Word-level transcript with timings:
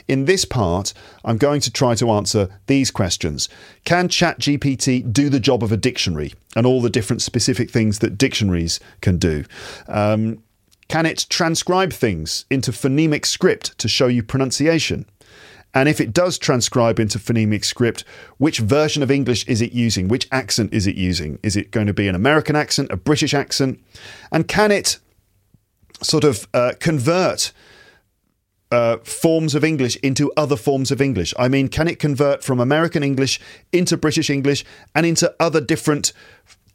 In 0.08 0.26
this 0.26 0.46
part, 0.46 0.94
I'm 1.24 1.38
going 1.38 1.62
to 1.62 1.72
try 1.72 1.96
to 1.96 2.12
answer 2.12 2.48
these 2.68 2.92
questions. 2.92 3.50
Can 3.84 4.08
ChatGPT 4.08 5.12
do 5.12 5.30
the 5.30 5.40
job 5.40 5.64
of 5.64 5.72
a 5.72 5.78
dictionary 5.78 6.34
and 6.56 6.66
all 6.66 6.82
the 6.82 6.90
different 6.90 7.22
specific 7.22 7.72
things 7.72 8.00
that 8.00 8.18
dictionaries 8.18 8.80
can 9.02 9.18
do? 9.18 9.44
Um, 9.88 10.44
can 10.88 11.06
it 11.06 11.26
transcribe 11.30 11.92
things 11.92 12.46
into 12.50 12.72
phonemic 12.72 13.26
script 13.26 13.78
to 13.80 13.88
show 13.88 14.08
you 14.08 14.24
pronunciation? 14.24 15.06
And 15.76 15.90
if 15.90 16.00
it 16.00 16.14
does 16.14 16.38
transcribe 16.38 17.00
into 17.00 17.20
phonemic 17.20 17.66
script, 17.66 18.06
which 18.38 18.60
version 18.60 19.04
of 19.04 19.12
English 19.12 19.46
is 19.46 19.62
it 19.62 19.74
using? 19.74 20.08
Which 20.08 20.28
accent 20.32 20.74
is 20.74 20.88
it 20.88 20.96
using? 20.96 21.38
Is 21.44 21.58
it 21.58 21.72
going 21.72 21.88
to 21.88 21.94
be 21.94 22.08
an 22.08 22.16
American 22.16 22.56
accent, 22.56 22.92
a 22.92 22.98
British 22.98 23.34
accent? 23.34 23.82
And 24.32 24.48
can 24.48 24.72
it 24.72 25.00
sort 26.02 26.24
of 26.24 26.48
uh, 26.54 26.74
convert 26.80 27.52
uh, 28.72 28.98
forms 29.04 29.54
of 29.54 29.66
English 29.66 29.98
into 29.98 30.32
other 30.38 30.56
forms 30.56 30.92
of 30.92 31.02
English? 31.02 31.34
I 31.38 31.50
mean, 31.50 31.68
can 31.68 31.90
it 31.90 32.00
convert 32.00 32.42
from 32.42 32.62
American 32.62 33.04
English 33.04 33.42
into 33.74 33.98
British 33.98 34.30
English 34.30 34.64
and 34.96 35.06
into 35.06 35.36
other 35.42 35.60
different 35.60 36.14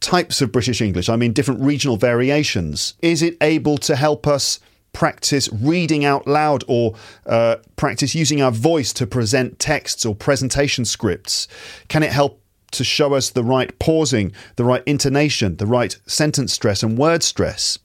types 0.01 0.41
of 0.41 0.53
British 0.53 0.81
English? 0.81 1.09
I 1.09 1.17
mean, 1.17 1.33
different 1.33 1.61
regional 1.61 1.97
variations. 1.97 2.95
Is 3.03 3.23
it 3.23 3.37
able 3.41 3.79
to 3.79 3.97
help 3.97 4.27
us? 4.27 4.61
practice 4.93 5.49
reading 5.53 6.05
out 6.05 6.27
loud 6.27 6.65
or 6.67 6.95
uh, 7.27 7.57
practice 7.77 8.15
using 8.15 8.43
our 8.43 8.51
voice 8.51 8.93
to 8.95 9.07
present 9.07 9.59
texts 9.59 10.05
or 10.05 10.15
presentation 10.15 10.85
scripts? 10.85 11.49
Can 11.89 12.03
it 12.03 12.11
help 12.11 12.43
to 12.73 12.85
show 12.85 13.15
us 13.15 13.31
the 13.31 13.45
right 13.45 13.77
pausing, 13.79 14.33
the 14.57 14.65
right 14.65 14.83
intonation, 14.87 15.57
the 15.57 15.67
right 15.67 15.97
sentence 16.07 16.53
stress 16.53 16.83
and 16.83 16.99
word 16.99 17.23
stress? 17.23 17.79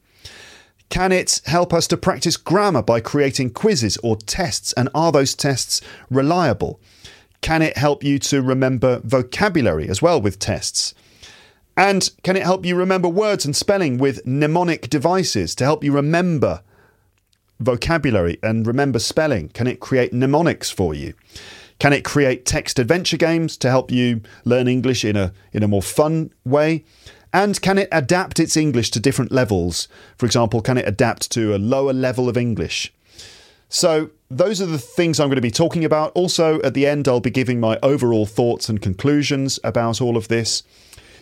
Can 0.90 1.12
it 1.12 1.42
help 1.46 1.74
us 1.74 1.88
to 1.88 1.98
practice 1.98 2.38
grammar 2.38 2.84
by 2.84 3.00
creating 3.00 3.52
quizzes 3.52 3.98
or 3.98 4.18
tests? 4.18 4.72
And 4.74 4.90
are 4.94 5.12
those 5.12 5.34
tests 5.34 5.82
reliable? 6.10 6.80
Can 7.42 7.62
it 7.62 7.78
help 7.78 8.04
you 8.04 8.20
to 8.20 8.42
remember 8.42 9.02
vocabulary 9.04 9.90
as 9.90 10.02
well 10.02 10.22
with 10.22 10.40
tests? 10.40 10.94
And 11.78 12.10
can 12.24 12.38
it 12.38 12.44
help 12.44 12.66
you 12.66 12.76
remember 12.76 13.10
words 13.10 13.46
and 13.46 13.56
spelling 13.56 13.98
with 13.98 14.26
mnemonic 14.26 14.90
devices 14.90 15.56
to 15.56 15.66
help 15.66 15.84
you 15.84 15.92
remember 15.92 16.62
vocabulary 17.60 18.38
and 18.42 18.66
remember 18.66 19.00
spelling? 19.00 19.50
Can 19.50 19.68
it 19.68 19.80
create 19.80 20.14
mnemonics 20.14 20.70
for 20.72 20.94
you? 20.94 21.14
Can 21.80 21.92
it 21.92 22.06
create 22.06 22.46
text 22.46 22.80
adventure 22.80 23.18
games 23.18 23.58
to 23.58 23.70
help 23.70 23.92
you 23.92 24.22
learn 24.46 24.68
English 24.68 25.04
in 25.04 25.18
a 25.18 25.34
in 25.52 25.64
a 25.64 25.68
more 25.68 25.82
fun 25.82 26.32
way? 26.46 26.86
And 27.34 27.62
can 27.62 27.78
it 27.78 27.90
adapt 27.92 28.40
its 28.40 28.56
English 28.56 28.92
to 28.92 29.00
different 29.02 29.32
levels? 29.32 29.90
For 30.18 30.26
example, 30.26 30.62
can 30.62 30.78
it 30.78 30.88
adapt 30.88 31.30
to 31.32 31.54
a 31.54 31.58
lower 31.58 31.92
level 31.92 32.30
of 32.30 32.38
English? 32.38 32.94
So, 33.68 34.12
those 34.32 34.62
are 34.62 34.66
the 34.66 34.78
things 34.78 35.20
I'm 35.20 35.28
going 35.28 35.36
to 35.36 35.42
be 35.42 35.52
talking 35.52 35.84
about. 35.84 36.14
Also, 36.16 36.62
at 36.62 36.74
the 36.74 36.88
end, 36.88 37.10
I'll 37.10 37.20
be 37.20 37.30
giving 37.30 37.60
my 37.60 37.78
overall 37.84 38.26
thoughts 38.26 38.70
and 38.70 38.82
conclusions 38.82 39.60
about 39.66 40.00
all 40.00 40.16
of 40.16 40.30
this. 40.30 40.64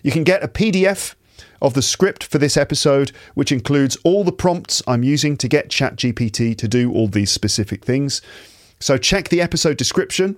You 0.04 0.12
can 0.12 0.24
get 0.24 0.44
a 0.44 0.48
PDF 0.48 1.16
of 1.62 1.74
the 1.74 1.82
script 1.82 2.26
for 2.26 2.38
this 2.38 2.58
episode, 2.58 3.12
which 3.34 3.52
includes 3.52 3.96
all 4.04 4.24
the 4.24 4.34
prompts 4.34 4.84
I'm 4.86 5.04
using 5.04 5.38
to 5.38 5.48
get 5.48 5.70
ChatGPT 5.70 6.58
to 6.58 6.68
do 6.68 6.92
all 6.92 7.08
these 7.08 7.32
specific 7.32 7.84
things. 7.86 8.22
So 8.80 8.98
check 8.98 9.30
the 9.30 9.42
episode 9.42 9.78
description 9.78 10.38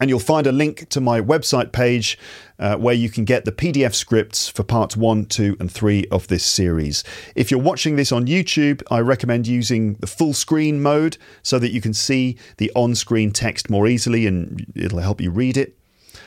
and 0.00 0.08
you'll 0.08 0.20
find 0.20 0.46
a 0.46 0.52
link 0.52 0.88
to 0.90 1.00
my 1.00 1.20
website 1.20 1.72
page 1.72 2.16
uh, 2.58 2.76
where 2.76 2.94
you 2.94 3.10
can 3.10 3.24
get 3.24 3.44
the 3.44 3.52
PDF 3.52 3.94
scripts 3.94 4.48
for 4.48 4.62
parts 4.62 4.96
one, 4.96 5.26
two, 5.26 5.56
and 5.58 5.70
three 5.70 6.06
of 6.12 6.28
this 6.28 6.44
series. 6.44 7.04
If 7.34 7.50
you're 7.50 7.60
watching 7.60 7.96
this 7.96 8.12
on 8.12 8.26
YouTube, 8.26 8.82
I 8.90 9.00
recommend 9.00 9.48
using 9.48 9.94
the 9.94 10.06
full 10.06 10.32
screen 10.32 10.80
mode 10.80 11.18
so 11.42 11.58
that 11.58 11.72
you 11.72 11.80
can 11.80 11.92
see 11.92 12.38
the 12.56 12.70
on 12.74 12.94
screen 12.94 13.32
text 13.32 13.68
more 13.68 13.88
easily 13.88 14.26
and 14.26 14.64
it'll 14.74 15.00
help 15.00 15.20
you 15.20 15.30
read 15.30 15.56
it. 15.56 15.76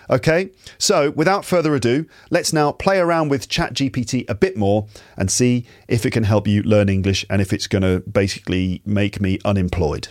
Okay, 0.10 0.52
so 0.78 1.12
without 1.12 1.46
further 1.46 1.74
ado, 1.76 2.06
let's 2.30 2.52
now 2.54 2.72
play 2.72 3.00
around 3.00 3.30
with 3.30 3.48
ChatGPT 3.48 4.30
a 4.30 4.36
bit 4.36 4.58
more 4.58 4.88
and 5.18 5.32
see 5.32 5.66
if 5.88 6.06
it 6.06 6.12
can 6.12 6.24
help 6.24 6.48
you 6.48 6.62
learn 6.64 6.90
English 6.90 7.26
and 7.30 7.42
if 7.42 7.54
it's 7.54 7.68
going 7.68 7.84
to 7.84 8.02
basically 8.10 8.82
make 8.86 9.22
me 9.22 9.40
unemployed. 9.46 10.10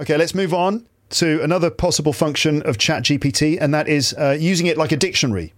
Okay, 0.00 0.16
let's 0.16 0.34
move 0.34 0.52
on 0.52 0.86
to 1.10 1.42
another 1.42 1.70
possible 1.70 2.12
function 2.12 2.62
of 2.62 2.76
ChatGPT, 2.76 3.58
and 3.60 3.72
that 3.72 3.88
is 3.88 4.14
uh, 4.14 4.36
using 4.38 4.66
it 4.66 4.76
like 4.76 4.92
a 4.92 4.96
dictionary. 4.96 5.54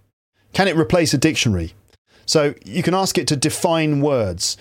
Can 0.53 0.69
it 0.69 0.77
replace 0.77 1.13
a 1.13 1.19
dictionary? 1.19 1.75
So 2.27 2.55
you 2.65 2.83
can 2.83 2.95
ask 2.95 3.19
it 3.19 3.27
to 3.29 3.37
define 3.37 4.01
words. 4.01 4.57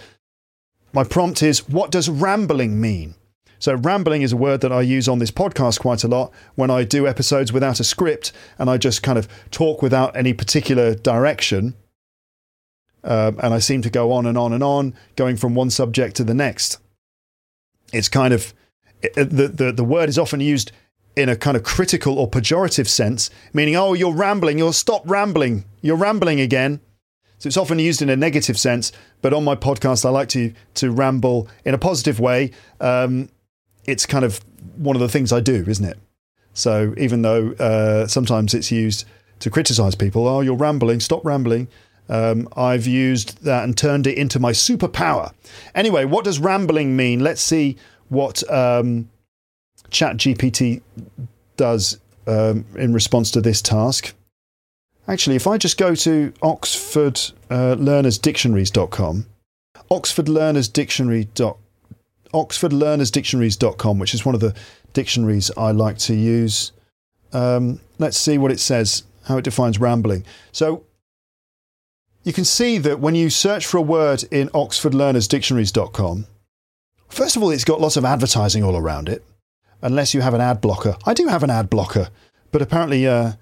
My 0.93 1.03
prompt 1.03 1.43
is 1.43 1.69
What 1.69 1.91
does 1.91 2.09
rambling 2.09 2.81
mean? 2.81 3.15
So, 3.59 3.75
rambling 3.75 4.21
is 4.21 4.31
a 4.31 4.37
word 4.37 4.61
that 4.61 4.71
I 4.71 4.81
use 4.81 5.09
on 5.09 5.19
this 5.19 5.31
podcast 5.31 5.79
quite 5.79 6.03
a 6.05 6.07
lot 6.07 6.31
when 6.55 6.71
I 6.71 6.85
do 6.85 7.05
episodes 7.07 7.51
without 7.51 7.79
a 7.79 7.83
script 7.83 8.31
and 8.57 8.69
I 8.69 8.77
just 8.77 9.03
kind 9.03 9.17
of 9.17 9.27
talk 9.51 9.81
without 9.81 10.15
any 10.15 10.33
particular 10.33 10.95
direction. 10.95 11.75
Um, 13.03 13.37
and 13.41 13.53
I 13.53 13.59
seem 13.59 13.81
to 13.83 13.89
go 13.89 14.11
on 14.11 14.25
and 14.25 14.37
on 14.37 14.53
and 14.53 14.63
on, 14.63 14.93
going 15.15 15.35
from 15.37 15.55
one 15.55 15.69
subject 15.69 16.15
to 16.17 16.23
the 16.23 16.33
next. 16.33 16.79
It's 17.93 18.09
kind 18.09 18.33
of 18.33 18.53
the, 19.01 19.51
the, 19.53 19.71
the 19.71 19.83
word 19.83 20.09
is 20.09 20.17
often 20.17 20.39
used 20.39 20.71
in 21.15 21.29
a 21.29 21.35
kind 21.35 21.57
of 21.57 21.63
critical 21.63 22.17
or 22.17 22.29
pejorative 22.29 22.87
sense, 22.87 23.29
meaning, 23.53 23.75
oh, 23.75 23.93
you're 23.93 24.13
rambling, 24.13 24.57
you'll 24.57 24.73
stop 24.73 25.01
rambling, 25.09 25.65
you're 25.81 25.97
rambling 25.97 26.39
again. 26.39 26.79
So 27.39 27.47
it's 27.47 27.57
often 27.57 27.79
used 27.79 28.01
in 28.01 28.09
a 28.09 28.17
negative 28.17 28.59
sense, 28.59 28.91
but 29.21 29.33
on 29.33 29.43
my 29.45 29.55
podcast, 29.55 30.05
I 30.05 30.09
like 30.09 30.29
to 30.29 30.53
to 30.75 30.91
ramble 30.91 31.47
in 31.63 31.73
a 31.73 31.77
positive 31.77 32.19
way. 32.19 32.51
Um, 32.81 33.29
it's 33.89 34.05
kind 34.05 34.25
of 34.25 34.39
one 34.77 34.95
of 34.95 35.01
the 35.01 35.09
things 35.09 35.33
I 35.33 35.39
do, 35.39 35.63
isn't 35.67 35.85
it? 35.85 35.97
So 36.53 36.93
even 36.97 37.21
though 37.21 37.51
uh, 37.53 38.07
sometimes 38.07 38.53
it's 38.53 38.71
used 38.71 39.05
to 39.39 39.49
criticize 39.49 39.95
people, 39.95 40.27
oh, 40.27 40.41
you're 40.41 40.55
rambling, 40.55 40.99
stop 40.99 41.25
rambling. 41.25 41.69
Um, 42.09 42.47
I've 42.55 42.85
used 42.87 43.43
that 43.43 43.63
and 43.63 43.77
turned 43.77 44.07
it 44.07 44.17
into 44.17 44.39
my 44.39 44.51
superpower. 44.51 45.31
Anyway, 45.75 46.05
what 46.05 46.25
does 46.25 46.39
rambling 46.39 46.95
mean? 46.95 47.19
Let's 47.19 47.41
see 47.41 47.77
what 48.09 48.41
um, 48.51 49.09
ChatGPT 49.91 50.81
does 51.55 51.99
um, 52.25 52.65
in 52.75 52.93
response 52.93 53.29
to 53.31 53.41
this 53.41 53.61
task. 53.61 54.15
Actually, 55.07 55.35
if 55.35 55.45
I 55.47 55.57
just 55.57 55.77
go 55.77 55.93
to 55.95 56.31
oxfordlearnersdictionaries.com, 56.41 59.25
uh, 59.75 59.81
oxfordlearnersdictionary.com, 59.91 61.57
oxfordlearnersdictionaries.com, 62.33 63.99
which 63.99 64.13
is 64.13 64.25
one 64.25 64.35
of 64.35 64.41
the 64.41 64.55
dictionaries 64.93 65.51
I 65.57 65.71
like 65.71 65.97
to 65.99 66.15
use. 66.15 66.71
Um, 67.33 67.79
let's 67.97 68.17
see 68.17 68.37
what 68.37 68.51
it 68.51 68.59
says, 68.59 69.03
how 69.25 69.37
it 69.37 69.43
defines 69.43 69.79
rambling. 69.79 70.25
So 70.51 70.83
you 72.23 72.33
can 72.33 72.45
see 72.45 72.77
that 72.79 72.99
when 72.99 73.15
you 73.15 73.29
search 73.29 73.65
for 73.65 73.77
a 73.77 73.81
word 73.81 74.23
in 74.31 74.49
oxfordlearnersdictionaries.com, 74.49 76.25
First 77.09 77.35
of 77.35 77.43
all, 77.43 77.49
it's 77.49 77.65
got 77.65 77.81
lots 77.81 77.97
of 77.97 78.05
advertising 78.05 78.63
all 78.63 78.77
around 78.77 79.09
it, 79.09 79.25
unless 79.81 80.13
you 80.13 80.21
have 80.21 80.35
an 80.35 80.41
ad 80.41 80.61
blocker. 80.61 80.95
I 81.05 81.13
do 81.13 81.27
have 81.27 81.43
an 81.43 81.49
ad 81.49 81.69
blocker, 81.69 82.09
but 82.51 82.61
apparently 82.61 83.07
uh, 83.07 83.33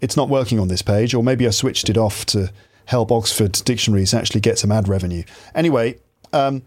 it's 0.00 0.16
not 0.16 0.28
working 0.28 0.58
on 0.58 0.68
this 0.68 0.82
page, 0.82 1.14
or 1.14 1.22
maybe 1.22 1.46
I 1.46 1.50
switched 1.50 1.88
it 1.88 1.96
off 1.96 2.26
to 2.26 2.52
help 2.86 3.12
Oxford 3.12 3.52
Dictionaries 3.52 4.12
actually 4.12 4.40
get 4.40 4.58
some 4.58 4.72
ad 4.72 4.88
revenue. 4.88 5.22
Anyway, 5.54 5.98
um, 6.32 6.62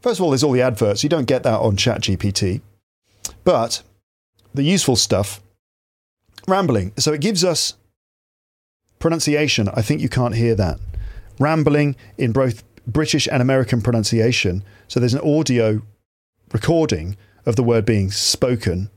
first 0.00 0.18
of 0.18 0.24
all, 0.24 0.30
there's 0.30 0.42
all 0.42 0.52
the 0.52 0.62
adverts. 0.62 1.02
You 1.02 1.08
don't 1.08 1.26
get 1.26 1.42
that 1.42 1.60
on 1.60 1.76
ChatGPT. 1.76 2.60
But 3.44 3.82
the 4.54 4.62
useful 4.62 4.96
stuff, 4.96 5.40
rambling. 6.46 6.92
So 6.98 7.12
it 7.12 7.20
gives 7.20 7.44
us 7.44 7.74
pronunciation. 8.98 9.68
I 9.68 9.82
think 9.82 10.00
you 10.00 10.08
can't 10.08 10.34
hear 10.34 10.54
that. 10.56 10.78
Rambling 11.38 11.96
in 12.18 12.32
both 12.32 12.62
British 12.86 13.28
and 13.28 13.40
American 13.40 13.80
pronunciation. 13.80 14.62
So 14.88 15.00
there's 15.00 15.14
an 15.14 15.20
audio 15.20 15.82
recording 16.52 17.16
of 17.46 17.56
the 17.56 17.62
word 17.62 17.86
being 17.86 18.10
spoken, 18.10 18.90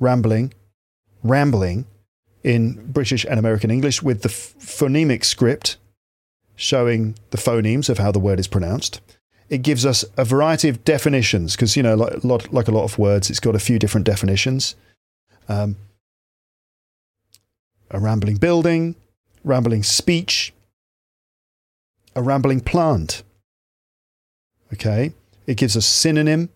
rambling, 0.00 0.52
rambling 1.22 1.86
in 2.42 2.90
British 2.92 3.24
and 3.24 3.38
American 3.38 3.70
English 3.70 4.02
with 4.02 4.22
the 4.22 4.28
phonemic 4.28 5.24
script 5.24 5.76
showing 6.56 7.16
the 7.30 7.38
phonemes 7.38 7.88
of 7.88 7.98
how 7.98 8.12
the 8.12 8.18
word 8.18 8.38
is 8.38 8.48
pronounced. 8.48 9.00
It 9.54 9.62
gives 9.62 9.86
us 9.86 10.04
a 10.16 10.24
variety 10.24 10.68
of 10.68 10.82
definitions 10.82 11.54
because, 11.54 11.76
you 11.76 11.82
know, 11.84 11.94
like 11.94 12.24
a, 12.24 12.26
lot, 12.26 12.52
like 12.52 12.66
a 12.66 12.72
lot 12.72 12.82
of 12.82 12.98
words, 12.98 13.30
it's 13.30 13.38
got 13.38 13.54
a 13.54 13.60
few 13.60 13.78
different 13.78 14.04
definitions. 14.04 14.74
Um, 15.48 15.76
a 17.88 18.00
rambling 18.00 18.38
building, 18.38 18.96
rambling 19.44 19.84
speech, 19.84 20.52
a 22.16 22.20
rambling 22.20 22.62
plant. 22.62 23.22
Okay. 24.72 25.12
It 25.46 25.56
gives 25.56 25.76
us 25.76 25.86
synonym. 25.86 26.48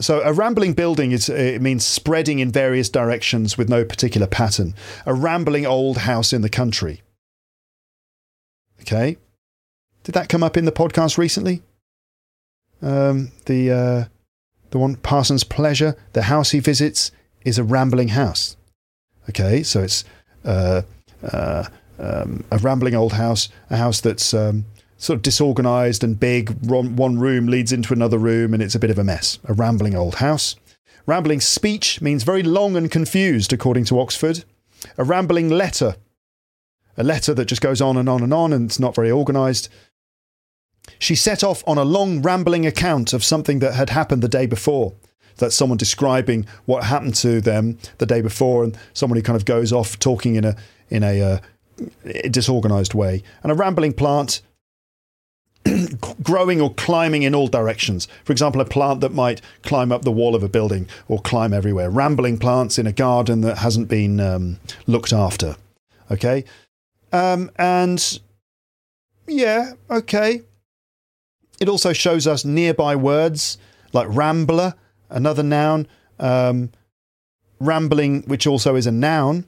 So 0.00 0.20
a 0.22 0.32
rambling 0.32 0.72
building 0.72 1.12
is 1.12 1.28
it 1.28 1.62
means 1.62 1.86
spreading 1.86 2.40
in 2.40 2.50
various 2.50 2.88
directions 2.88 3.56
with 3.56 3.68
no 3.68 3.84
particular 3.84 4.26
pattern. 4.26 4.74
A 5.06 5.14
rambling 5.14 5.64
old 5.64 5.98
house 5.98 6.32
in 6.32 6.42
the 6.42 6.48
country. 6.48 7.02
Okay. 8.80 9.16
Did 10.02 10.16
that 10.16 10.28
come 10.28 10.42
up 10.42 10.56
in 10.56 10.64
the 10.64 10.72
podcast 10.72 11.16
recently? 11.18 11.62
Um, 12.82 13.30
the 13.46 13.70
uh, 13.70 14.04
the 14.70 14.78
one 14.78 14.96
Parson's 14.96 15.44
Pleasure, 15.44 15.96
the 16.12 16.22
house 16.22 16.50
he 16.50 16.60
visits 16.60 17.12
is 17.44 17.58
a 17.58 17.64
rambling 17.64 18.08
house. 18.08 18.56
Okay, 19.28 19.62
so 19.62 19.82
it's 19.82 20.04
uh, 20.44 20.82
uh, 21.22 21.64
um, 21.98 22.44
a 22.50 22.58
rambling 22.58 22.94
old 22.94 23.12
house, 23.12 23.48
a 23.70 23.76
house 23.76 24.00
that's 24.00 24.34
um, 24.34 24.64
sort 24.96 25.16
of 25.16 25.22
disorganized 25.22 26.02
and 26.02 26.18
big. 26.18 26.50
One 26.64 27.18
room 27.18 27.46
leads 27.46 27.72
into 27.72 27.92
another 27.92 28.18
room, 28.18 28.52
and 28.54 28.62
it's 28.62 28.74
a 28.74 28.80
bit 28.80 28.90
of 28.90 28.98
a 28.98 29.04
mess. 29.04 29.38
A 29.44 29.52
rambling 29.52 29.94
old 29.94 30.16
house. 30.16 30.56
Rambling 31.06 31.40
speech 31.40 32.00
means 32.00 32.22
very 32.22 32.42
long 32.42 32.76
and 32.76 32.90
confused, 32.90 33.52
according 33.52 33.84
to 33.86 34.00
Oxford. 34.00 34.44
A 34.98 35.04
rambling 35.04 35.48
letter, 35.48 35.96
a 36.96 37.04
letter 37.04 37.34
that 37.34 37.46
just 37.46 37.62
goes 37.62 37.80
on 37.80 37.96
and 37.96 38.08
on 38.08 38.22
and 38.22 38.34
on, 38.34 38.52
and 38.52 38.66
it's 38.66 38.80
not 38.80 38.94
very 38.94 39.10
organized. 39.10 39.68
She 40.98 41.14
set 41.14 41.42
off 41.42 41.62
on 41.66 41.78
a 41.78 41.84
long, 41.84 42.22
rambling 42.22 42.66
account 42.66 43.12
of 43.12 43.24
something 43.24 43.58
that 43.60 43.74
had 43.74 43.90
happened 43.90 44.22
the 44.22 44.28
day 44.28 44.46
before. 44.46 44.94
That's 45.36 45.56
someone 45.56 45.78
describing 45.78 46.46
what 46.66 46.84
happened 46.84 47.14
to 47.16 47.40
them 47.40 47.78
the 47.98 48.06
day 48.06 48.20
before, 48.20 48.64
and 48.64 48.76
someone 48.92 49.16
who 49.16 49.22
kind 49.22 49.36
of 49.36 49.44
goes 49.44 49.72
off 49.72 49.98
talking 49.98 50.36
in 50.36 50.44
a 50.44 50.56
in 50.90 51.02
a 51.02 51.20
uh, 51.22 51.38
disorganized 52.30 52.94
way. 52.94 53.22
And 53.42 53.50
a 53.50 53.54
rambling 53.54 53.94
plant 53.94 54.42
growing 56.22 56.60
or 56.60 56.74
climbing 56.74 57.22
in 57.22 57.34
all 57.34 57.48
directions. 57.48 58.08
For 58.24 58.32
example, 58.32 58.60
a 58.60 58.64
plant 58.64 59.00
that 59.00 59.12
might 59.12 59.40
climb 59.62 59.92
up 59.92 60.02
the 60.02 60.12
wall 60.12 60.34
of 60.34 60.42
a 60.42 60.48
building 60.48 60.88
or 61.08 61.20
climb 61.20 61.52
everywhere. 61.52 61.90
Rambling 61.90 62.38
plants 62.38 62.78
in 62.78 62.86
a 62.86 62.92
garden 62.92 63.40
that 63.42 63.58
hasn't 63.58 63.88
been 63.88 64.20
um, 64.20 64.58
looked 64.86 65.12
after. 65.12 65.56
Okay. 66.10 66.44
Um, 67.12 67.50
and 67.56 68.20
yeah, 69.26 69.72
okay. 69.90 70.42
It 71.62 71.68
also 71.68 71.92
shows 71.92 72.26
us 72.26 72.44
nearby 72.44 72.96
words 72.96 73.56
like 73.92 74.08
rambler, 74.10 74.74
another 75.08 75.44
noun, 75.44 75.86
um, 76.18 76.72
rambling, 77.60 78.22
which 78.22 78.48
also 78.48 78.74
is 78.74 78.88
a 78.88 78.90
noun. 78.90 79.46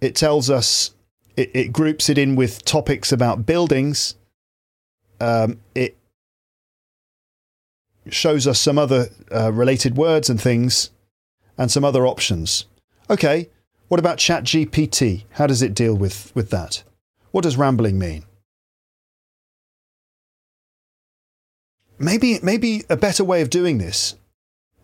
It 0.00 0.16
tells 0.16 0.50
us, 0.50 0.90
it, 1.36 1.52
it 1.54 1.72
groups 1.72 2.08
it 2.08 2.18
in 2.18 2.34
with 2.34 2.64
topics 2.64 3.12
about 3.12 3.46
buildings. 3.46 4.16
Um, 5.20 5.60
it 5.76 5.96
shows 8.10 8.48
us 8.48 8.58
some 8.58 8.76
other 8.76 9.10
uh, 9.32 9.52
related 9.52 9.96
words 9.96 10.28
and 10.28 10.40
things 10.40 10.90
and 11.56 11.70
some 11.70 11.84
other 11.84 12.08
options. 12.08 12.64
Okay, 13.08 13.50
what 13.86 14.00
about 14.00 14.18
ChatGPT? 14.18 15.26
How 15.30 15.46
does 15.46 15.62
it 15.62 15.74
deal 15.74 15.94
with, 15.94 16.32
with 16.34 16.50
that? 16.50 16.82
What 17.30 17.42
does 17.44 17.56
rambling 17.56 18.00
mean? 18.00 18.24
Maybe 21.98 22.38
maybe 22.42 22.84
a 22.88 22.96
better 22.96 23.24
way 23.24 23.42
of 23.42 23.50
doing 23.50 23.78
this. 23.78 24.14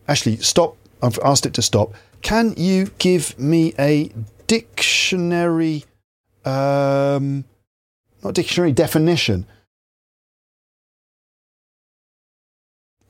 Actually, 0.08 0.36
stop. 0.38 0.76
I've 1.02 1.18
asked 1.24 1.46
it 1.46 1.54
to 1.54 1.62
stop. 1.62 1.94
Can 2.22 2.54
you 2.56 2.90
give 2.98 3.38
me 3.38 3.74
a 3.78 4.10
dictionary? 4.46 5.84
Um, 6.44 7.44
not 8.22 8.34
dictionary 8.34 8.72
definition. 8.72 9.46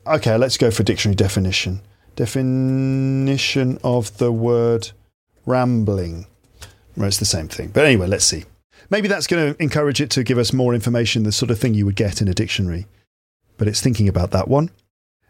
Okay, 0.07 0.37
let's 0.37 0.59
go 0.59 0.71
for 0.71 0.83
dictionary 0.83 1.15
definition. 1.15 1.81
Definition 2.17 3.79
of 3.83 4.19
the 4.19 4.31
word 4.31 4.91
rambling. 5.47 6.27
Well, 6.97 7.09
it's 7.09 7.19
the 7.19 7.25
same 7.25 7.49
thing. 7.49 7.69
But 7.69 7.87
anyway, 7.87 8.07
let's 8.07 8.25
see. 8.25 8.45
Maybe 8.91 9.09
that's 9.09 9.27
going 9.27 9.55
to 9.55 9.63
encourage 9.63 10.01
it 10.01 10.11
to 10.11 10.23
give 10.23 10.39
us 10.39 10.53
more 10.53 10.75
information, 10.75 11.23
the 11.23 11.33
sort 11.33 11.51
of 11.51 11.59
thing 11.59 11.75
you 11.75 11.87
would 11.87 11.97
get 11.97 12.21
in 12.21 12.29
a 12.29 12.35
dictionary 12.35 12.87
but 13.57 13.69
it's 13.69 13.81
thinking 13.81 14.09
about 14.09 14.31
that 14.33 14.49
one. 14.49 14.71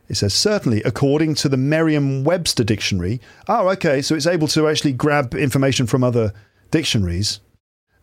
It 0.08 0.16
says, 0.16 0.34
certainly, 0.34 0.82
according 0.82 1.34
to 1.36 1.48
the 1.48 1.56
Merriam 1.56 2.24
Webster 2.24 2.64
dictionary. 2.64 3.20
Oh, 3.48 3.68
okay, 3.70 4.02
so 4.02 4.14
it's 4.14 4.26
able 4.26 4.48
to 4.48 4.68
actually 4.68 4.92
grab 4.92 5.34
information 5.34 5.86
from 5.86 6.04
other 6.04 6.32
dictionaries. 6.70 7.40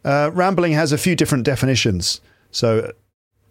Uh, 0.04 0.32
rambling 0.34 0.74
has 0.74 0.92
a 0.92 0.98
few 0.98 1.16
different 1.16 1.44
definitions. 1.44 2.20
So, 2.50 2.92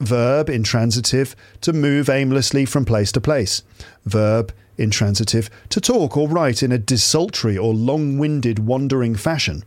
verb, 0.01 0.51
intransitive, 0.51 1.37
to 1.61 1.73
move 1.73 2.09
aimlessly 2.09 2.65
from 2.65 2.85
place 2.85 3.13
to 3.13 3.21
place. 3.21 3.63
Verb, 4.05 4.53
intransitive, 4.77 5.49
to 5.69 5.81
talk 5.81 6.17
or 6.17 6.29
write 6.29 6.63
in 6.63 6.73
a 6.73 6.79
desultory 6.79 7.57
or 7.57 7.73
long 7.73 8.19
winded, 8.19 8.59
wandering 8.59 9.15
fashion. 9.15 9.63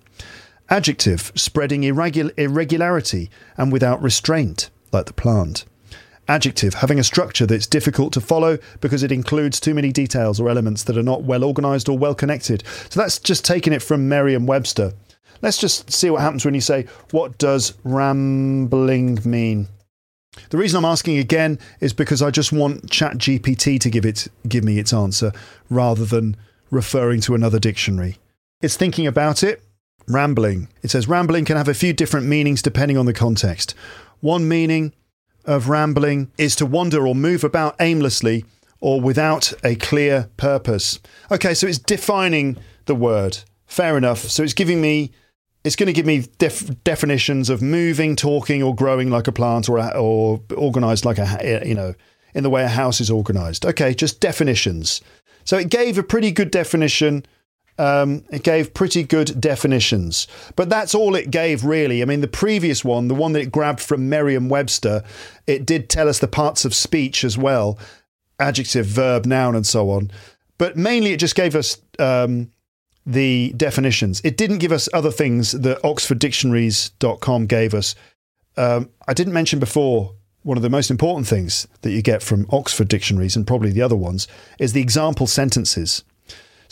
Adjective, 0.70 1.32
spreading 1.36 1.84
irregul- 1.84 2.38
irregularity 2.38 3.30
and 3.56 3.72
without 3.72 4.02
restraint, 4.02 4.70
like 4.92 5.06
the 5.06 5.14
plant. 5.14 5.66
Adjective, 6.28 6.76
having 6.76 7.00
a 7.00 7.04
structure 7.04 7.46
that's 7.46 7.68
difficult 7.68 8.14
to 8.14 8.22
follow 8.22 8.58
because 8.80 9.04
it 9.04 9.12
includes 9.12 9.60
too 9.60 9.74
many 9.74 9.92
details 9.92 10.40
or 10.40 10.50
elements 10.50 10.84
that 10.84 10.98
are 10.98 11.04
not 11.04 11.24
well 11.24 11.44
organized 11.44 11.90
or 11.90 11.98
well 11.98 12.16
connected. 12.16 12.64
So 12.90 13.02
that's 13.02 13.20
just 13.20 13.44
taking 13.44 13.74
it 13.74 13.82
from 13.82 14.08
Merriam 14.08 14.46
Webster. 14.46 14.94
Let's 15.42 15.58
just 15.58 15.92
see 15.92 16.10
what 16.10 16.22
happens 16.22 16.46
when 16.46 16.54
you 16.54 16.62
say, 16.62 16.88
What 17.12 17.38
does 17.38 17.74
rambling 17.84 19.20
mean? 19.26 19.68
The 20.50 20.58
reason 20.58 20.78
I'm 20.78 20.90
asking 20.90 21.18
again 21.18 21.60
is 21.82 21.92
because 21.92 22.22
I 22.22 22.32
just 22.32 22.54
want 22.54 22.88
ChatGPT 22.90 23.80
to 23.82 23.90
give 23.90 24.06
it 24.06 24.30
give 24.48 24.64
me 24.64 24.80
its 24.80 24.94
answer 24.94 25.34
rather 25.70 26.06
than 26.06 26.38
referring 26.72 27.20
to 27.22 27.36
another 27.36 27.60
dictionary. 27.60 28.18
It's 28.62 28.78
thinking 28.78 29.06
about 29.06 29.44
it. 29.44 29.62
Rambling. 30.08 30.70
It 30.82 30.92
says 30.92 31.08
rambling 31.08 31.44
can 31.46 31.58
have 31.58 31.68
a 31.68 31.74
few 31.74 31.92
different 31.92 32.28
meanings 32.28 32.62
depending 32.62 32.98
on 32.98 33.06
the 33.06 33.14
context. 33.14 33.76
One 34.22 34.48
meaning 34.48 34.94
of 35.46 35.70
rambling 35.70 36.32
is 36.38 36.56
to 36.58 36.66
wander 36.66 37.08
or 37.08 37.16
move 37.16 37.44
about 37.44 37.76
aimlessly 37.80 38.46
or 38.80 39.00
without 39.00 39.54
a 39.64 39.76
clear 39.76 40.30
purpose. 40.38 41.00
Okay, 41.32 41.54
so 41.54 41.68
it's 41.68 41.80
defining 41.80 42.58
the 42.86 42.96
word. 42.96 43.40
Fair 43.66 43.98
enough. 43.98 44.20
So 44.20 44.44
it's 44.44 44.54
giving 44.54 44.82
me, 44.82 45.12
it's 45.64 45.76
going 45.76 45.88
to 45.88 45.94
give 45.94 46.06
me 46.06 46.26
def- 46.38 46.84
definitions 46.84 47.50
of 47.50 47.62
moving, 47.62 48.16
talking, 48.16 48.62
or 48.62 48.76
growing 48.76 49.10
like 49.10 49.28
a 49.28 49.32
plant, 49.32 49.70
or 49.70 49.80
or 49.96 50.42
organized 50.56 51.06
like 51.06 51.18
a 51.18 51.38
eh, 51.42 51.66
you 51.66 51.74
know 51.74 51.94
in 52.34 52.44
the 52.44 52.50
way 52.50 52.64
a 52.64 52.68
house 52.68 53.00
is 53.00 53.10
organized. 53.10 53.66
Okay, 53.66 53.94
just 53.94 54.20
definitions. 54.20 55.02
So 55.46 55.58
it 55.58 55.70
gave 55.70 55.98
a 55.98 56.04
pretty 56.04 56.32
good 56.32 56.52
definition 56.52 57.26
um, 57.78 58.24
it 58.30 58.44
gave 58.44 58.74
pretty 58.74 59.04
good 59.04 59.40
definitions, 59.40 60.28
but 60.56 60.70
that's 60.70 60.94
all 60.94 61.16
it 61.16 61.32
gave, 61.32 61.64
really. 61.64 62.02
I 62.02 62.06
mean, 62.06 62.22
the 62.22 62.28
previous 62.28 62.86
one, 62.86 63.08
the 63.08 63.16
one 63.16 63.34
that 63.34 63.42
it 63.42 63.52
grabbed 63.52 63.80
from 63.80 64.10
Merriam 64.10 64.50
Webster, 64.50 65.04
it 65.48 65.66
did 65.66 65.90
tell 65.90 66.08
us 66.08 66.20
the 66.20 66.28
parts 66.28 66.66
of 66.66 66.76
speech 66.76 67.24
as 67.24 67.38
well 67.38 67.80
adjective, 68.40 68.86
verb, 68.86 69.26
noun, 69.26 69.56
and 69.56 69.66
so 69.66 69.90
on. 69.90 70.12
But 70.58 70.76
mainly 70.76 71.12
it 71.12 71.18
just 71.18 71.36
gave 71.36 71.56
us 71.56 71.78
um, 72.00 72.52
the 73.06 73.54
definitions. 73.58 74.22
It 74.24 74.38
didn't 74.38 74.60
give 74.60 74.72
us 74.72 74.90
other 74.94 75.12
things 75.12 75.52
that 75.52 75.82
OxfordDictionaries.com 75.82 77.46
gave 77.48 77.74
us. 77.74 77.96
Um, 78.58 78.90
I 79.08 79.14
didn't 79.14 79.34
mention 79.34 79.60
before 79.60 80.16
one 80.44 80.58
of 80.58 80.64
the 80.64 80.70
most 80.70 80.92
important 80.92 81.28
things 81.28 81.68
that 81.82 81.92
you 81.92 82.02
get 82.02 82.22
from 82.22 82.46
Oxford 82.52 82.88
dictionaries 82.88 83.36
and 83.36 83.48
probably 83.48 83.72
the 83.72 83.82
other 83.82 83.96
ones 83.96 84.28
is 84.60 84.74
the 84.74 84.82
example 84.82 85.26
sentences. 85.26 86.04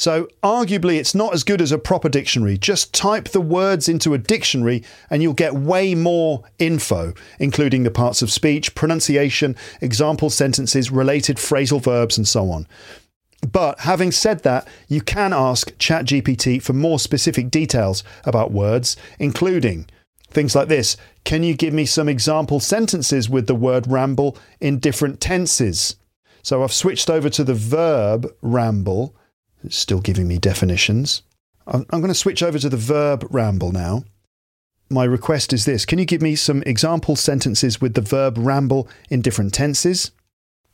So, 0.02 0.28
arguably, 0.42 0.98
it's 0.98 1.14
not 1.14 1.32
as 1.32 1.44
good 1.44 1.62
as 1.62 1.72
a 1.72 1.78
proper 1.78 2.10
dictionary. 2.10 2.58
Just 2.58 2.92
type 2.92 3.30
the 3.30 3.40
words 3.40 3.88
into 3.88 4.16
a 4.16 4.18
dictionary 4.18 4.84
and 5.12 5.22
you'll 5.22 5.34
get 5.34 5.54
way 5.54 5.94
more 5.94 6.44
info, 6.58 7.14
including 7.38 7.84
the 7.84 7.92
parts 7.92 8.24
of 8.24 8.32
speech, 8.32 8.74
pronunciation, 8.74 9.56
example 9.80 10.32
sentences, 10.32 10.90
related 10.90 11.38
phrasal 11.38 11.80
verbs, 11.80 12.18
and 12.18 12.28
so 12.28 12.50
on. 12.50 12.66
But 13.52 13.82
having 13.82 14.12
said 14.12 14.42
that, 14.42 14.68
you 14.88 15.02
can 15.02 15.34
ask 15.34 15.70
ChatGPT 15.78 16.64
for 16.64 16.74
more 16.74 16.98
specific 16.98 17.52
details 17.52 18.04
about 18.26 18.52
words, 18.52 18.98
including 19.20 19.86
things 20.32 20.56
like 20.56 20.68
this 20.68 20.98
Can 21.26 21.44
you 21.44 21.54
give 21.54 21.76
me 21.76 21.86
some 21.86 22.10
example 22.10 22.60
sentences 22.60 23.30
with 23.30 23.46
the 23.46 23.54
word 23.54 23.86
ramble 23.86 24.36
in 24.60 24.80
different 24.80 25.22
tenses? 25.22 25.96
So 26.42 26.64
I've 26.64 26.74
switched 26.74 27.12
over 27.12 27.30
to 27.30 27.44
the 27.44 27.54
verb 27.54 28.34
ramble 28.42 29.16
it's 29.64 29.78
still 29.78 30.00
giving 30.00 30.28
me 30.28 30.38
definitions. 30.38 31.24
I'm, 31.68 31.86
I'm 31.90 32.02
going 32.02 32.10
to 32.10 32.16
switch 32.16 32.44
over 32.44 32.60
to 32.60 32.70
the 32.70 32.78
verb 32.78 33.26
ramble 33.30 33.72
now. 33.72 34.04
My 34.90 35.04
request 35.06 35.54
is 35.54 35.66
this 35.66 35.86
Can 35.86 36.00
you 36.00 36.06
give 36.06 36.22
me 36.22 36.36
some 36.36 36.64
example 36.64 37.16
sentences 37.16 37.80
with 37.80 37.94
the 37.94 38.02
verb 38.02 38.38
ramble 38.38 38.90
in 39.10 39.22
different 39.22 39.54
tenses? 39.54 40.12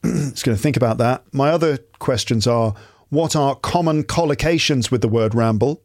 it's 0.03 0.43
going 0.43 0.55
to 0.55 0.61
think 0.61 0.77
about 0.77 0.97
that. 0.97 1.23
My 1.33 1.49
other 1.49 1.77
questions 1.99 2.47
are 2.47 2.73
What 3.09 3.35
are 3.35 3.55
common 3.55 4.03
collocations 4.03 4.91
with 4.91 5.01
the 5.01 5.07
word 5.07 5.35
ramble? 5.35 5.83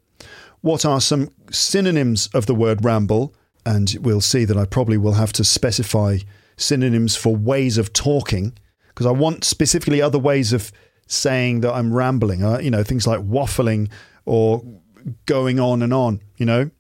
What 0.61 0.85
are 0.85 1.01
some 1.01 1.31
synonyms 1.51 2.29
of 2.29 2.47
the 2.47 2.55
word 2.55 2.85
ramble? 2.85 3.35
And 3.67 3.97
we'll 4.01 4.21
see 4.21 4.45
that 4.45 4.57
I 4.57 4.65
probably 4.65 4.97
will 4.97 5.15
have 5.15 5.33
to 5.35 5.45
specify 5.45 6.19
synonyms 6.57 7.17
for 7.17 7.35
ways 7.35 7.79
of 7.79 7.93
talking 7.93 8.57
because 8.89 9.07
I 9.07 9.11
want 9.11 9.45
specifically 9.45 10.03
other 10.03 10.19
ways 10.19 10.53
of 10.53 10.73
saying 11.13 11.61
that 11.61 11.73
I'm 11.73 11.93
rambling, 11.93 12.43
uh, 12.43 12.59
you 12.59 12.71
know, 12.71 12.83
things 12.83 13.07
like 13.07 13.21
waffling 13.21 13.91
or 14.25 14.63
going 15.27 15.61
on 15.61 15.83
and 15.83 15.93
on, 15.93 16.21
you 16.37 16.47
know. 16.47 16.71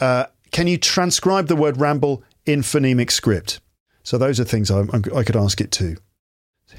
Uh, 0.00 0.26
can 0.50 0.66
you 0.66 0.78
transcribe 0.78 1.46
the 1.46 1.56
word 1.56 1.80
ramble 1.80 2.22
in 2.44 2.60
phonemic 2.60 3.10
script? 3.10 3.60
So 4.02 4.18
those 4.18 4.40
are 4.40 4.44
things 4.44 4.70
I, 4.70 4.82
I 5.14 5.22
could 5.22 5.36
ask 5.36 5.60
it 5.60 5.70
to. 5.72 5.96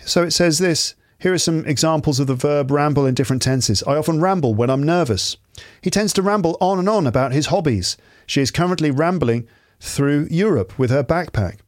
So 0.05 0.23
it 0.23 0.31
says 0.31 0.59
this. 0.59 0.95
Here 1.19 1.33
are 1.33 1.37
some 1.37 1.65
examples 1.65 2.19
of 2.19 2.27
the 2.27 2.35
verb 2.35 2.69
ramble 2.69 3.05
in 3.05 3.13
different 3.13 3.41
tenses. 3.41 3.81
I 3.83 3.95
often 3.95 4.19
ramble 4.19 4.53
when 4.53 4.69
I'm 4.69 4.83
nervous. 4.83 5.37
He 5.81 5.89
tends 5.89 6.11
to 6.13 6.21
ramble 6.21 6.57
on 6.59 6.79
and 6.79 6.89
on 6.89 7.07
about 7.07 7.31
his 7.31 7.45
hobbies. 7.45 7.95
She 8.25 8.41
is 8.41 8.51
currently 8.51 8.91
rambling 8.91 9.47
through 9.79 10.27
Europe 10.29 10.77
with 10.77 10.89
her 10.89 11.03
backpack. 11.03 11.59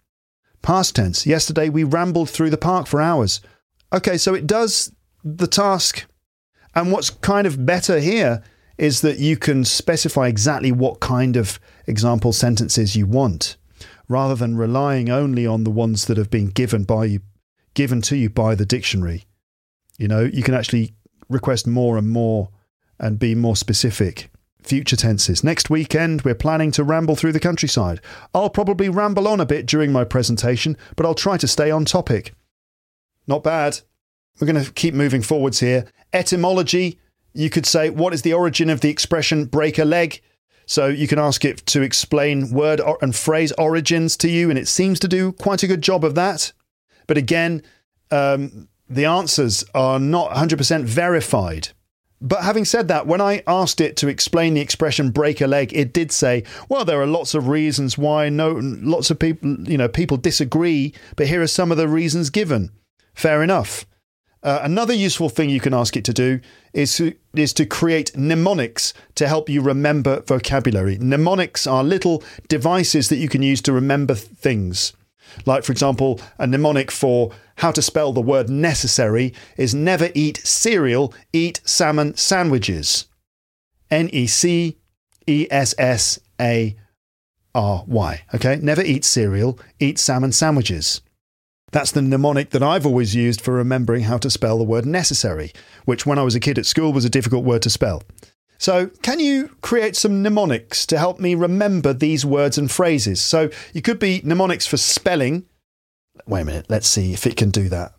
Past 0.62 0.96
tense. 0.96 1.26
Yesterday 1.26 1.70
we 1.70 1.86
rambled 1.86 2.30
through 2.30 2.50
the 2.50 2.58
park 2.58 2.86
for 2.86 3.02
hours. 3.02 3.40
Okay, 3.94 4.18
so 4.18 4.34
it 4.34 4.46
does 4.46 4.92
the 5.26 5.48
task. 5.48 6.06
And 6.76 6.92
what's 6.92 7.10
kind 7.10 7.48
of 7.48 7.66
better 7.66 8.00
here 8.00 8.44
is 8.78 9.02
that 9.02 9.20
you 9.20 9.36
can 9.38 9.66
specify 9.66 10.28
exactly 10.28 10.72
what 10.72 11.00
kind 11.00 11.36
of 11.36 11.60
example 11.88 12.32
sentences 12.32 12.96
you 12.96 13.08
want 13.08 13.58
rather 14.08 14.36
than 14.36 14.56
relying 14.56 15.10
only 15.10 15.48
on 15.48 15.64
the 15.64 15.72
ones 15.72 16.06
that 16.06 16.18
have 16.18 16.30
been 16.30 16.48
given 16.48 16.84
by 16.84 17.06
you 17.06 17.20
given 17.74 18.02
to 18.02 18.16
you 18.16 18.30
by 18.30 18.56
the 18.56 18.66
dictionary. 18.66 19.26
You 19.98 20.08
know, 20.08 20.22
you 20.22 20.44
can 20.44 20.54
actually 20.54 20.94
request 21.28 21.68
more 21.68 21.98
and 21.98 22.10
more 22.10 22.50
and 23.00 23.20
be 23.20 23.36
more 23.36 23.56
specific. 23.56 24.30
Future 24.62 24.96
tenses. 24.96 25.44
Next 25.44 25.70
weekend, 25.70 26.22
we're 26.22 26.36
planning 26.36 26.72
to 26.72 26.84
ramble 26.84 27.16
through 27.16 27.34
the 27.34 27.40
countryside. 27.40 28.00
I'll 28.34 28.50
probably 28.50 28.88
ramble 28.88 29.28
on 29.28 29.42
a 29.42 29.46
bit 29.46 29.66
during 29.66 29.92
my 29.92 30.06
presentation, 30.06 30.78
but 30.96 31.06
I'll 31.06 31.14
try 31.14 31.38
to 31.38 31.48
stay 31.48 31.70
on 31.70 31.84
topic. 31.84 32.34
Not 33.28 33.44
bad. 33.44 33.82
We're 34.40 34.48
going 34.48 34.64
to 34.64 34.72
keep 34.72 34.94
moving 34.94 35.22
forwards 35.22 35.60
here. 35.60 35.86
Etymology, 36.14 37.00
you 37.34 37.50
could 37.50 37.66
say, 37.66 37.90
what 37.90 38.14
is 38.14 38.22
the 38.22 38.34
origin 38.34 38.70
of 38.70 38.82
the 38.82 38.90
expression 38.90 39.46
break 39.46 39.78
a 39.78 39.86
leg? 39.86 40.22
So 40.66 40.88
you 40.88 41.08
can 41.08 41.20
ask 41.20 41.46
it 41.46 41.66
to 41.68 41.82
explain 41.82 42.52
word 42.52 42.82
and 43.02 43.16
phrase 43.16 43.52
origins 43.54 44.18
to 44.18 44.30
you, 44.30 44.50
and 44.50 44.58
it 44.58 44.68
seems 44.68 45.00
to 45.02 45.08
do 45.08 45.32
quite 45.34 45.64
a 45.64 45.68
good 45.68 45.82
job 45.82 46.04
of 46.04 46.16
that. 46.16 46.52
But 47.08 47.18
again, 47.18 47.62
um, 48.12 48.68
the 48.90 49.06
answers 49.06 49.64
are 49.74 50.00
not 50.00 50.32
100% 50.32 50.84
verified. 50.84 51.70
But 52.22 52.44
having 52.44 52.66
said 52.66 52.88
that, 52.88 53.06
when 53.06 53.22
I 53.22 53.44
asked 53.46 53.82
it 53.82 53.98
to 53.98 54.08
explain 54.08 54.54
the 54.54 54.62
expression 54.62 55.12
break 55.12 55.42
a 55.42 55.48
leg, 55.48 55.74
it 55.74 55.94
did 55.94 56.12
say, 56.12 56.44
well, 56.70 56.86
there 56.86 57.02
are 57.02 57.08
lots 57.08 57.36
of 57.36 57.48
reasons 57.48 57.98
why 57.98 58.30
no 58.30 58.54
lots 58.54 59.12
of 59.12 59.20
people, 59.20 59.60
you 59.70 59.78
know, 59.78 59.88
people 59.88 60.18
disagree, 60.18 60.94
but 61.16 61.28
here 61.28 61.42
are 61.42 61.48
some 61.48 61.72
of 61.72 61.78
the 61.78 61.88
reasons 61.88 62.30
given. 62.30 62.72
Fair 63.14 63.44
enough. 63.44 63.86
Uh, 64.46 64.60
another 64.62 64.94
useful 64.94 65.28
thing 65.28 65.50
you 65.50 65.60
can 65.60 65.74
ask 65.74 65.98
it 65.98 66.06
to 66.06 66.14
do 66.14 66.40
is 66.72 66.96
to, 66.98 67.16
is 67.36 67.52
to 67.52 67.66
create 67.66 68.16
mnemonics 68.16 68.94
to 69.16 69.28
help 69.28 69.50
you 69.50 69.60
remember 69.60 70.22
vocabulary. 70.22 71.00
Mnemonics 71.00 71.66
are 71.66 71.84
little 71.84 72.24
devices 72.48 73.10
that 73.10 73.16
you 73.16 73.28
can 73.28 73.42
use 73.42 73.60
to 73.64 73.74
remember 73.74 74.14
things. 74.14 74.94
Like, 75.48 75.64
for 75.64 75.72
example, 75.72 76.22
a 76.38 76.46
mnemonic 76.46 76.92
for 76.92 77.32
how 77.56 77.72
to 77.72 77.82
spell 77.82 78.14
the 78.14 78.22
word 78.22 78.48
necessary 78.48 79.34
is 79.58 79.74
never 79.74 80.10
eat 80.14 80.38
cereal, 80.46 81.12
eat 81.34 81.60
salmon 81.66 82.16
sandwiches. 82.16 83.08
N 83.90 84.10
E 84.14 84.28
C 84.28 84.78
E 85.26 85.48
S 85.50 85.74
S 85.80 86.20
A 86.40 86.76
R 87.56 87.84
Y. 87.88 88.22
Okay? 88.36 88.58
Never 88.58 88.84
eat 88.84 89.06
cereal, 89.06 89.58
eat 89.80 89.98
salmon 89.98 90.32
sandwiches. 90.32 91.02
That's 91.72 91.92
the 91.92 92.02
mnemonic 92.02 92.52
that 92.52 92.64
I've 92.64 92.86
always 92.86 93.16
used 93.16 93.42
for 93.42 93.54
remembering 93.54 94.04
how 94.04 94.18
to 94.20 94.30
spell 94.30 94.58
the 94.58 94.64
word 94.64 94.86
necessary, 94.86 95.52
which 95.86 96.06
when 96.06 96.18
I 96.18 96.24
was 96.24 96.36
a 96.36 96.40
kid 96.40 96.58
at 96.58 96.66
school 96.66 96.94
was 96.94 97.06
a 97.06 97.10
difficult 97.10 97.44
word 97.44 97.62
to 97.64 97.70
spell. 97.70 98.04
So, 98.58 98.88
can 99.02 99.20
you 99.20 99.50
create 99.62 99.98
some 99.98 100.24
mnemonics 100.24 100.86
to 100.88 100.98
help 100.98 101.20
me 101.20 101.36
remember 101.36 101.92
these 101.92 102.26
words 102.26 102.58
and 102.58 102.72
phrases? 102.72 103.20
So, 103.20 103.50
you 103.74 103.82
could 103.82 104.00
be 104.00 104.22
mnemonics 104.24 104.66
for 104.66 104.78
spelling. 104.78 105.46
Wait 106.26 106.42
a 106.42 106.46
minute, 106.46 106.66
let's 106.70 106.88
see 106.88 107.12
if 107.12 107.28
it 107.28 107.36
can 107.36 107.50
do 107.50 107.68
that. 107.70 107.94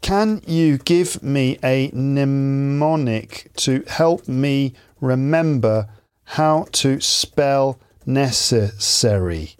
Can 0.00 0.42
you 0.46 0.78
give 0.78 1.22
me 1.22 1.58
a 1.62 1.90
mnemonic 1.92 3.50
to 3.56 3.84
help 3.86 4.26
me 4.26 4.74
remember 5.00 5.88
how 6.24 6.66
to 6.72 7.00
spell 7.00 7.78
necessary? 8.04 9.54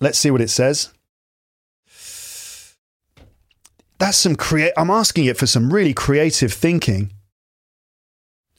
Let's 0.00 0.18
see 0.18 0.30
what 0.30 0.40
it 0.40 0.50
says 0.50 0.92
that's 4.00 4.18
some 4.18 4.34
create. 4.34 4.72
I'm 4.76 4.90
asking 4.90 5.26
it 5.26 5.36
for 5.36 5.46
some 5.46 5.72
really 5.72 5.94
creative 5.94 6.52
thinking. 6.52 7.12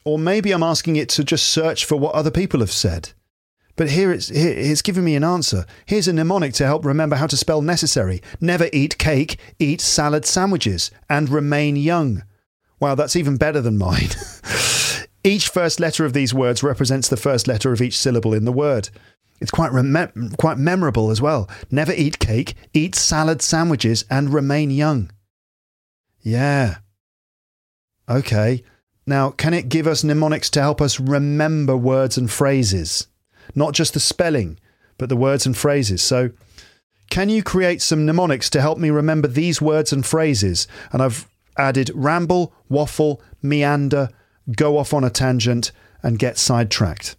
Or 0.05 0.17
maybe 0.17 0.51
I'm 0.51 0.63
asking 0.63 0.95
it 0.95 1.10
to 1.10 1.24
just 1.24 1.48
search 1.48 1.83
for 1.86 1.98
what 1.98 2.15
other 2.15 2.31
people 2.31 2.60
have 2.62 2.71
said. 2.71 3.12
But 3.75 3.89
here 3.89 4.12
it's, 4.12 4.29
here 4.29 4.53
it's 4.55 4.81
giving 4.81 5.03
me 5.03 5.15
an 5.15 5.24
answer. 5.24 5.65
Here's 5.86 6.07
a 6.07 6.13
mnemonic 6.13 6.53
to 6.53 6.65
help 6.65 6.86
remember 6.86 7.15
how 7.15 7.27
to 7.27 7.38
spell 7.38 7.62
necessary. 7.62 8.21
Never 8.39 8.69
eat 8.71 8.98
cake, 8.98 9.38
eat 9.60 9.81
salad 9.81 10.25
sandwiches, 10.25 10.91
and 11.10 11.29
remain 11.29 11.75
young. 11.75 12.24
Wow, 12.79 12.95
that's 12.95 13.15
even 13.15 13.38
better 13.38 13.62
than 13.62 13.77
mine. 13.77 14.10
each 15.24 15.50
first 15.50 15.79
letter 15.79 16.05
of 16.05 16.13
these 16.13 16.33
words 16.33 16.63
represents 16.63 17.07
the 17.07 17.17
first 17.17 17.48
letter 17.48 17.71
of 17.71 17.81
each 17.81 17.98
syllable 17.98 18.33
in 18.33 18.45
the 18.45 18.51
word. 18.51 18.89
It's 19.39 19.51
quite, 19.51 19.71
rem- 19.71 20.36
quite 20.38 20.57
memorable 20.57 21.10
as 21.10 21.21
well. 21.21 21.50
Never 21.71 21.93
eat 21.93 22.19
cake, 22.19 22.53
eat 22.74 22.93
salad 22.93 23.41
sandwiches, 23.41 24.05
and 24.10 24.31
remain 24.31 24.69
young. 24.69 25.10
Yeah. 26.22 26.78
Okay. 28.10 28.63
Now, 29.06 29.32
can 29.32 29.54
it 29.54 29.70
give 29.70 29.88
us 29.88 30.04
mnemonics 30.04 30.50
to 30.51 30.62
help 30.62 30.82
us 30.82 31.00
remember 31.00 31.75
words 31.75 32.18
and 32.18 32.30
phrases? 32.30 33.08
Not 33.56 33.74
just 33.74 33.94
the 33.94 34.00
spelling, 34.00 34.60
but 34.98 35.10
the 35.10 35.18
words 35.18 35.46
and 35.46 35.58
phrases. 35.58 36.01
So, 36.01 36.32
can 37.10 37.28
you 37.28 37.44
create 37.44 37.82
some 37.82 38.06
mnemonics 38.06 38.50
to 38.51 38.62
help 38.62 38.78
me 38.78 38.90
remember 38.90 39.28
these 39.28 39.62
words 39.62 39.92
and 39.92 40.06
phrases? 40.06 40.68
And 40.94 41.01
I've 41.01 41.28
added 41.58 41.92
ramble, 41.94 42.54
waffle, 42.70 43.22
meander, 43.42 44.10
go 44.56 44.78
off 44.78 44.94
on 44.94 45.04
a 45.04 45.10
tangent, 45.10 45.72
and 46.04 46.18
get 46.18 46.38
sidetracked. 46.38 47.16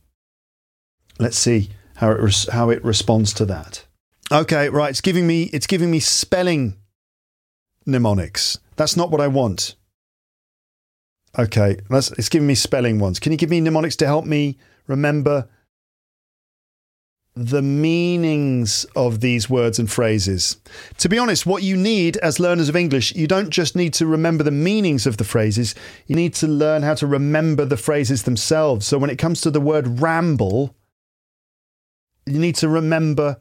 Let's 1.18 1.36
see 1.36 1.70
how 1.96 2.10
it 2.12 2.20
res- 2.20 2.48
how 2.48 2.70
it 2.70 2.82
responds 2.84 3.34
to 3.34 3.44
that. 3.46 3.84
Okay, 4.30 4.68
right. 4.70 4.90
It's 4.90 5.00
giving 5.00 5.26
me 5.26 5.44
it's 5.52 5.66
giving 5.66 5.90
me 5.90 6.00
spelling 6.00 6.76
mnemonics. 7.84 8.58
That's 8.76 8.96
not 8.96 9.10
what 9.10 9.20
I 9.20 9.28
want. 9.28 9.76
Okay, 11.38 11.78
it's 11.90 12.28
giving 12.28 12.46
me 12.46 12.54
spelling 12.54 12.98
ones. 12.98 13.18
Can 13.18 13.32
you 13.32 13.38
give 13.38 13.50
me 13.50 13.60
mnemonics 13.60 13.96
to 13.96 14.06
help 14.06 14.26
me 14.26 14.58
remember 14.86 15.48
the 17.34 17.62
meanings 17.62 18.84
of 18.94 19.20
these 19.20 19.48
words 19.48 19.78
and 19.78 19.90
phrases? 19.90 20.58
To 20.98 21.08
be 21.08 21.18
honest, 21.18 21.46
what 21.46 21.62
you 21.62 21.76
need 21.76 22.18
as 22.18 22.38
learners 22.38 22.68
of 22.68 22.76
English, 22.76 23.14
you 23.14 23.26
don't 23.26 23.48
just 23.48 23.74
need 23.74 23.94
to 23.94 24.06
remember 24.06 24.44
the 24.44 24.50
meanings 24.50 25.06
of 25.06 25.16
the 25.16 25.24
phrases, 25.24 25.74
you 26.06 26.16
need 26.16 26.34
to 26.34 26.46
learn 26.46 26.82
how 26.82 26.92
to 26.94 27.06
remember 27.06 27.64
the 27.64 27.78
phrases 27.78 28.24
themselves. 28.24 28.86
So 28.86 28.98
when 28.98 29.08
it 29.08 29.16
comes 29.16 29.40
to 29.40 29.50
the 29.50 29.60
word 29.60 30.00
ramble, 30.00 30.76
you 32.26 32.38
need 32.38 32.56
to 32.56 32.68
remember 32.68 33.40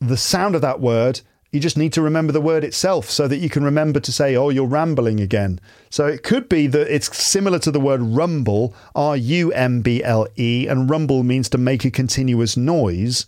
the 0.00 0.16
sound 0.16 0.54
of 0.54 0.62
that 0.62 0.80
word. 0.80 1.20
You 1.52 1.60
just 1.60 1.76
need 1.76 1.92
to 1.92 2.02
remember 2.02 2.32
the 2.32 2.40
word 2.40 2.64
itself 2.64 3.10
so 3.10 3.28
that 3.28 3.36
you 3.36 3.50
can 3.50 3.62
remember 3.62 4.00
to 4.00 4.10
say, 4.10 4.34
oh, 4.34 4.48
you're 4.48 4.66
rambling 4.66 5.20
again. 5.20 5.60
So 5.90 6.06
it 6.06 6.22
could 6.22 6.48
be 6.48 6.66
that 6.66 6.92
it's 6.92 7.14
similar 7.14 7.58
to 7.60 7.70
the 7.70 7.80
word 7.80 8.00
rumble, 8.00 8.74
R 8.94 9.18
U 9.18 9.52
M 9.52 9.82
B 9.82 10.02
L 10.02 10.26
E, 10.36 10.66
and 10.66 10.88
rumble 10.88 11.22
means 11.22 11.50
to 11.50 11.58
make 11.58 11.84
a 11.84 11.90
continuous 11.90 12.56
noise. 12.56 13.26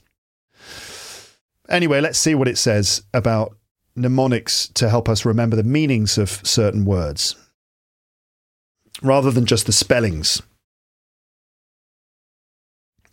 Anyway, 1.69 2.01
let's 2.01 2.19
see 2.19 2.35
what 2.35 2.49
it 2.49 2.57
says 2.57 3.03
about 3.13 3.57
mnemonics 3.95 4.69
to 4.69 4.89
help 4.89 5.09
us 5.09 5.27
remember 5.27 5.55
the 5.55 5.63
meanings 5.63 6.17
of 6.19 6.41
certain 6.45 6.85
words 6.85 7.37
rather 9.03 9.31
than 9.31 9.45
just 9.45 9.67
the 9.67 9.73
spellings. 9.73 10.41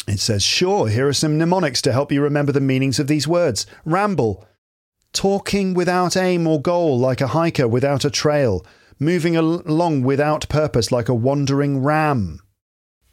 It 0.08 0.20
says, 0.20 0.42
sure, 0.42 0.88
here 0.88 1.08
are 1.08 1.14
some 1.14 1.38
mnemonics 1.38 1.82
to 1.84 1.92
help 1.92 2.12
you 2.12 2.22
remember 2.22 2.52
the 2.52 2.60
meanings 2.60 3.00
of 3.00 3.08
these 3.08 3.28
words. 3.28 3.66
Ramble, 3.86 4.48
talking 5.14 5.74
without 5.74 6.16
aim 6.16 6.48
or 6.48 6.62
goal 6.62 6.98
like 6.98 7.22
a 7.22 7.28
hiker 7.28 7.68
without 7.68 8.06
a 8.06 8.10
trail, 8.10 8.66
moving 9.00 9.36
along 9.36 10.04
without 10.04 10.48
purpose 10.50 10.92
like 10.92 11.10
a 11.10 11.14
wandering 11.14 11.84
ram. 11.84 12.40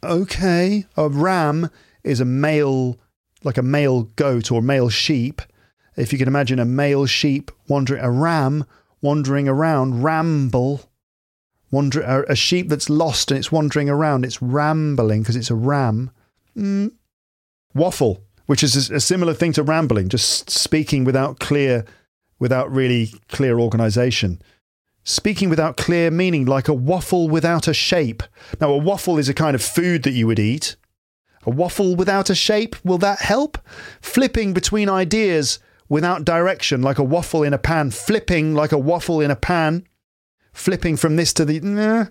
Okay, 0.03 0.85
a 0.95 1.09
ram 1.09 1.69
is 2.03 2.19
a 2.19 2.25
male, 2.25 2.97
like 3.43 3.57
a 3.57 3.63
male 3.63 4.03
goat 4.03 4.51
or 4.51 4.61
male 4.61 4.89
sheep. 4.89 5.41
If 5.97 6.13
you 6.13 6.19
can 6.19 6.27
imagine 6.27 6.59
a 6.59 6.65
male 6.65 7.05
sheep 7.05 7.51
wandering, 7.67 8.01
a 8.01 8.11
ram 8.11 8.65
wandering 9.01 9.47
around, 9.47 10.03
ramble. 10.03 10.81
Wander, 11.71 12.01
a, 12.01 12.31
a 12.31 12.35
sheep 12.35 12.67
that's 12.69 12.89
lost 12.89 13.29
and 13.29 13.37
it's 13.37 13.51
wandering 13.51 13.89
around, 13.89 14.25
it's 14.25 14.41
rambling 14.41 15.21
because 15.21 15.35
it's 15.35 15.51
a 15.51 15.55
ram. 15.55 16.09
Mm. 16.57 16.93
Waffle, 17.75 18.23
which 18.49 18.63
is 18.63 18.89
a, 18.89 18.99
similar 18.99 19.35
thing 19.35 19.53
to 19.53 19.61
rambling, 19.61 20.09
just 20.09 20.49
speaking 20.49 21.03
without 21.03 21.37
clear, 21.37 21.85
without 22.39 22.71
really 22.71 23.13
clear 23.27 23.59
organization. 23.59 24.41
Speaking 25.03 25.51
without 25.51 25.77
clear 25.77 26.09
meaning, 26.09 26.45
like 26.45 26.67
a 26.67 26.73
waffle 26.73 27.29
without 27.29 27.67
a 27.67 27.75
shape. 27.75 28.23
Now, 28.59 28.71
a 28.71 28.77
waffle 28.77 29.19
is 29.19 29.29
a 29.29 29.35
kind 29.35 29.53
of 29.53 29.61
food 29.61 30.01
that 30.01 30.13
you 30.13 30.25
would 30.25 30.39
eat. 30.39 30.77
A 31.43 31.51
waffle 31.51 31.95
without 31.95 32.31
a 32.31 32.35
shape, 32.35 32.75
will 32.83 32.97
that 32.97 33.19
help? 33.19 33.59
Flipping 34.01 34.51
between 34.51 34.89
ideas 34.89 35.59
without 35.87 36.25
direction, 36.25 36.81
like 36.81 36.97
a 36.97 37.03
waffle 37.03 37.43
in 37.43 37.53
a 37.53 37.59
pan. 37.59 37.91
Flipping 37.91 38.55
like 38.55 38.71
a 38.71 38.79
waffle 38.79 39.21
in 39.21 39.29
a 39.29 39.35
pan. 39.35 39.85
Flipping 40.53 40.97
from 40.97 41.17
this 41.17 41.33
to 41.33 41.45
the. 41.45 41.59
Nah, 41.59 42.07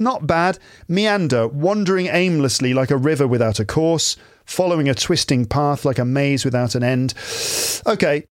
not 0.00 0.26
bad. 0.26 0.58
Meander, 0.88 1.46
wandering 1.46 2.08
aimlessly 2.08 2.74
like 2.74 2.90
a 2.90 2.96
river 2.96 3.28
without 3.28 3.60
a 3.60 3.64
course, 3.64 4.16
following 4.46 4.88
a 4.88 4.94
twisting 4.94 5.44
path 5.44 5.84
like 5.84 5.98
a 5.98 6.04
maze 6.04 6.44
without 6.44 6.74
an 6.74 6.82
end. 6.82 7.12
Okay. 7.86 8.24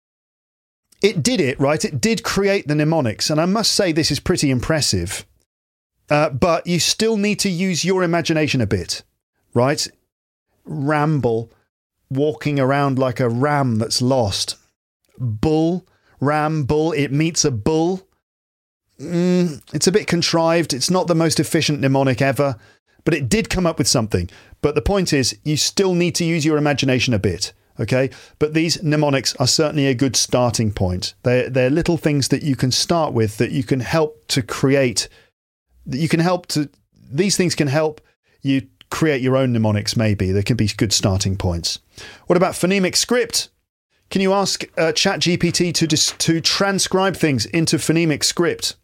It 1.03 1.23
did 1.23 1.41
it, 1.41 1.61
right? 1.61 1.85
It 1.85 2.01
did 2.01 2.23
create 2.23 2.67
the 2.67 2.75
mnemonics, 2.75 3.29
and 3.29 3.39
I 3.39 3.45
must 3.45 3.73
say 3.73 3.93
this 3.93 4.11
is 4.11 4.21
pretty 4.21 4.51
impressive. 4.51 5.27
Uh, 6.09 6.31
but 6.31 6.67
you 6.67 6.79
still 6.79 7.17
need 7.17 7.39
to 7.41 7.51
use 7.51 7.85
your 7.85 8.03
imagination 8.03 8.61
a 8.61 8.67
bit, 8.67 9.03
right? 9.53 9.87
Ramble, 10.65 11.53
walking 12.11 12.59
around 12.59 12.99
like 12.99 13.21
a 13.21 13.29
ram 13.29 13.77
that's 13.77 14.01
lost. 14.01 14.57
Bull, 15.19 15.87
ram, 16.21 16.65
bull, 16.65 16.93
it 16.93 17.13
meets 17.13 17.45
a 17.45 17.51
bull. 17.51 18.07
Mm, 19.01 19.63
it's 19.75 19.87
a 19.87 19.93
bit 19.93 20.07
contrived. 20.07 20.73
It's 20.73 20.91
not 20.91 21.07
the 21.07 21.15
most 21.15 21.41
efficient 21.41 21.81
mnemonic 21.81 22.23
ever, 22.23 22.57
but 23.05 23.15
it 23.15 23.29
did 23.29 23.51
come 23.51 23.67
up 23.67 23.79
with 23.79 23.89
something. 23.89 24.29
But 24.61 24.75
the 24.75 24.83
point 24.83 25.13
is, 25.13 25.39
you 25.45 25.57
still 25.57 25.95
need 25.95 26.15
to 26.17 26.25
use 26.25 26.45
your 26.45 26.57
imagination 26.57 27.15
a 27.15 27.19
bit. 27.19 27.53
Okay, 27.81 28.11
but 28.39 28.55
these 28.55 28.81
mnemonics 28.85 29.35
are 29.37 29.49
certainly 29.49 29.89
a 29.89 29.95
good 29.95 30.15
starting 30.15 30.73
point. 30.73 31.15
They're, 31.25 31.51
they're 31.51 31.71
little 31.71 31.97
things 31.97 32.29
that 32.29 32.45
you 32.45 32.55
can 32.55 32.71
start 32.71 33.13
with 33.13 33.39
that 33.39 33.51
you 33.51 33.65
can 33.65 33.81
help 33.81 34.25
to 34.29 34.43
create. 34.43 35.09
That 35.87 35.99
you 35.99 36.09
can 36.09 36.21
help 36.21 36.47
to. 36.49 36.71
These 37.11 37.37
things 37.37 37.57
can 37.57 37.67
help 37.67 38.01
you 38.43 38.69
create 38.91 39.23
your 39.23 39.37
own 39.37 39.53
mnemonics. 39.53 39.97
Maybe 39.97 40.31
they 40.31 40.45
can 40.45 40.57
be 40.57 40.69
good 40.69 40.93
starting 40.93 41.37
points. 41.37 41.81
What 42.29 42.37
about 42.37 42.55
phonemic 42.55 42.95
script? 42.95 43.49
Can 44.09 44.21
you 44.21 44.33
ask 44.33 44.63
uh, 44.79 44.93
ChatGPT 44.93 45.75
to 45.75 45.87
dis- 45.89 46.15
to 46.19 46.41
transcribe 46.41 47.17
things 47.17 47.45
into 47.47 47.77
phonemic 47.79 48.23
script? 48.23 48.77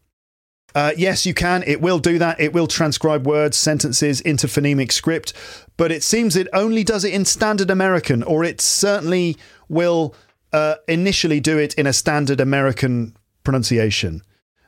Uh, 0.73 0.91
yes, 0.95 1.25
you 1.25 1.33
can. 1.33 1.63
It 1.67 1.81
will 1.81 1.99
do 1.99 2.17
that. 2.19 2.39
It 2.39 2.53
will 2.53 2.67
transcribe 2.67 3.27
words, 3.27 3.57
sentences 3.57 4.21
into 4.21 4.47
phonemic 4.47 4.91
script, 4.91 5.33
but 5.77 5.91
it 5.91 6.03
seems 6.03 6.35
it 6.35 6.47
only 6.53 6.83
does 6.83 7.03
it 7.03 7.13
in 7.13 7.25
standard 7.25 7.69
American, 7.69 8.23
or 8.23 8.43
it 8.43 8.61
certainly 8.61 9.37
will 9.67 10.15
uh, 10.53 10.75
initially 10.87 11.39
do 11.39 11.57
it 11.57 11.73
in 11.75 11.87
a 11.87 11.93
standard 11.93 12.39
American 12.39 13.15
pronunciation. 13.43 14.21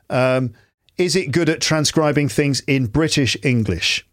Um, 0.10 0.54
is 0.98 1.16
it 1.16 1.32
good 1.32 1.50
at 1.50 1.62
transcribing 1.62 2.30
things 2.30 2.62
in 2.62 2.88
British 2.88 3.36
English? 3.44 4.06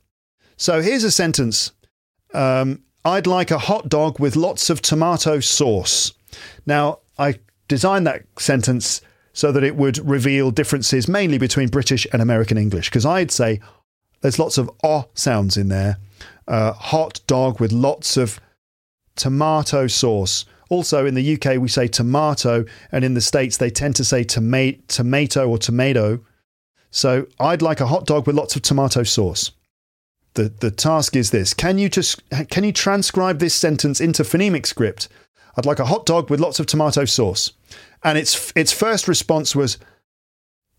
So 0.56 0.80
here's 0.80 1.04
a 1.04 1.10
sentence 1.10 1.72
um, 2.32 2.82
I'd 3.04 3.26
like 3.26 3.50
a 3.50 3.58
hot 3.58 3.88
dog 3.88 4.20
with 4.20 4.36
lots 4.36 4.70
of 4.70 4.82
tomato 4.82 5.40
sauce. 5.40 6.12
Now, 6.66 7.00
I 7.18 7.40
designed 7.68 8.06
that 8.06 8.24
sentence 8.38 9.00
so 9.32 9.52
that 9.52 9.64
it 9.64 9.76
would 9.76 9.98
reveal 9.98 10.50
differences 10.50 11.08
mainly 11.08 11.38
between 11.38 11.68
British 11.68 12.06
and 12.12 12.20
American 12.20 12.58
English. 12.58 12.88
Because 12.88 13.06
I'd 13.06 13.30
say 13.30 13.60
there's 14.20 14.38
lots 14.38 14.58
of 14.58 14.70
ah 14.82 15.04
sounds 15.14 15.56
in 15.56 15.68
there. 15.68 15.98
Uh, 16.48 16.72
hot 16.72 17.20
dog 17.26 17.60
with 17.60 17.72
lots 17.72 18.16
of 18.16 18.40
tomato 19.16 19.86
sauce. 19.86 20.44
Also, 20.68 21.04
in 21.04 21.14
the 21.14 21.34
UK, 21.34 21.60
we 21.60 21.68
say 21.68 21.88
tomato, 21.88 22.64
and 22.92 23.04
in 23.04 23.14
the 23.14 23.20
States, 23.20 23.56
they 23.56 23.70
tend 23.70 23.96
to 23.96 24.04
say 24.04 24.22
toma- 24.22 24.78
tomato 24.86 25.48
or 25.48 25.58
tomato. 25.58 26.20
So 26.90 27.26
I'd 27.38 27.62
like 27.62 27.80
a 27.80 27.86
hot 27.86 28.06
dog 28.06 28.26
with 28.26 28.36
lots 28.36 28.56
of 28.56 28.62
tomato 28.62 29.02
sauce. 29.02 29.50
The, 30.34 30.44
the 30.60 30.70
task 30.70 31.16
is 31.16 31.32
this 31.32 31.54
can 31.54 31.78
you, 31.78 31.88
just, 31.88 32.22
can 32.50 32.62
you 32.62 32.72
transcribe 32.72 33.40
this 33.40 33.54
sentence 33.54 34.00
into 34.00 34.22
phonemic 34.22 34.64
script? 34.64 35.08
I'd 35.56 35.66
like 35.66 35.78
a 35.78 35.84
hot 35.84 36.06
dog 36.06 36.30
with 36.30 36.40
lots 36.40 36.60
of 36.60 36.66
tomato 36.66 37.04
sauce. 37.04 37.52
And 38.02 38.16
its 38.16 38.52
its 38.56 38.72
first 38.72 39.08
response 39.08 39.54
was 39.54 39.78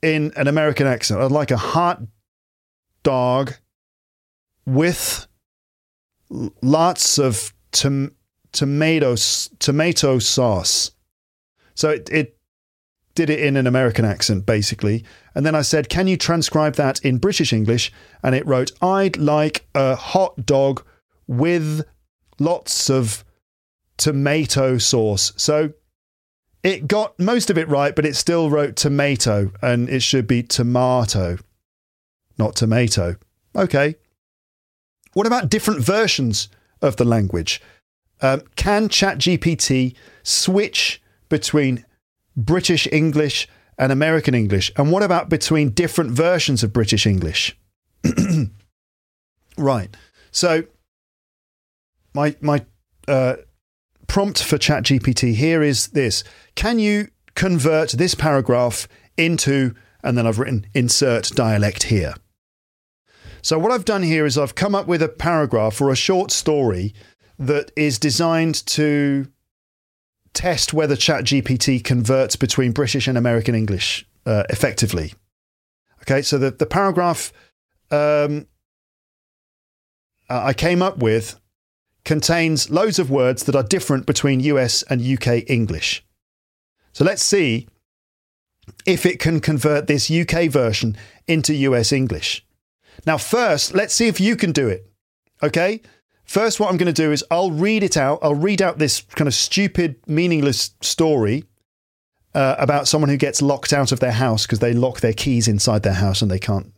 in 0.01 0.31
an 0.35 0.47
American 0.47 0.87
accent. 0.87 1.21
I'd 1.21 1.31
like 1.31 1.51
a 1.51 1.57
hot 1.57 2.01
dog 3.03 3.53
with 4.65 5.27
lots 6.61 7.17
of 7.17 7.53
tom- 7.71 8.15
tomatoes 8.51 9.49
tomato 9.59 10.19
sauce. 10.19 10.91
So 11.75 11.89
it, 11.89 12.09
it 12.11 12.37
did 13.15 13.29
it 13.29 13.39
in 13.39 13.57
an 13.57 13.67
American 13.67 14.05
accent, 14.05 14.45
basically. 14.45 15.03
And 15.35 15.45
then 15.45 15.55
I 15.55 15.61
said, 15.61 15.89
Can 15.89 16.07
you 16.07 16.17
transcribe 16.17 16.75
that 16.75 17.03
in 17.03 17.17
British 17.17 17.53
English? 17.53 17.91
And 18.23 18.35
it 18.35 18.45
wrote, 18.45 18.71
I'd 18.81 19.17
like 19.17 19.65
a 19.75 19.95
hot 19.95 20.45
dog 20.45 20.83
with 21.27 21.83
lots 22.39 22.89
of 22.89 23.23
tomato 24.01 24.79
sauce. 24.79 25.31
So 25.37 25.73
it 26.63 26.87
got 26.87 27.17
most 27.19 27.49
of 27.49 27.57
it 27.57 27.67
right, 27.69 27.95
but 27.95 28.05
it 28.05 28.15
still 28.15 28.49
wrote 28.49 28.75
tomato 28.75 29.51
and 29.61 29.87
it 29.89 30.01
should 30.01 30.27
be 30.27 30.43
tomato, 30.43 31.37
not 32.37 32.55
tomato. 32.55 33.15
Okay. 33.55 33.95
What 35.13 35.27
about 35.27 35.49
different 35.49 35.81
versions 35.81 36.49
of 36.81 36.95
the 36.95 37.05
language? 37.05 37.61
Um, 38.21 38.41
can 38.55 38.89
ChatGPT 38.89 39.95
switch 40.23 41.01
between 41.29 41.85
British 42.35 42.87
English 42.91 43.47
and 43.77 43.91
American 43.91 44.33
English? 44.33 44.71
And 44.77 44.91
what 44.91 45.03
about 45.03 45.29
between 45.29 45.69
different 45.69 46.11
versions 46.11 46.63
of 46.63 46.73
British 46.73 47.05
English? 47.05 47.57
right. 49.57 49.95
So 50.31 50.63
my 52.13 52.35
my 52.41 52.65
uh, 53.07 53.35
prompt 54.11 54.43
for 54.43 54.57
ChatGPT 54.57 55.35
here 55.35 55.63
is 55.63 55.87
this 55.87 56.25
Can 56.55 56.79
you 56.79 57.07
convert 57.33 57.91
this 57.91 58.13
paragraph 58.13 58.85
into, 59.15 59.73
and 60.03 60.17
then 60.17 60.27
I've 60.27 60.37
written 60.37 60.65
insert 60.73 61.31
dialect 61.33 61.83
here. 61.83 62.15
So, 63.41 63.57
what 63.57 63.71
I've 63.71 63.85
done 63.85 64.03
here 64.03 64.25
is 64.25 64.37
I've 64.37 64.53
come 64.53 64.75
up 64.75 64.85
with 64.85 65.01
a 65.01 65.07
paragraph 65.07 65.79
or 65.79 65.89
a 65.89 65.95
short 65.95 66.29
story 66.29 66.93
that 67.39 67.71
is 67.77 67.97
designed 67.97 68.65
to 68.65 69.27
test 70.33 70.73
whether 70.73 70.97
ChatGPT 70.97 71.81
converts 71.81 72.35
between 72.35 72.73
British 72.73 73.07
and 73.07 73.17
American 73.17 73.55
English 73.55 74.05
uh, 74.25 74.43
effectively. 74.49 75.13
Okay, 76.01 76.21
so 76.21 76.37
the, 76.37 76.51
the 76.51 76.65
paragraph 76.65 77.31
um, 77.91 78.45
I 80.29 80.51
came 80.51 80.81
up 80.81 80.97
with 80.97 81.40
contains 82.03 82.69
loads 82.69 82.99
of 82.99 83.11
words 83.11 83.43
that 83.43 83.55
are 83.55 83.63
different 83.63 84.05
between 84.05 84.39
US 84.41 84.83
and 84.83 85.01
UK 85.01 85.49
English. 85.49 86.03
So 86.93 87.03
let's 87.05 87.23
see 87.23 87.67
if 88.85 89.05
it 89.05 89.19
can 89.19 89.39
convert 89.39 89.87
this 89.87 90.09
UK 90.09 90.49
version 90.49 90.97
into 91.27 91.53
US 91.53 91.91
English. 91.91 92.45
Now, 93.05 93.17
first, 93.17 93.73
let's 93.73 93.93
see 93.93 94.07
if 94.07 94.19
you 94.19 94.35
can 94.35 94.51
do 94.51 94.67
it. 94.67 94.89
Okay? 95.41 95.81
First, 96.23 96.59
what 96.59 96.69
I'm 96.69 96.77
going 96.77 96.93
to 96.93 97.01
do 97.01 97.11
is 97.11 97.23
I'll 97.31 97.51
read 97.51 97.83
it 97.83 97.97
out. 97.97 98.19
I'll 98.21 98.35
read 98.35 98.61
out 98.61 98.77
this 98.77 99.01
kind 99.01 99.27
of 99.27 99.33
stupid, 99.33 99.95
meaningless 100.07 100.71
story 100.81 101.45
uh, 102.33 102.55
about 102.57 102.87
someone 102.87 103.09
who 103.09 103.17
gets 103.17 103.41
locked 103.41 103.73
out 103.73 103.91
of 103.91 103.99
their 103.99 104.13
house 104.13 104.45
because 104.45 104.59
they 104.59 104.73
lock 104.73 105.01
their 105.01 105.13
keys 105.13 105.47
inside 105.47 105.83
their 105.83 105.93
house 105.93 106.21
and 106.21 106.31
they 106.31 106.39
can't 106.39 106.73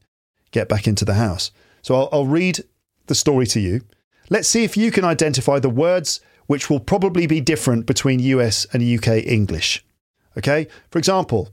get 0.51 0.69
back 0.69 0.87
into 0.87 1.05
the 1.05 1.13
house. 1.15 1.51
So 1.81 1.95
I'll, 1.95 2.09
I'll 2.11 2.27
read 2.27 2.63
the 3.07 3.15
story 3.15 3.45
to 3.47 3.59
you. 3.59 3.81
Let's 4.29 4.47
see 4.47 4.63
if 4.63 4.77
you 4.77 4.91
can 4.91 5.03
identify 5.03 5.59
the 5.59 5.69
words 5.69 6.21
which 6.47 6.69
will 6.69 6.79
probably 6.79 7.27
be 7.27 7.41
different 7.41 7.85
between 7.85 8.19
US 8.19 8.65
and 8.73 8.83
UK 8.83 9.25
English. 9.25 9.83
Okay? 10.37 10.67
For 10.89 10.99
example, 10.99 11.49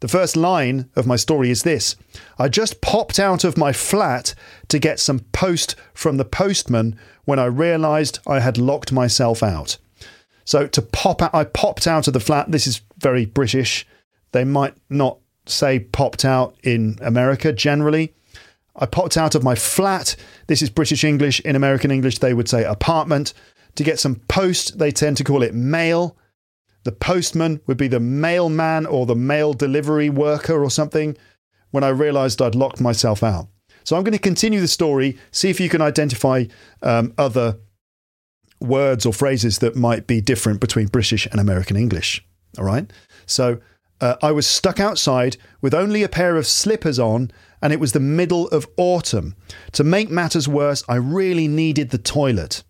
the 0.00 0.08
first 0.08 0.36
line 0.36 0.88
of 0.96 1.06
my 1.06 1.16
story 1.16 1.50
is 1.50 1.62
this 1.62 1.96
I 2.38 2.48
just 2.48 2.80
popped 2.80 3.18
out 3.18 3.44
of 3.44 3.58
my 3.58 3.72
flat 3.72 4.34
to 4.68 4.78
get 4.78 4.98
some 4.98 5.20
post 5.32 5.76
from 5.94 6.16
the 6.16 6.24
postman 6.24 6.98
when 7.24 7.38
I 7.38 7.44
realised 7.44 8.18
I 8.26 8.40
had 8.40 8.58
locked 8.58 8.92
myself 8.92 9.42
out. 9.42 9.76
So 10.44 10.66
to 10.66 10.82
pop 10.82 11.22
out, 11.22 11.34
I 11.34 11.44
popped 11.44 11.86
out 11.86 12.08
of 12.08 12.14
the 12.14 12.20
flat. 12.20 12.50
This 12.50 12.66
is 12.66 12.80
very 12.98 13.26
British. 13.26 13.86
They 14.32 14.44
might 14.44 14.74
not 14.88 15.18
say 15.46 15.78
popped 15.78 16.24
out 16.24 16.56
in 16.62 16.98
America 17.02 17.52
generally. 17.52 18.14
I 18.80 18.86
popped 18.86 19.16
out 19.16 19.34
of 19.34 19.44
my 19.44 19.54
flat. 19.54 20.16
This 20.46 20.62
is 20.62 20.70
British 20.70 21.04
English. 21.04 21.40
In 21.40 21.54
American 21.54 21.90
English, 21.90 22.18
they 22.18 22.34
would 22.34 22.48
say 22.48 22.64
apartment. 22.64 23.34
To 23.76 23.84
get 23.84 24.00
some 24.00 24.16
post, 24.26 24.78
they 24.78 24.90
tend 24.90 25.18
to 25.18 25.24
call 25.24 25.42
it 25.42 25.54
mail. 25.54 26.16
The 26.84 26.92
postman 26.92 27.60
would 27.66 27.76
be 27.76 27.88
the 27.88 28.00
mailman 28.00 28.86
or 28.86 29.04
the 29.04 29.14
mail 29.14 29.52
delivery 29.52 30.08
worker 30.08 30.64
or 30.64 30.70
something 30.70 31.16
when 31.70 31.84
I 31.84 31.88
realized 31.88 32.40
I'd 32.40 32.54
locked 32.54 32.80
myself 32.80 33.22
out. 33.22 33.48
So 33.84 33.96
I'm 33.96 34.02
going 34.02 34.12
to 34.12 34.18
continue 34.18 34.60
the 34.60 34.68
story, 34.68 35.18
see 35.30 35.50
if 35.50 35.60
you 35.60 35.68
can 35.68 35.82
identify 35.82 36.46
um, 36.82 37.12
other 37.18 37.58
words 38.60 39.06
or 39.06 39.12
phrases 39.12 39.58
that 39.58 39.76
might 39.76 40.06
be 40.06 40.20
different 40.20 40.60
between 40.60 40.86
British 40.86 41.26
and 41.26 41.40
American 41.40 41.76
English. 41.76 42.24
All 42.58 42.64
right. 42.64 42.90
So 43.26 43.60
uh, 44.00 44.16
I 44.22 44.32
was 44.32 44.46
stuck 44.46 44.80
outside 44.80 45.36
with 45.60 45.74
only 45.74 46.02
a 46.02 46.08
pair 46.08 46.36
of 46.36 46.46
slippers 46.46 46.98
on, 46.98 47.30
and 47.62 47.72
it 47.72 47.80
was 47.80 47.92
the 47.92 48.00
middle 48.00 48.48
of 48.48 48.68
autumn. 48.76 49.34
To 49.72 49.84
make 49.84 50.10
matters 50.10 50.48
worse, 50.48 50.82
I 50.88 50.96
really 50.96 51.48
needed 51.48 51.90
the 51.90 51.98
toilet. 51.98 52.62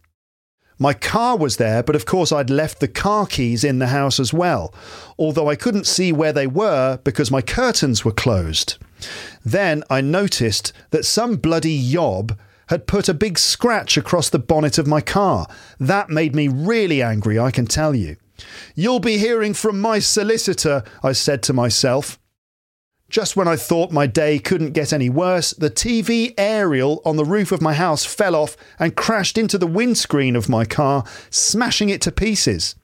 My 0.79 0.95
car 0.95 1.37
was 1.37 1.59
there, 1.59 1.83
but 1.83 1.95
of 1.95 2.07
course 2.07 2.33
I'd 2.33 2.49
left 2.49 2.81
the 2.81 2.89
car 2.89 3.27
keys 3.27 3.65
in 3.65 3.81
the 3.81 3.89
house 3.89 4.19
as 4.19 4.33
well, 4.33 4.75
although 5.19 5.51
I 5.51 5.55
couldn't 5.55 5.87
see 5.87 6.11
where 6.11 6.33
they 6.33 6.47
were 6.47 6.99
because 7.05 7.31
my 7.31 7.43
curtains 7.43 8.03
were 8.03 8.13
closed. 8.13 8.79
Then 9.45 9.85
I 9.91 10.01
noticed 10.01 10.73
that 10.91 11.05
some 11.05 11.37
bloody 11.37 11.73
yob 11.73 12.39
had 12.69 12.87
put 12.87 13.09
a 13.09 13.15
big 13.15 13.37
scratch 13.37 13.97
across 13.97 14.31
the 14.31 14.39
bonnet 14.39 14.79
of 14.79 14.87
my 14.87 15.01
car. 15.01 15.49
That 15.81 16.09
made 16.09 16.37
me 16.37 16.47
really 16.47 17.03
angry, 17.03 17.37
I 17.39 17.51
can 17.51 17.67
tell 17.67 17.95
you. 17.95 18.17
You'll 18.77 19.01
be 19.01 19.19
hearing 19.19 19.55
from 19.55 19.81
my 19.81 19.99
solicitor, 19.99 20.85
I 21.03 21.13
said 21.13 21.43
to 21.43 21.53
myself. 21.53 22.20
Just 23.11 23.35
when 23.35 23.49
I 23.49 23.57
thought 23.57 23.91
my 23.91 24.07
day 24.07 24.39
couldn't 24.39 24.71
get 24.71 24.93
any 24.93 25.11
worse, 25.11 25.51
the 25.51 25.69
TV 25.69 26.33
aerial 26.39 27.03
on 27.05 27.17
the 27.17 27.25
roof 27.25 27.51
of 27.51 27.61
my 27.61 27.75
house 27.75 28.05
fell 28.05 28.37
off 28.37 28.57
and 28.79 28.95
crashed 28.95 29.37
into 29.37 29.59
the 29.59 29.67
windscreen 29.67 30.37
of 30.37 30.49
my 30.49 30.65
car, 30.65 31.03
smashing 31.29 31.89
it 31.89 32.01
to 32.03 32.13
pieces. 32.13 32.77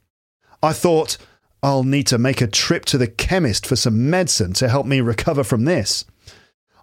I 0.64 0.72
thought, 0.72 1.16
I'll 1.62 1.84
need 1.84 2.08
to 2.08 2.18
make 2.18 2.40
a 2.40 2.48
trip 2.48 2.84
to 2.86 2.98
the 2.98 3.06
chemist 3.06 3.64
for 3.66 3.76
some 3.76 4.10
medicine 4.10 4.52
to 4.54 4.68
help 4.68 4.84
me 4.84 5.00
recover 5.00 5.44
from 5.44 5.64
this. 5.64 6.04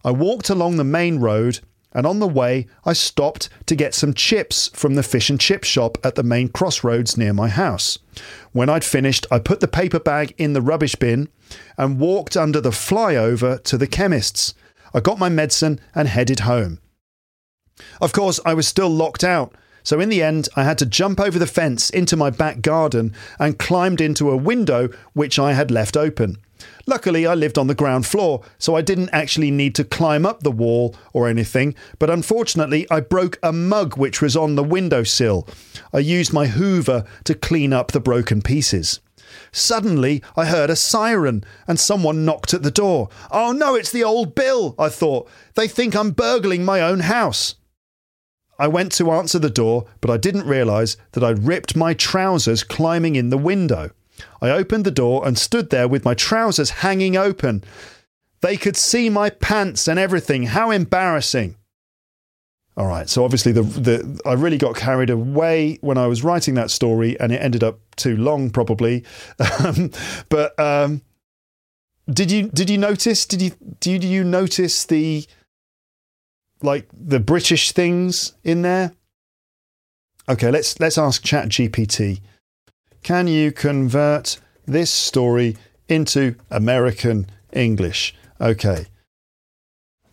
I 0.06 0.12
walked 0.12 0.50
along 0.50 0.78
the 0.78 0.86
main 0.86 1.20
road 1.20 1.60
and 1.94 2.06
on 2.06 2.20
the 2.20 2.28
way 2.28 2.68
I 2.86 2.94
stopped 2.94 3.50
to 3.68 3.76
get 3.76 3.94
some 3.94 4.14
chips 4.14 4.70
from 4.74 4.96
the 4.96 5.04
fish 5.04 5.30
and 5.30 5.40
chip 5.40 5.64
shop 5.64 5.98
at 6.04 6.16
the 6.16 6.24
main 6.24 6.50
crossroads 6.50 7.18
near 7.18 7.34
my 7.34 7.50
house. 7.50 8.00
When 8.52 8.70
I'd 8.70 8.84
finished, 8.84 9.26
I 9.32 9.40
put 9.40 9.60
the 9.60 9.68
paper 9.68 10.00
bag 10.00 10.34
in 10.38 10.54
the 10.54 10.62
rubbish 10.62 10.96
bin 10.96 11.30
and 11.78 12.00
walked 12.00 12.36
under 12.36 12.62
the 12.62 12.72
flyover 12.72 13.62
to 13.64 13.78
the 13.78 13.88
chemist's. 13.88 14.54
I 14.94 15.00
got 15.00 15.20
my 15.20 15.30
medicine 15.30 15.80
and 15.96 16.08
headed 16.08 16.42
home. 16.42 16.80
Of 18.00 18.14
course, 18.14 18.40
I 18.46 18.54
was 18.54 18.68
still 18.68 18.90
locked 18.90 19.24
out, 19.24 19.56
so 19.84 20.00
in 20.00 20.10
the 20.10 20.24
end, 20.24 20.48
I 20.56 20.64
had 20.64 20.78
to 20.80 20.86
jump 20.86 21.20
over 21.20 21.38
the 21.38 21.48
fence 21.48 21.90
into 21.90 22.16
my 22.16 22.30
back 22.30 22.62
garden 22.62 23.14
and 23.40 23.60
climbed 23.60 24.00
into 24.00 24.30
a 24.30 24.38
window 24.38 24.90
which 25.14 25.38
I 25.38 25.54
had 25.54 25.72
left 25.72 25.98
open. 25.98 26.38
Luckily, 26.86 27.26
I 27.26 27.34
lived 27.34 27.58
on 27.58 27.68
the 27.68 27.76
ground 27.76 28.06
floor, 28.06 28.42
so 28.58 28.76
I 28.76 28.82
didn't 28.82 29.10
actually 29.12 29.52
need 29.52 29.76
to 29.76 29.84
climb 29.84 30.26
up 30.26 30.44
the 30.44 30.52
wall 30.52 30.96
or 31.14 31.28
anything, 31.28 31.76
but 32.00 32.10
unfortunately, 32.10 32.86
I 32.92 33.00
broke 33.00 33.40
a 33.42 33.54
mug 33.54 33.98
which 33.98 34.22
was 34.22 34.36
on 34.36 34.56
the 34.56 34.64
windowsill. 34.64 35.48
I 35.94 36.00
used 36.00 36.34
my 36.34 36.48
hoover 36.48 37.06
to 37.24 37.36
clean 37.36 37.74
up 37.74 37.92
the 37.92 38.00
broken 38.00 38.42
pieces. 38.42 39.00
Suddenly, 39.52 40.22
I 40.36 40.46
heard 40.46 40.70
a 40.70 40.76
siren 40.76 41.44
and 41.68 41.80
someone 41.80 42.26
knocked 42.26 42.54
at 42.54 42.64
the 42.64 42.72
door. 42.72 43.10
Oh 43.32 43.52
no, 43.52 43.76
it's 43.76 43.92
the 43.92 44.04
old 44.04 44.36
Bill, 44.36 44.76
I 44.78 44.90
thought. 44.90 45.30
They 45.56 45.68
think 45.68 45.96
I'm 45.96 46.12
burgling 46.12 46.66
my 46.66 46.82
own 46.82 47.02
house. 47.02 47.56
I 48.60 48.68
went 48.68 48.92
to 48.94 49.12
answer 49.12 49.40
the 49.40 49.50
door, 49.50 49.86
but 50.00 50.12
I 50.12 50.18
didn't 50.18 50.46
realise 50.46 50.98
that 51.14 51.24
I'd 51.24 51.48
ripped 51.48 51.76
my 51.76 51.94
trousers 51.94 52.64
climbing 52.64 53.16
in 53.16 53.30
the 53.30 53.38
window. 53.38 53.92
I 54.42 54.50
opened 54.50 54.86
the 54.86 54.92
door 54.92 55.26
and 55.28 55.38
stood 55.38 55.70
there 55.70 55.88
with 55.88 56.06
my 56.06 56.14
trousers 56.14 56.70
hanging 56.70 57.16
open. 57.16 57.64
They 58.42 58.58
could 58.58 58.76
see 58.76 59.10
my 59.10 59.30
pants 59.30 59.88
and 59.88 59.98
everything. 59.98 60.44
How 60.44 60.72
embarrassing. 60.72 61.56
All 62.76 62.88
right, 62.88 63.08
so 63.08 63.24
obviously 63.24 63.52
the 63.52 63.62
the 63.62 64.22
I 64.26 64.34
really 64.34 64.58
got 64.58 64.76
carried 64.76 65.12
away 65.12 65.78
when 65.82 65.98
I 65.98 66.08
was 66.08 66.24
writing 66.24 66.56
that 66.56 66.72
story, 66.72 67.20
and 67.20 67.32
it 67.32 67.42
ended 67.42 67.64
up 67.64 67.80
too 67.96 68.18
long, 68.18 68.50
probably. 68.50 69.04
Um, 69.60 69.92
but 70.30 70.60
um, 70.60 71.04
did 72.12 72.32
you 72.32 72.50
did 72.50 72.72
you 72.72 72.80
notice? 72.80 73.28
Did 73.28 73.44
you 73.44 73.52
did 73.80 74.04
you 74.04 74.24
notice 74.24 74.86
the 74.86 75.26
like 76.64 76.90
the 76.92 77.20
British 77.20 77.74
things 77.74 78.34
in 78.44 78.64
there? 78.64 78.94
Okay, 80.28 80.50
let's 80.50 80.80
let's 80.80 80.98
ask 80.98 81.24
Chat 81.24 81.50
GPT. 81.50 82.22
Can 83.04 83.28
you 83.28 83.52
convert 83.52 84.40
this 84.66 84.90
story 84.90 85.58
into 85.90 86.36
American 86.50 87.28
English? 87.52 88.16
Okay. 88.40 88.86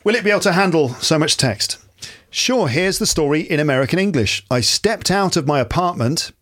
Will 0.03 0.17
it 0.17 0.25
be 0.25 0.31
able 0.31 0.41
to 0.41 0.53
handle 0.53 0.89
so 0.95 1.17
much 1.17 1.37
text? 1.37 1.79
Sure, 2.31 2.67
here's 2.67 2.99
the 2.99 3.07
story 3.07 3.43
in 3.43 3.61
American 3.61 4.01
English. 4.01 4.45
I 4.51 4.61
stepped 4.61 5.09
out 5.09 5.37
of 5.37 5.47
my 5.47 5.61
apartment, 5.61 6.33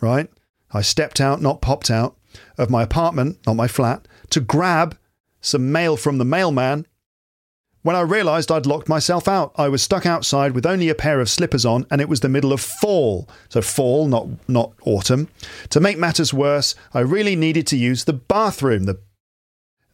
right? 0.00 0.28
I 0.72 0.82
stepped 0.82 1.20
out, 1.20 1.40
not 1.40 1.60
popped 1.60 1.90
out, 1.90 2.16
of 2.58 2.68
my 2.68 2.82
apartment, 2.82 3.38
not 3.46 3.54
my 3.54 3.68
flat, 3.68 4.08
to 4.30 4.40
grab 4.40 4.98
some 5.40 5.70
mail 5.70 5.96
from 5.96 6.18
the 6.18 6.24
mailman 6.24 6.84
when 7.82 7.96
I 7.96 8.00
realised 8.00 8.50
I'd 8.50 8.66
locked 8.66 8.88
myself 8.88 9.26
out, 9.26 9.52
I 9.56 9.68
was 9.68 9.82
stuck 9.82 10.06
outside 10.06 10.52
with 10.52 10.66
only 10.66 10.88
a 10.88 10.94
pair 10.94 11.20
of 11.20 11.28
slippers 11.28 11.66
on, 11.66 11.84
and 11.90 12.00
it 12.00 12.08
was 12.08 12.20
the 12.20 12.28
middle 12.28 12.52
of 12.52 12.60
fall. 12.60 13.28
So 13.48 13.60
fall, 13.60 14.06
not 14.06 14.28
not 14.48 14.72
autumn. 14.84 15.28
To 15.70 15.80
make 15.80 15.98
matters 15.98 16.32
worse, 16.32 16.74
I 16.94 17.00
really 17.00 17.34
needed 17.34 17.66
to 17.68 17.76
use 17.76 18.04
the 18.04 18.12
bathroom, 18.12 18.84
the 18.84 19.00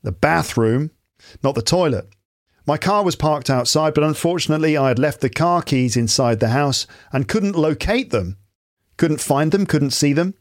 the 0.02 0.12
bathroom, 0.12 0.90
not 1.42 1.54
the 1.54 1.62
toilet. 1.62 2.08
My 2.66 2.76
car 2.76 3.02
was 3.02 3.16
parked 3.16 3.48
outside, 3.48 3.94
but 3.94 4.04
unfortunately 4.04 4.76
I 4.76 4.88
had 4.88 4.98
left 4.98 5.22
the 5.22 5.30
car 5.30 5.62
keys 5.62 5.96
inside 5.96 6.40
the 6.40 6.48
house 6.48 6.86
and 7.10 7.26
couldn't 7.26 7.56
locate 7.56 8.10
them. 8.10 8.36
Couldn't 8.98 9.22
find 9.22 9.50
them, 9.50 9.64
couldn't 9.64 9.92
see 9.92 10.12
them 10.12 10.34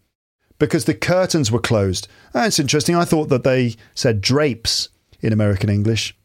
because 0.59 0.85
the 0.85 0.93
curtains 0.93 1.51
were 1.51 1.59
closed. 1.59 2.09
Ah, 2.33 2.41
That's 2.41 2.59
interesting. 2.59 2.95
I 2.95 3.05
thought 3.05 3.29
that 3.29 3.43
they 3.45 3.75
said 3.95 4.19
drapes 4.19 4.89
in 5.21 5.31
American 5.31 5.69
English 5.69 6.17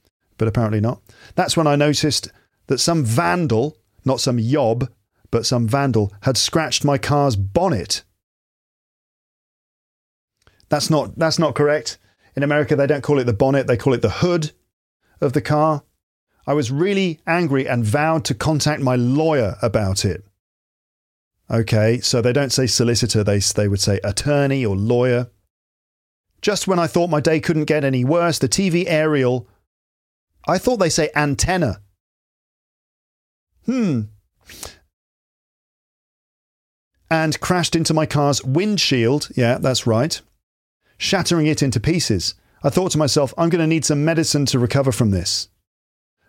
but 0.43 0.49
apparently 0.49 0.81
not. 0.81 1.01
That's 1.35 1.57
when 1.57 1.67
I 1.67 1.77
noticed 1.77 2.31
that 2.67 2.79
some 2.79 3.05
vandal, 3.05 3.77
not 4.05 4.21
some 4.21 4.39
yob, 4.39 4.91
but 5.31 5.47
some 5.47 5.67
vandal, 5.67 6.13
had 6.23 6.37
scratched 6.37 6.85
my 6.85 6.99
car's 6.99 7.37
bonnet. 7.37 8.03
That's 10.69 10.91
not, 10.91 11.19
that's 11.19 11.39
not 11.39 11.55
correct. 11.55 11.99
In 12.35 12.43
America, 12.43 12.77
they 12.77 12.87
don't 12.87 13.03
call 13.03 13.19
it 13.19 13.25
the 13.25 13.33
bonnet, 13.33 13.67
they 13.67 13.77
call 13.77 13.93
it 13.93 14.03
the 14.03 14.11
hood 14.11 14.53
of 15.21 15.33
the 15.33 15.43
car. 15.43 15.83
I 16.47 16.55
was 16.55 16.71
really 16.71 17.21
angry 17.27 17.69
and 17.69 17.85
vowed 17.85 18.25
to 18.27 18.35
contact 18.35 18.83
my 18.83 18.97
lawyer 18.97 19.57
about 19.63 20.05
it. 20.05 20.25
Okay, 21.51 22.01
so 22.01 22.23
they 22.23 22.33
don't 22.33 22.53
say 22.53 22.67
solicitor, 22.67 23.23
they, 23.23 23.39
they 23.39 23.69
would 23.69 23.81
say 23.81 24.01
attorney 24.03 24.65
or 24.65 24.75
lawyer. 24.75 25.31
Just 26.41 26.67
when 26.67 26.79
I 26.79 26.87
thought 26.87 27.11
my 27.11 27.21
day 27.21 27.39
couldn't 27.39 27.67
get 27.67 27.85
any 27.85 28.05
worse, 28.05 28.39
the 28.39 28.49
TV 28.49 28.85
aerial 28.87 29.47
I 30.47 30.59
thought 30.59 30.79
they 30.79 30.89
say 30.89 31.11
antenna. 31.15 31.81
Hmm. 33.67 34.03
And 37.11 37.39
crashed 37.41 37.77
into 37.77 37.95
my 37.95 38.07
car's 38.07 38.43
windshield. 38.43 39.29
Yeah, 39.37 39.59
that's 39.59 39.87
right. 39.87 40.21
Shattering 40.99 41.47
it 41.47 41.63
into 41.63 41.79
pieces. 41.79 42.35
I 42.65 42.71
thought 42.71 42.93
to 42.93 42.99
myself, 42.99 43.35
I'm 43.37 43.51
going 43.51 43.61
to 43.61 43.67
need 43.67 43.85
some 43.85 44.05
medicine 44.05 44.47
to 44.47 44.59
recover 44.59 44.93
from 44.93 45.11
this. 45.11 45.49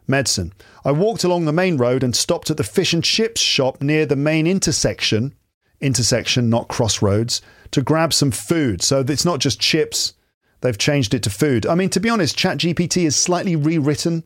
medicine. 0.07 0.53
I 0.83 0.91
walked 0.91 1.23
along 1.23 1.45
the 1.45 1.53
main 1.53 1.77
road 1.77 2.03
and 2.03 2.15
stopped 2.15 2.51
at 2.51 2.57
the 2.57 2.63
fish 2.63 2.93
and 2.93 3.03
chips 3.03 3.41
shop 3.41 3.81
near 3.81 4.05
the 4.05 4.15
main 4.15 4.47
intersection, 4.47 5.33
intersection, 5.79 6.49
not 6.49 6.67
crossroads, 6.67 7.41
to 7.71 7.81
grab 7.81 8.13
some 8.13 8.31
food. 8.31 8.81
So 8.81 8.99
it's 8.99 9.25
not 9.25 9.39
just 9.39 9.59
chips, 9.59 10.13
they've 10.63 10.77
changed 10.77 11.13
it 11.13 11.21
to 11.23 11.29
food. 11.29 11.65
I 11.67 11.75
mean, 11.75 11.89
to 11.89 11.99
be 11.99 12.09
honest, 12.09 12.37
ChatGPT 12.37 13.03
has 13.03 13.15
slightly 13.15 13.55
rewritten 13.55 14.23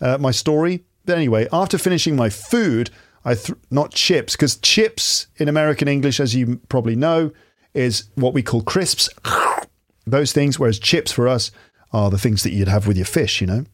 uh, 0.00 0.18
my 0.18 0.32
story. 0.32 0.82
But 1.04 1.16
anyway, 1.16 1.46
after 1.52 1.78
finishing 1.78 2.16
my 2.16 2.30
food, 2.30 2.90
I 3.24 3.34
th- 3.34 3.58
not 3.70 3.92
chips, 3.92 4.34
because 4.34 4.56
chips 4.56 5.26
in 5.36 5.48
American 5.48 5.86
English, 5.86 6.18
as 6.18 6.34
you 6.34 6.60
probably 6.68 6.96
know, 6.96 7.32
is 7.74 8.04
what 8.14 8.32
we 8.32 8.42
call 8.42 8.62
crisps. 8.62 9.08
Those 10.06 10.32
things, 10.32 10.58
whereas 10.58 10.78
chips 10.78 11.12
for 11.12 11.28
us 11.28 11.50
are 11.92 12.10
the 12.10 12.18
things 12.18 12.42
that 12.42 12.52
you'd 12.52 12.68
have 12.68 12.86
with 12.86 12.96
your 12.96 13.06
fish, 13.06 13.40
you 13.40 13.46
know, 13.46 13.64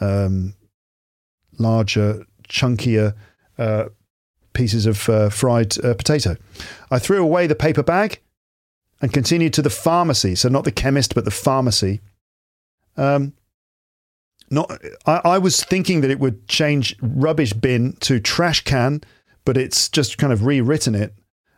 um, 0.00 0.54
larger, 1.58 2.24
chunkier 2.48 3.14
uh, 3.58 3.86
pieces 4.52 4.84
of 4.84 5.08
uh, 5.08 5.30
fried 5.30 5.82
uh, 5.84 5.94
potato. 5.94 6.36
I 6.90 6.98
threw 6.98 7.22
away 7.22 7.46
the 7.46 7.54
paper 7.54 7.82
bag 7.82 8.20
and 9.00 9.12
continued 9.12 9.52
to 9.54 9.62
the 9.62 9.70
pharmacy. 9.70 10.34
So 10.34 10.48
not 10.48 10.64
the 10.64 10.72
chemist, 10.72 11.14
but 11.14 11.24
the 11.24 11.30
pharmacy. 11.30 12.00
Um, 12.96 13.34
not, 14.50 14.80
I, 15.06 15.20
I 15.24 15.38
was 15.38 15.62
thinking 15.62 16.00
that 16.00 16.10
it 16.10 16.20
would 16.20 16.48
change 16.48 16.96
rubbish 17.00 17.52
bin 17.52 17.94
to 18.00 18.20
trash 18.20 18.62
can, 18.64 19.02
but 19.44 19.56
it's 19.56 19.88
just 19.88 20.18
kind 20.18 20.32
of 20.32 20.44
rewritten 20.44 20.94
it 20.94 21.14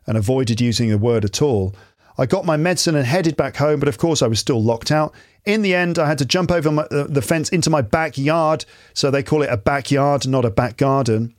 and 0.07 0.16
avoided 0.16 0.61
using 0.61 0.88
the 0.88 0.98
word 0.98 1.24
at 1.24 1.42
all. 1.42 1.74
I 2.20 2.27
got 2.27 2.44
my 2.44 2.57
medicine 2.57 2.96
and 2.96 3.07
headed 3.07 3.37
back 3.37 3.57
home, 3.57 3.79
but 3.79 3.88
of 3.88 3.98
course 3.98 4.22
I 4.22 4.27
was 4.27 4.40
still 4.40 4.62
locked 4.62 4.90
out. 4.90 5.14
In 5.44 5.62
the 5.62 5.74
end, 5.74 5.98
I 5.98 6.09
had 6.09 6.18
to 6.18 6.24
jump 6.24 6.51
over 6.51 6.72
my, 6.72 6.83
uh, 6.85 7.07
the 7.09 7.22
fence 7.22 7.48
into 7.51 7.70
my 7.70 7.81
backyard, 7.81 8.64
so 8.92 9.11
they 9.11 9.22
call 9.22 9.42
it 9.42 9.51
a 9.51 9.57
backyard, 9.57 10.27
not 10.27 10.44
a 10.44 10.51
back 10.51 10.77
garden, 10.77 11.35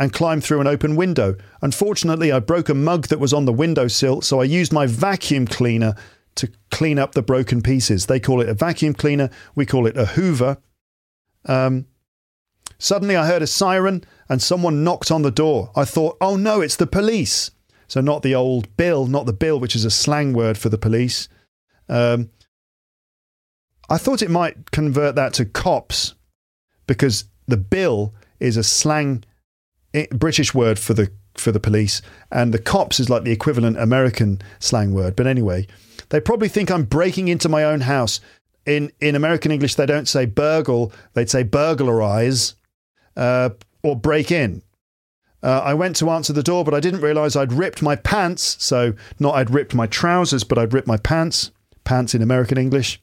and 0.00 0.14
climbed 0.14 0.42
through 0.42 0.62
an 0.62 0.66
open 0.66 0.96
window. 0.96 1.36
Unfortunately, 1.60 2.32
I 2.32 2.40
broke 2.40 2.70
a 2.70 2.74
mug 2.74 3.08
that 3.08 3.20
was 3.20 3.34
on 3.34 3.44
the 3.44 3.52
windowsill, 3.52 4.22
so 4.22 4.40
I 4.40 4.44
used 4.44 4.72
my 4.72 4.86
vacuum 4.86 5.46
cleaner 5.46 5.94
to 6.36 6.50
clean 6.70 6.98
up 6.98 7.12
the 7.12 7.20
broken 7.20 7.60
pieces. 7.60 8.06
They 8.06 8.18
call 8.18 8.40
it 8.40 8.48
a 8.48 8.54
vacuum 8.54 8.94
cleaner, 8.94 9.28
we 9.54 9.66
call 9.66 9.86
it 9.86 9.98
a 9.98 10.06
hoover. 10.06 10.56
Um, 11.44 11.84
suddenly, 12.78 13.14
I 13.14 13.26
heard 13.26 13.42
a 13.42 13.46
siren 13.46 14.02
and 14.26 14.40
someone 14.40 14.82
knocked 14.82 15.10
on 15.10 15.20
the 15.20 15.30
door. 15.30 15.70
I 15.76 15.84
thought, 15.84 16.16
oh 16.22 16.36
no, 16.36 16.62
it's 16.62 16.76
the 16.76 16.86
police. 16.86 17.50
So, 17.86 18.00
not 18.00 18.22
the 18.22 18.34
old 18.34 18.74
bill, 18.78 19.06
not 19.06 19.26
the 19.26 19.34
bill, 19.34 19.60
which 19.60 19.76
is 19.76 19.84
a 19.84 19.90
slang 19.90 20.32
word 20.32 20.56
for 20.56 20.70
the 20.70 20.78
police. 20.78 21.28
Um, 21.90 22.30
I 23.90 23.98
thought 23.98 24.22
it 24.22 24.30
might 24.30 24.70
convert 24.70 25.14
that 25.16 25.34
to 25.34 25.44
cops 25.44 26.14
because 26.86 27.24
the 27.48 27.58
bill 27.58 28.14
is 28.38 28.56
a 28.56 28.62
slang 28.62 29.24
British 30.12 30.54
word 30.54 30.78
for 30.78 30.94
the 30.94 31.10
for 31.34 31.52
the 31.52 31.60
police, 31.60 32.02
and 32.30 32.52
the 32.52 32.58
cops 32.58 33.00
is 33.00 33.08
like 33.08 33.24
the 33.24 33.32
equivalent 33.32 33.78
American 33.78 34.40
slang 34.58 34.92
word. 34.92 35.16
But 35.16 35.26
anyway, 35.26 35.66
they 36.10 36.20
probably 36.20 36.48
think 36.48 36.70
I'm 36.70 36.84
breaking 36.84 37.28
into 37.28 37.48
my 37.48 37.64
own 37.64 37.82
house. 37.82 38.20
In 38.66 38.92
in 39.00 39.14
American 39.14 39.50
English, 39.50 39.74
they 39.74 39.86
don't 39.86 40.08
say 40.08 40.26
burgle; 40.26 40.92
they'd 41.14 41.30
say 41.30 41.42
burglarize 41.42 42.54
uh, 43.16 43.50
or 43.82 43.96
break 43.96 44.30
in. 44.30 44.62
Uh, 45.42 45.60
I 45.64 45.74
went 45.74 45.96
to 45.96 46.10
answer 46.10 46.34
the 46.34 46.42
door, 46.42 46.64
but 46.64 46.74
I 46.74 46.80
didn't 46.80 47.00
realize 47.00 47.34
I'd 47.34 47.52
ripped 47.52 47.80
my 47.80 47.96
pants. 47.96 48.62
So, 48.62 48.92
not 49.18 49.34
I'd 49.36 49.50
ripped 49.50 49.74
my 49.74 49.86
trousers, 49.86 50.44
but 50.44 50.58
I'd 50.58 50.74
ripped 50.74 50.88
my 50.88 50.98
pants. 50.98 51.50
Pants 51.84 52.14
in 52.14 52.20
American 52.20 52.58
English. 52.58 53.00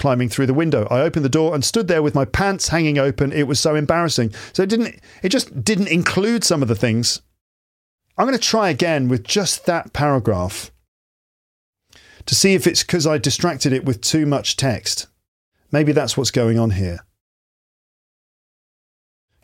Climbing 0.00 0.30
through 0.30 0.46
the 0.46 0.54
window, 0.54 0.88
I 0.90 1.02
opened 1.02 1.26
the 1.26 1.28
door 1.28 1.54
and 1.54 1.62
stood 1.62 1.86
there 1.86 2.02
with 2.02 2.14
my 2.14 2.24
pants 2.24 2.68
hanging 2.68 2.96
open. 2.96 3.32
It 3.32 3.46
was 3.46 3.60
so 3.60 3.74
embarrassing. 3.74 4.32
So 4.54 4.62
it 4.62 4.70
didn't. 4.70 4.98
It 5.22 5.28
just 5.28 5.62
didn't 5.62 5.88
include 5.88 6.42
some 6.42 6.62
of 6.62 6.68
the 6.68 6.74
things. 6.74 7.20
I'm 8.16 8.26
going 8.26 8.36
to 8.36 8.42
try 8.42 8.70
again 8.70 9.08
with 9.08 9.24
just 9.24 9.66
that 9.66 9.92
paragraph 9.92 10.70
to 12.24 12.34
see 12.34 12.54
if 12.54 12.66
it's 12.66 12.82
because 12.82 13.06
I 13.06 13.18
distracted 13.18 13.74
it 13.74 13.84
with 13.84 14.00
too 14.00 14.24
much 14.24 14.56
text. 14.56 15.06
Maybe 15.70 15.92
that's 15.92 16.16
what's 16.16 16.30
going 16.30 16.58
on 16.58 16.70
here. 16.70 17.00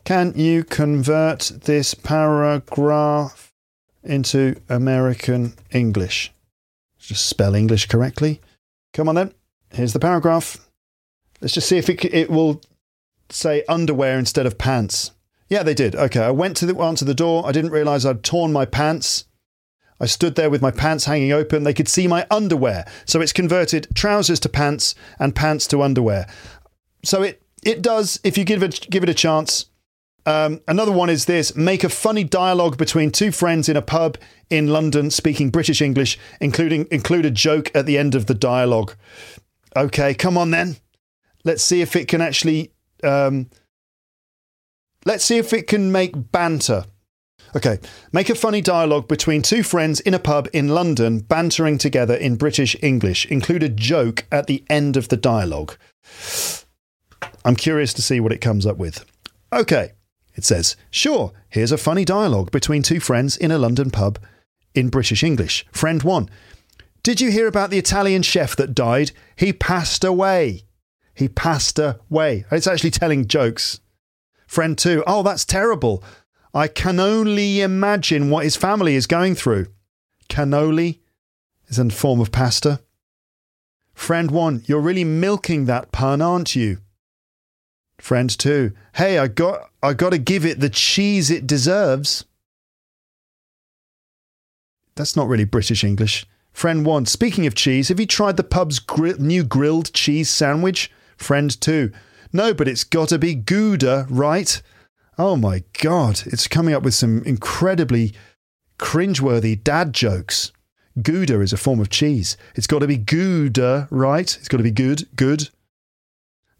Can 0.05 0.33
you 0.35 0.63
convert 0.63 1.51
this 1.65 1.93
paragraph 1.93 3.53
into 4.03 4.59
American 4.69 5.53
English? 5.71 6.31
Just 6.97 7.27
spell 7.27 7.53
English 7.53 7.85
correctly. 7.85 8.41
Come 8.93 9.07
on 9.07 9.13
then. 9.13 9.33
Here's 9.71 9.93
the 9.93 9.99
paragraph. 9.99 10.57
Let's 11.41 11.53
just 11.53 11.69
see 11.69 11.77
if 11.77 11.89
it, 11.89 12.03
it 12.05 12.29
will 12.29 12.61
say 13.29 13.63
underwear 13.67 14.17
instead 14.17 14.45
of 14.45 14.57
pants. 14.57 15.11
Yeah, 15.49 15.63
they 15.63 15.73
did. 15.73 15.95
Okay, 15.95 16.21
I 16.21 16.31
went 16.31 16.57
to 16.57 16.65
the, 16.65 16.77
answer 16.79 17.05
the 17.05 17.13
door. 17.13 17.47
I 17.47 17.51
didn't 17.51 17.71
realize 17.71 18.05
I'd 18.05 18.23
torn 18.23 18.51
my 18.51 18.65
pants. 18.65 19.25
I 19.99 20.05
stood 20.05 20.35
there 20.35 20.49
with 20.49 20.61
my 20.61 20.71
pants 20.71 21.05
hanging 21.05 21.31
open. 21.31 21.63
They 21.63 21.73
could 21.73 21.87
see 21.87 22.07
my 22.07 22.27
underwear. 22.29 22.85
So 23.05 23.21
it's 23.21 23.33
converted 23.33 23.87
trousers 23.95 24.39
to 24.41 24.49
pants 24.49 24.93
and 25.19 25.35
pants 25.35 25.67
to 25.67 25.81
underwear. 25.81 26.27
So 27.03 27.23
it, 27.23 27.41
it 27.63 27.81
does, 27.81 28.19
if 28.23 28.37
you 28.37 28.43
give 28.43 28.61
it, 28.61 28.87
give 28.89 29.03
it 29.03 29.09
a 29.09 29.13
chance, 29.13 29.65
um, 30.27 30.59
another 30.67 30.91
one 30.91 31.09
is 31.09 31.23
this 31.23 31.55
make 31.55 31.85
a 31.85 31.89
funny 31.89 32.25
dialogue 32.25 32.77
between 32.77 33.11
two 33.11 33.31
friends 33.31 33.69
in 33.69 33.77
a 33.77 33.81
pub 33.81 34.17
in 34.49 34.67
London 34.67 35.09
speaking 35.09 35.49
British 35.49 35.81
English, 35.81 36.19
including 36.41 36.85
include 36.91 37.25
a 37.25 37.31
joke 37.31 37.71
at 37.73 37.85
the 37.85 37.97
end 37.97 38.13
of 38.13 38.25
the 38.25 38.33
dialogue. 38.33 38.93
Okay, 39.77 40.15
come 40.15 40.37
on 40.37 40.49
then. 40.49 40.77
Let's 41.43 41.63
see 41.63 41.81
if 41.81 41.95
it 41.95 42.07
can 42.07 42.19
actually. 42.19 42.71
Um, 43.03 43.49
let's 45.05 45.23
see 45.23 45.37
if 45.37 45.53
it 45.53 45.67
can 45.67 45.91
make 45.91 46.31
banter. 46.31 46.85
Okay, 47.55 47.79
make 48.11 48.29
a 48.29 48.35
funny 48.35 48.59
dialogue 48.59 49.07
between 49.07 49.41
two 49.41 49.63
friends 49.63 49.99
in 49.99 50.13
a 50.13 50.19
pub 50.19 50.49
in 50.51 50.69
London, 50.69 51.19
bantering 51.19 51.77
together 51.77 52.15
in 52.15 52.35
British 52.35 52.75
English. 52.81 53.25
Include 53.27 53.63
a 53.63 53.69
joke 53.69 54.25
at 54.31 54.47
the 54.47 54.63
end 54.69 54.97
of 54.97 55.09
the 55.09 55.17
dialogue. 55.17 55.77
I'm 57.45 57.55
curious 57.55 57.93
to 57.93 58.01
see 58.01 58.19
what 58.19 58.33
it 58.33 58.41
comes 58.41 58.65
up 58.65 58.77
with. 58.77 59.05
Okay. 59.53 59.91
It 60.35 60.43
says, 60.43 60.75
Sure, 60.91 61.33
here's 61.49 61.71
a 61.71 61.77
funny 61.77 62.03
dialogue 62.03 62.51
between 62.51 62.83
two 62.83 62.99
friends 62.99 63.37
in 63.37 63.51
a 63.51 63.57
London 63.57 63.91
pub 63.91 64.19
in 64.75 64.89
British 64.89 65.23
English. 65.23 65.65
Friend 65.71 66.03
one, 66.03 66.29
Did 67.07 67.21
you 67.21 67.31
hear 67.31 67.47
about 67.47 67.69
the 67.69 67.77
Italian 67.77 68.21
chef 68.21 68.53
that 68.57 68.75
died? 68.75 69.11
He 69.37 69.53
passed 69.53 70.03
away. 70.03 70.65
He 71.13 71.29
passed 71.29 71.79
away. 71.79 72.43
It's 72.51 72.67
actually 72.67 72.91
telling 72.91 73.29
jokes. 73.29 73.79
Friend 74.45 74.77
two, 74.77 75.05
Oh, 75.07 75.23
that's 75.23 75.45
terrible. 75.45 76.03
I 76.53 76.67
can 76.67 76.99
only 76.99 77.61
imagine 77.61 78.29
what 78.29 78.43
his 78.43 78.57
family 78.57 78.95
is 78.95 79.07
going 79.07 79.35
through. 79.35 79.67
Cannoli 80.27 80.99
is 81.69 81.79
a 81.79 81.89
form 81.91 82.19
of 82.19 82.33
pasta. 82.33 82.81
Friend 83.93 84.29
one, 84.29 84.63
you're 84.65 84.81
really 84.81 85.05
milking 85.05 85.63
that 85.63 85.93
pun, 85.93 86.21
aren't 86.21 86.57
you? 86.57 86.79
Friend 87.99 88.29
two, 88.37 88.73
hey, 88.95 89.17
I 89.17 89.29
got 89.29 89.69
I 89.81 89.93
got 89.93 90.09
to 90.09 90.17
give 90.17 90.45
it 90.45 90.59
the 90.59 90.69
cheese 90.69 91.31
it 91.31 91.47
deserves. 91.47 92.25
That's 94.95 95.15
not 95.15 95.29
really 95.29 95.45
British 95.45 95.85
English. 95.85 96.25
Friend 96.57 96.83
one, 96.83 97.05
speaking 97.05 97.45
of 97.45 97.53
cheese, 97.53 97.89
have 97.89 97.99
you 97.99 98.07
tried 98.07 98.35
the 98.35 98.43
pub's 98.43 98.79
gri- 98.79 99.13
new 99.19 99.43
grilled 99.43 99.93
cheese 99.93 100.27
sandwich? 100.27 100.89
Friend 101.15 101.61
two, 101.61 101.91
no, 102.33 102.51
but 102.51 102.67
it's 102.67 102.83
got 102.83 103.09
to 103.09 103.19
be 103.19 103.35
Gouda, 103.35 104.07
right? 104.09 104.59
Oh 105.19 105.35
my 105.35 105.63
God, 105.79 106.23
it's 106.25 106.47
coming 106.47 106.73
up 106.73 106.81
with 106.81 106.95
some 106.95 107.21
incredibly 107.25 108.15
cringeworthy 108.79 109.63
dad 109.63 109.93
jokes. 109.93 110.51
Gouda 110.99 111.41
is 111.41 111.53
a 111.53 111.57
form 111.57 111.79
of 111.79 111.91
cheese. 111.91 112.37
It's 112.55 112.65
got 112.65 112.79
to 112.79 112.87
be 112.87 112.97
Gouda, 112.97 113.87
right? 113.91 114.35
It's 114.35 114.47
got 114.47 114.57
to 114.57 114.63
be 114.63 114.71
good, 114.71 115.07
good. 115.15 115.49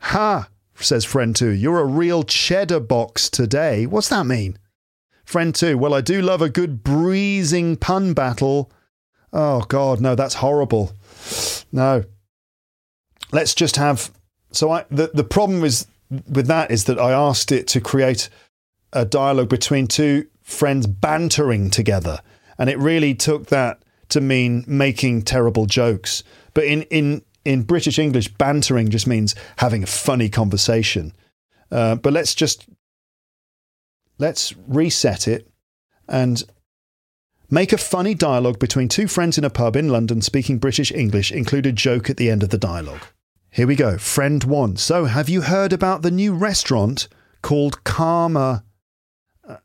Ha! 0.01 0.47
says 0.75 1.05
friend 1.05 1.35
two. 1.35 1.49
You're 1.49 1.79
a 1.79 1.85
real 1.85 2.21
cheddar 2.21 2.81
box 2.81 3.31
today. 3.31 3.87
What's 3.87 4.09
that 4.09 4.27
mean? 4.27 4.59
Friend 5.25 5.55
two. 5.55 5.75
Well, 5.75 5.95
I 5.95 6.01
do 6.01 6.21
love 6.21 6.43
a 6.43 6.49
good 6.49 6.83
breezing 6.83 7.77
pun 7.77 8.13
battle. 8.13 8.71
Oh, 9.33 9.61
God, 9.61 10.01
no, 10.01 10.15
that's 10.15 10.35
horrible. 10.35 10.93
No. 11.71 12.03
Let's 13.31 13.53
just 13.53 13.75
have. 13.75 14.11
So 14.51 14.71
I, 14.71 14.85
the, 14.89 15.11
the 15.13 15.23
problem 15.23 15.63
is 15.63 15.87
with 16.09 16.47
that 16.47 16.71
is 16.71 16.85
that 16.85 16.99
I 16.99 17.11
asked 17.11 17.51
it 17.51 17.67
to 17.67 17.81
create 17.81 18.29
a 18.93 19.05
dialogue 19.05 19.49
between 19.49 19.87
two 19.87 20.27
friends 20.41 20.87
bantering 20.87 21.69
together. 21.69 22.21
And 22.57 22.69
it 22.69 22.77
really 22.79 23.13
took 23.13 23.47
that 23.47 23.83
to 24.09 24.21
mean 24.21 24.63
making 24.67 25.23
terrible 25.23 25.65
jokes. 25.65 26.23
But 26.53 26.63
in, 26.65 26.83
in 26.83 27.21
in 27.45 27.63
British 27.63 27.97
English, 27.97 28.27
bantering 28.33 28.89
just 28.89 29.07
means 29.07 29.33
having 29.57 29.81
a 29.81 29.87
funny 29.87 30.27
conversation. 30.27 31.13
Uh, 31.71 31.95
but 31.95 32.11
let's 32.11 32.35
just 32.35 32.67
let's 34.17 34.53
reset 34.67 35.27
it 35.27 35.49
and 36.09 36.43
make 37.49 37.73
a 37.73 37.77
funny 37.77 38.13
dialogue 38.13 38.59
between 38.59 38.87
two 38.87 39.07
friends 39.07 39.37
in 39.37 39.43
a 39.43 39.49
pub 39.49 39.75
in 39.75 39.89
London 39.89 40.21
speaking 40.21 40.57
British 40.57 40.91
English. 40.91 41.31
Include 41.31 41.65
a 41.65 41.71
joke 41.71 42.09
at 42.09 42.17
the 42.17 42.29
end 42.29 42.43
of 42.43 42.49
the 42.49 42.57
dialogue. 42.57 43.03
Here 43.49 43.67
we 43.67 43.75
go. 43.75 43.97
Friend 43.97 44.43
one. 44.43 44.77
So, 44.77 45.05
have 45.05 45.29
you 45.29 45.41
heard 45.41 45.73
about 45.73 46.01
the 46.01 46.11
new 46.11 46.33
restaurant 46.33 47.07
called 47.41 47.83
Karma. 47.83 48.63
Uh, 49.47 49.57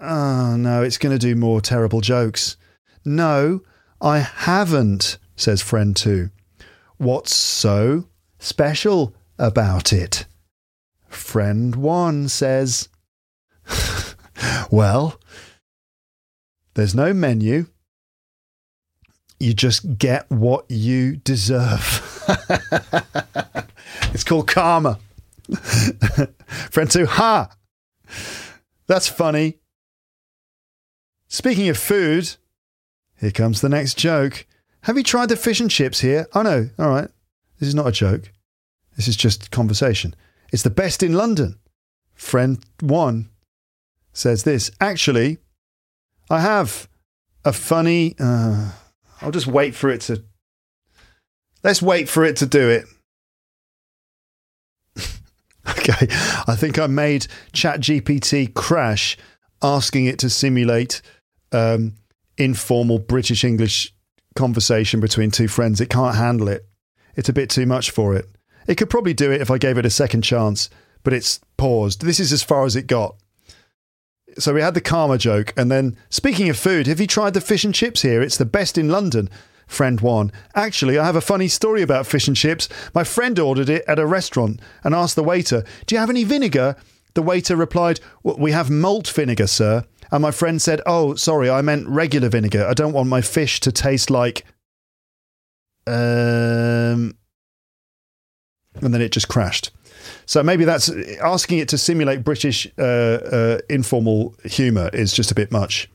oh, 0.00 0.56
no, 0.56 0.82
it's 0.82 0.98
going 0.98 1.16
to 1.16 1.18
do 1.18 1.36
more 1.36 1.60
terrible 1.60 2.00
jokes. 2.00 2.56
No, 3.04 3.60
I 4.00 4.18
haven't, 4.18 5.18
says 5.36 5.62
friend 5.62 5.94
two. 5.94 6.30
What's 6.96 7.34
so 7.34 8.08
special 8.38 9.14
about 9.38 9.92
it? 9.92 10.26
Friend 11.08 11.76
one 11.76 12.28
says, 12.28 12.88
Well, 14.70 15.20
there's 16.76 16.94
no 16.94 17.14
menu. 17.14 17.66
You 19.40 19.54
just 19.54 19.96
get 19.96 20.30
what 20.30 20.70
you 20.70 21.16
deserve. 21.16 22.22
it's 24.12 24.24
called 24.24 24.46
karma. 24.46 24.98
Friend 26.46 26.90
two, 26.90 27.06
ha! 27.06 27.50
That's 28.86 29.08
funny. 29.08 29.58
Speaking 31.28 31.70
of 31.70 31.78
food, 31.78 32.36
here 33.18 33.30
comes 33.30 33.62
the 33.62 33.70
next 33.70 33.96
joke. 33.96 34.46
Have 34.82 34.98
you 34.98 35.02
tried 35.02 35.30
the 35.30 35.36
fish 35.36 35.60
and 35.60 35.70
chips 35.70 36.00
here? 36.00 36.26
Oh 36.34 36.42
no, 36.42 36.68
all 36.78 36.90
right. 36.90 37.08
This 37.58 37.68
is 37.68 37.74
not 37.74 37.86
a 37.86 37.92
joke. 37.92 38.30
This 38.96 39.08
is 39.08 39.16
just 39.16 39.50
conversation. 39.50 40.14
It's 40.52 40.62
the 40.62 40.68
best 40.68 41.02
in 41.02 41.14
London. 41.14 41.58
Friend 42.14 42.62
one 42.80 43.30
says 44.12 44.42
this. 44.42 44.70
Actually, 44.78 45.38
I 46.30 46.40
have 46.40 46.88
a 47.44 47.52
funny. 47.52 48.14
Uh, 48.18 48.72
I'll 49.20 49.30
just 49.30 49.46
wait 49.46 49.74
for 49.74 49.88
it 49.90 50.02
to. 50.02 50.24
Let's 51.62 51.82
wait 51.82 52.08
for 52.08 52.24
it 52.24 52.36
to 52.36 52.46
do 52.46 52.68
it. 52.68 52.84
okay, 55.68 56.06
I 56.46 56.54
think 56.56 56.78
I 56.78 56.86
made 56.86 57.26
ChatGPT 57.52 58.54
crash 58.54 59.16
asking 59.62 60.06
it 60.06 60.18
to 60.20 60.30
simulate 60.30 61.02
um, 61.52 61.94
informal 62.36 62.98
British 62.98 63.42
English 63.44 63.92
conversation 64.34 65.00
between 65.00 65.30
two 65.30 65.48
friends. 65.48 65.80
It 65.80 65.90
can't 65.90 66.16
handle 66.16 66.48
it. 66.48 66.66
It's 67.16 67.28
a 67.28 67.32
bit 67.32 67.50
too 67.50 67.66
much 67.66 67.90
for 67.90 68.14
it. 68.14 68.26
It 68.68 68.76
could 68.76 68.90
probably 68.90 69.14
do 69.14 69.30
it 69.30 69.40
if 69.40 69.50
I 69.50 69.58
gave 69.58 69.78
it 69.78 69.86
a 69.86 69.90
second 69.90 70.22
chance, 70.22 70.68
but 71.02 71.12
it's 71.12 71.40
paused. 71.56 72.02
This 72.02 72.20
is 72.20 72.32
as 72.32 72.42
far 72.42 72.64
as 72.64 72.76
it 72.76 72.86
got. 72.86 73.16
So 74.38 74.52
we 74.52 74.60
had 74.60 74.74
the 74.74 74.80
karma 74.80 75.18
joke, 75.18 75.54
and 75.56 75.70
then 75.70 75.96
speaking 76.10 76.48
of 76.48 76.58
food, 76.58 76.86
have 76.86 77.00
you 77.00 77.06
tried 77.06 77.34
the 77.34 77.40
fish 77.40 77.64
and 77.64 77.74
chips 77.74 78.02
here? 78.02 78.20
It's 78.22 78.36
the 78.36 78.44
best 78.44 78.76
in 78.76 78.88
London. 78.90 79.30
Friend 79.66 80.00
one. 80.00 80.30
Actually, 80.54 80.98
I 80.98 81.04
have 81.04 81.16
a 81.16 81.20
funny 81.20 81.48
story 81.48 81.82
about 81.82 82.06
fish 82.06 82.28
and 82.28 82.36
chips. 82.36 82.68
My 82.94 83.02
friend 83.02 83.38
ordered 83.38 83.68
it 83.68 83.84
at 83.88 83.98
a 83.98 84.06
restaurant 84.06 84.60
and 84.84 84.94
asked 84.94 85.16
the 85.16 85.24
waiter, 85.24 85.64
Do 85.86 85.94
you 85.94 85.98
have 85.98 86.10
any 86.10 86.22
vinegar? 86.22 86.76
The 87.14 87.22
waiter 87.22 87.56
replied, 87.56 87.98
well, 88.22 88.36
We 88.36 88.52
have 88.52 88.70
malt 88.70 89.08
vinegar, 89.08 89.46
sir. 89.46 89.84
And 90.12 90.22
my 90.22 90.30
friend 90.30 90.62
said, 90.62 90.80
Oh, 90.86 91.14
sorry, 91.14 91.50
I 91.50 91.62
meant 91.62 91.88
regular 91.88 92.28
vinegar. 92.28 92.64
I 92.66 92.74
don't 92.74 92.92
want 92.92 93.08
my 93.08 93.20
fish 93.20 93.58
to 93.60 93.72
taste 93.72 94.10
like. 94.10 94.44
Um. 95.86 97.16
And 98.82 98.92
then 98.92 99.00
it 99.00 99.12
just 99.12 99.28
crashed. 99.28 99.70
So 100.26 100.42
maybe 100.42 100.64
that's 100.64 100.90
asking 101.22 101.58
it 101.58 101.68
to 101.68 101.78
simulate 101.78 102.24
British 102.24 102.66
uh, 102.78 102.82
uh, 102.82 103.58
informal 103.70 104.34
humour 104.44 104.90
is 104.92 105.12
just 105.12 105.30
a 105.30 105.34
bit 105.34 105.50
much. 105.50 105.88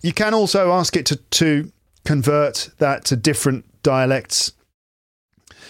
You 0.00 0.12
can 0.12 0.32
also 0.32 0.72
ask 0.72 0.96
it 0.96 1.06
to, 1.06 1.16
to 1.16 1.72
convert 2.04 2.70
that 2.78 3.04
to 3.06 3.16
different 3.16 3.64
dialects. 3.82 4.52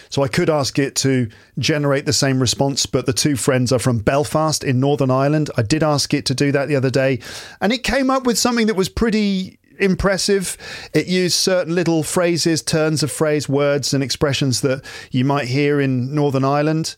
So 0.09 0.21
I 0.21 0.27
could 0.27 0.49
ask 0.49 0.77
it 0.77 0.95
to 0.97 1.27
generate 1.57 2.05
the 2.05 2.13
same 2.13 2.39
response, 2.39 2.85
but 2.85 3.07
the 3.07 3.13
two 3.13 3.35
friends 3.35 3.71
are 3.71 3.79
from 3.79 3.97
Belfast 3.97 4.63
in 4.63 4.79
Northern 4.79 5.09
Ireland. 5.09 5.49
I 5.57 5.63
did 5.63 5.81
ask 5.81 6.13
it 6.13 6.27
to 6.27 6.35
do 6.35 6.51
that 6.51 6.67
the 6.67 6.75
other 6.75 6.91
day, 6.91 7.19
and 7.59 7.73
it 7.73 7.83
came 7.83 8.11
up 8.11 8.23
with 8.23 8.37
something 8.37 8.67
that 8.67 8.75
was 8.75 8.89
pretty 8.89 9.57
impressive. 9.79 10.55
It 10.93 11.07
used 11.07 11.35
certain 11.35 11.73
little 11.73 12.03
phrases, 12.03 12.61
turns 12.61 13.01
of 13.01 13.11
phrase, 13.11 13.49
words, 13.49 13.91
and 13.91 14.03
expressions 14.03 14.61
that 14.61 14.85
you 15.09 15.25
might 15.25 15.47
hear 15.47 15.81
in 15.81 16.13
Northern 16.13 16.45
Ireland. 16.45 16.95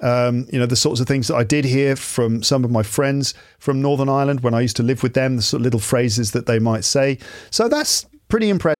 Um, 0.00 0.46
you 0.52 0.58
know, 0.58 0.66
the 0.66 0.76
sorts 0.76 1.00
of 1.00 1.08
things 1.08 1.28
that 1.28 1.34
I 1.36 1.44
did 1.44 1.64
hear 1.64 1.96
from 1.96 2.42
some 2.42 2.64
of 2.64 2.70
my 2.70 2.82
friends 2.82 3.34
from 3.58 3.82
Northern 3.82 4.08
Ireland 4.08 4.40
when 4.40 4.54
I 4.54 4.60
used 4.60 4.76
to 4.76 4.82
live 4.82 5.02
with 5.02 5.14
them, 5.14 5.36
the 5.36 5.42
sort 5.42 5.60
of 5.60 5.64
little 5.64 5.80
phrases 5.80 6.32
that 6.32 6.46
they 6.46 6.58
might 6.58 6.84
say. 6.84 7.18
So 7.50 7.68
that's 7.68 8.06
pretty 8.28 8.48
impressive. 8.48 8.76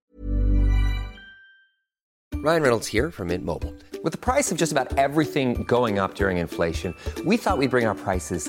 Ryan 2.36 2.62
Reynolds 2.62 2.86
here 2.86 3.10
from 3.10 3.28
Mint 3.28 3.44
Mobile. 3.44 3.74
With 4.04 4.12
the 4.12 4.18
price 4.18 4.52
of 4.52 4.58
just 4.58 4.70
about 4.70 4.96
everything 4.96 5.64
going 5.64 5.98
up 5.98 6.14
during 6.14 6.38
inflation, 6.38 6.94
we 7.24 7.36
thought 7.36 7.58
we'd 7.58 7.70
bring 7.70 7.84
our 7.84 7.96
prices 7.96 8.48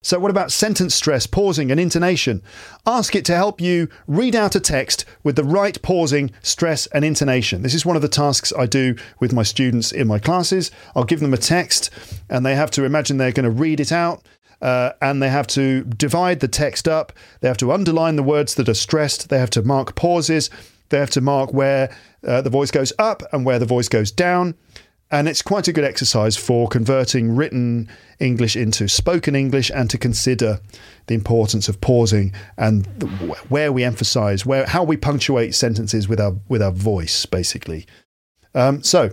So, 0.00 0.20
what 0.20 0.30
about 0.30 0.52
sentence 0.52 0.94
stress, 0.94 1.26
pausing, 1.26 1.72
and 1.72 1.80
intonation? 1.80 2.40
Ask 2.86 3.16
it 3.16 3.24
to 3.24 3.34
help 3.34 3.60
you 3.60 3.88
read 4.06 4.36
out 4.36 4.54
a 4.54 4.60
text 4.60 5.04
with 5.24 5.34
the 5.34 5.42
right 5.42 5.80
pausing, 5.82 6.30
stress, 6.40 6.86
and 6.88 7.04
intonation. 7.04 7.62
This 7.62 7.74
is 7.74 7.84
one 7.84 7.96
of 7.96 8.02
the 8.02 8.08
tasks 8.08 8.52
I 8.56 8.66
do 8.66 8.94
with 9.18 9.32
my 9.32 9.42
students 9.42 9.90
in 9.90 10.06
my 10.06 10.20
classes. 10.20 10.70
I'll 10.94 11.02
give 11.02 11.18
them 11.18 11.34
a 11.34 11.38
text, 11.38 11.90
and 12.30 12.46
they 12.46 12.54
have 12.54 12.70
to 12.72 12.84
imagine 12.84 13.16
they're 13.16 13.32
going 13.32 13.42
to 13.44 13.50
read 13.50 13.80
it 13.80 13.90
out. 13.90 14.24
Uh, 14.62 14.92
and 15.00 15.22
they 15.22 15.28
have 15.28 15.46
to 15.46 15.84
divide 15.84 16.40
the 16.40 16.48
text 16.48 16.88
up. 16.88 17.12
They 17.40 17.48
have 17.48 17.58
to 17.58 17.70
underline 17.70 18.16
the 18.16 18.24
words 18.24 18.56
that 18.56 18.68
are 18.68 18.74
stressed. 18.74 19.28
They 19.28 19.38
have 19.38 19.50
to 19.50 19.62
mark 19.62 19.94
pauses. 19.94 20.50
They 20.88 20.98
have 20.98 21.10
to 21.10 21.20
mark 21.20 21.52
where 21.52 21.96
uh, 22.26 22.40
the 22.42 22.50
voice 22.50 22.72
goes 22.72 22.92
up 22.98 23.22
and 23.32 23.44
where 23.44 23.60
the 23.60 23.66
voice 23.66 23.88
goes 23.88 24.10
down. 24.10 24.56
And 25.10 25.26
it's 25.26 25.40
quite 25.40 25.68
a 25.68 25.72
good 25.72 25.84
exercise 25.84 26.36
for 26.36 26.68
converting 26.68 27.34
written 27.34 27.88
English 28.18 28.56
into 28.56 28.88
spoken 28.88 29.34
English 29.34 29.70
and 29.74 29.88
to 29.88 29.96
consider 29.96 30.60
the 31.06 31.14
importance 31.14 31.68
of 31.68 31.80
pausing 31.80 32.32
and 32.58 32.84
the, 32.98 33.06
where 33.48 33.72
we 33.72 33.84
emphasize, 33.84 34.44
where 34.44 34.66
how 34.66 34.84
we 34.84 34.98
punctuate 34.98 35.54
sentences 35.54 36.08
with 36.08 36.20
our 36.20 36.36
with 36.48 36.60
our 36.60 36.72
voice, 36.72 37.24
basically. 37.24 37.86
Um, 38.54 38.82
so, 38.82 39.10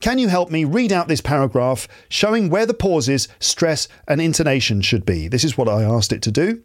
can 0.00 0.18
you 0.18 0.28
help 0.28 0.50
me 0.50 0.62
read 0.62 0.92
out 0.92 1.08
this 1.08 1.20
paragraph 1.20 1.88
showing 2.08 2.48
where 2.48 2.66
the 2.66 2.74
pauses, 2.74 3.26
stress, 3.40 3.88
and 4.06 4.20
intonation 4.20 4.82
should 4.82 5.04
be? 5.04 5.26
This 5.26 5.42
is 5.42 5.58
what 5.58 5.68
I 5.68 5.82
asked 5.82 6.12
it 6.12 6.22
to 6.22 6.30
do, 6.30 6.62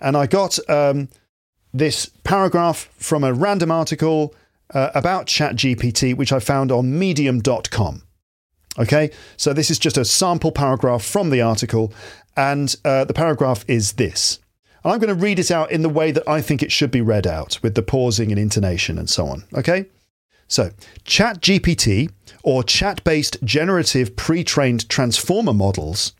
and 0.00 0.16
I 0.16 0.26
got 0.26 0.58
um, 0.68 1.10
this 1.72 2.10
paragraph 2.24 2.88
from 2.96 3.22
a 3.22 3.32
random 3.32 3.70
article 3.70 4.34
uh, 4.74 4.90
about 4.94 5.26
ChatGPT, 5.26 6.16
which 6.16 6.32
I 6.32 6.38
found 6.38 6.72
on 6.72 6.98
medium.com. 6.98 8.02
Okay, 8.78 9.10
so 9.36 9.52
this 9.52 9.70
is 9.70 9.78
just 9.78 9.98
a 9.98 10.04
sample 10.04 10.52
paragraph 10.52 11.04
from 11.04 11.30
the 11.30 11.42
article, 11.42 11.92
and 12.36 12.74
uh, 12.84 13.04
the 13.04 13.12
paragraph 13.12 13.64
is 13.68 13.92
this. 13.92 14.38
And 14.82 14.92
I'm 14.92 14.98
going 14.98 15.14
to 15.14 15.22
read 15.22 15.38
it 15.38 15.50
out 15.50 15.70
in 15.70 15.82
the 15.82 15.88
way 15.88 16.10
that 16.10 16.26
I 16.26 16.40
think 16.40 16.62
it 16.62 16.72
should 16.72 16.90
be 16.90 17.02
read 17.02 17.26
out, 17.26 17.58
with 17.62 17.74
the 17.74 17.82
pausing 17.82 18.32
and 18.32 18.40
intonation 18.40 18.98
and 18.98 19.10
so 19.10 19.26
on. 19.26 19.44
Okay, 19.54 19.86
so 20.48 20.70
ChatGPT, 21.04 22.10
or 22.42 22.64
chat 22.64 23.04
based 23.04 23.36
generative 23.44 24.16
pre 24.16 24.42
trained 24.42 24.88
transformer 24.88 25.52
models, 25.52 26.14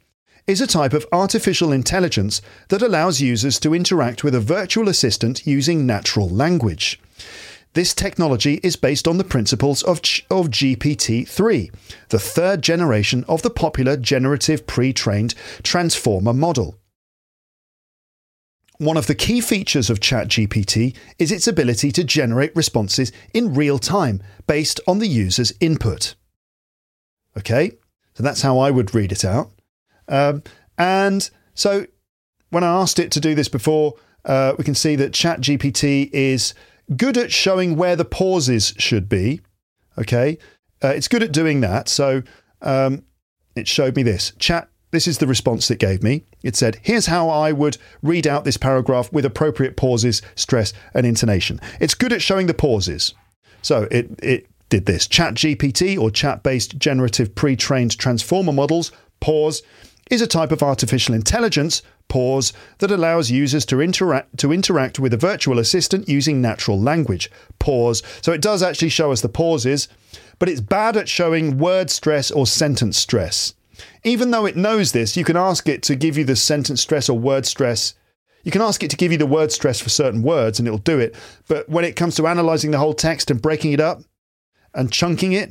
is 0.47 0.61
a 0.61 0.67
type 0.67 0.93
of 0.93 1.07
artificial 1.12 1.73
intelligence 1.73 2.43
that 2.69 2.83
allows 2.83 3.21
users 3.21 3.61
to 3.61 3.75
interact 3.75 4.25
with 4.25 4.35
a 4.35 4.41
virtual 4.41 4.88
assistant 4.88 5.47
using 5.47 5.87
natural 5.87 6.29
language. 6.29 7.01
This 7.75 7.95
technology 7.95 8.61
is 8.63 8.77
based 8.77 9.09
on 9.09 9.17
the 9.17 9.25
principles 9.25 9.83
of, 9.83 9.99
of 10.31 10.51
GPT 10.51 11.27
3, 11.27 11.71
the 12.11 12.19
third 12.19 12.61
generation 12.61 13.25
of 13.29 13.40
the 13.40 13.51
popular 13.51 13.96
generative 13.96 14.67
pre 14.67 14.92
trained 14.92 15.35
transformer 15.63 16.35
model. 16.35 16.79
One 18.77 18.96
of 18.96 19.07
the 19.07 19.15
key 19.15 19.40
features 19.40 19.88
of 19.88 20.01
ChatGPT 20.01 20.94
is 21.19 21.33
its 21.33 21.46
ability 21.46 21.92
to 21.92 22.05
generate 22.05 22.55
responses 22.55 23.13
in 23.33 23.55
real 23.55 23.79
time 23.79 24.23
based 24.46 24.81
on 24.87 24.99
the 24.99 25.07
user's 25.07 25.53
input. 25.61 26.15
Okay, 27.38 27.73
so 28.15 28.23
that's 28.23 28.42
how 28.42 28.59
I 28.59 28.71
would 28.71 28.94
read 28.94 29.13
it 29.13 29.25
out. 29.25 29.51
Um, 30.09 30.42
and 30.77 31.31
so 31.55 31.87
when 32.51 32.65
I 32.65 32.81
asked 32.83 32.99
it 32.99 33.13
to 33.13 33.21
do 33.21 33.35
this 33.35 33.49
before, 33.49 33.94
uh, 34.25 34.55
we 34.59 34.65
can 34.65 34.75
see 34.75 34.96
that 34.96 35.13
ChatGPT 35.13 36.11
is 36.13 36.53
good 36.97 37.17
at 37.17 37.33
showing 37.33 37.77
where 37.77 37.97
the 37.97 38.05
pauses 38.05 38.75
should 38.79 39.09
be. 39.09 39.41
Okay, 39.99 40.39
uh, 40.83 40.89
it's 40.89 41.09
good 41.09 41.23
at 41.23 41.33
doing 41.33 41.61
that. 41.61 41.89
So 41.89 42.23
um, 42.61 43.05
it 43.55 43.69
showed 43.69 43.97
me 43.97 44.03
this. 44.03 44.33
Chat 44.39 44.69
this 44.93 45.09
is 45.09 45.19
the 45.19 45.27
response 45.27 45.71
it 45.71 45.79
gave 45.79 46.03
me. 46.03 46.25
It 46.43 46.55
said, 46.55 46.79
Here's 46.83 47.07
how 47.07 47.31
I 47.31 47.51
would 47.51 47.79
read 48.03 48.27
out 48.27 48.45
this 48.45 48.59
paragraph 48.59 49.11
with 49.11 49.25
appropriate 49.25 49.77
pauses, 49.77 50.23
stress, 50.37 50.73
and 50.95 51.07
intonation. 51.07 51.61
It's 51.81 51.95
good 51.95 52.13
at 52.13 52.23
showing 52.23 52.47
the 52.47 52.55
pauses. 52.55 53.15
So 53.63 53.89
it, 53.91 54.11
it 54.23 54.47
did 54.69 54.87
this 54.87 55.07
Chat 55.07 55.35
GPT 55.35 55.99
or 55.99 56.11
chat 56.11 56.43
based 56.43 56.79
generative 56.79 57.35
pre 57.35 57.57
trained 57.57 57.99
transformer 57.99 58.53
models, 58.53 58.93
pause, 59.21 59.63
is 60.11 60.21
a 60.21 60.27
type 60.27 60.53
of 60.53 60.63
artificial 60.63 61.15
intelligence, 61.15 61.83
pause, 62.13 62.52
that 62.77 62.90
allows 62.90 63.31
users 63.31 63.65
to 63.65 63.81
interact 63.81 64.37
to 64.37 64.52
interact 64.52 64.98
with 64.98 65.15
a 65.15 65.17
virtual 65.17 65.58
assistant 65.58 66.10
using 66.10 66.42
natural 66.42 66.79
language. 66.79 67.31
Pause. 67.58 68.02
So 68.21 68.33
it 68.33 68.42
does 68.42 68.63
actually 68.63 68.90
show 68.90 69.13
us 69.13 69.23
the 69.23 69.31
pauses, 69.31 69.88
but 70.38 70.50
it's 70.50 70.60
bad 70.60 70.98
at 70.98 71.08
showing 71.08 71.56
word 71.56 71.88
stress 71.88 72.31
or 72.31 72.46
sentence 72.46 72.98
stress. 72.98 73.54
Even 74.04 74.31
though 74.31 74.44
it 74.44 74.56
knows 74.56 74.92
this, 74.92 75.17
you 75.17 75.25
can 75.25 75.38
ask 75.38 75.67
it 75.71 75.83
to 75.85 75.96
give 75.96 76.19
you 76.19 76.25
the 76.25 76.37
sentence 76.37 76.83
stress 76.83 77.08
or 77.08 77.19
word 77.19 77.46
stress. 77.46 77.94
You 78.44 78.52
can 78.52 78.60
ask 78.60 78.83
it 78.83 78.90
to 78.90 78.96
give 78.96 79.10
you 79.10 79.19
the 79.19 79.25
word 79.25 79.50
stress 79.50 79.81
for 79.81 79.88
certain 79.88 80.23
words 80.23 80.58
and 80.58 80.69
it'll 80.69 80.79
do 80.79 80.98
it. 80.98 81.15
But 81.48 81.67
when 81.67 81.87
it 81.87 81.96
comes 81.96 82.15
to 82.17 82.27
analyzing 82.27 82.73
the 82.73 82.79
whole 82.79 82.92
text 82.92 83.31
and 83.31 83.40
breaking 83.40 83.73
it 83.73 83.81
up 83.81 84.02
and 84.75 84.92
chunking 84.92 85.33
it, 85.33 85.50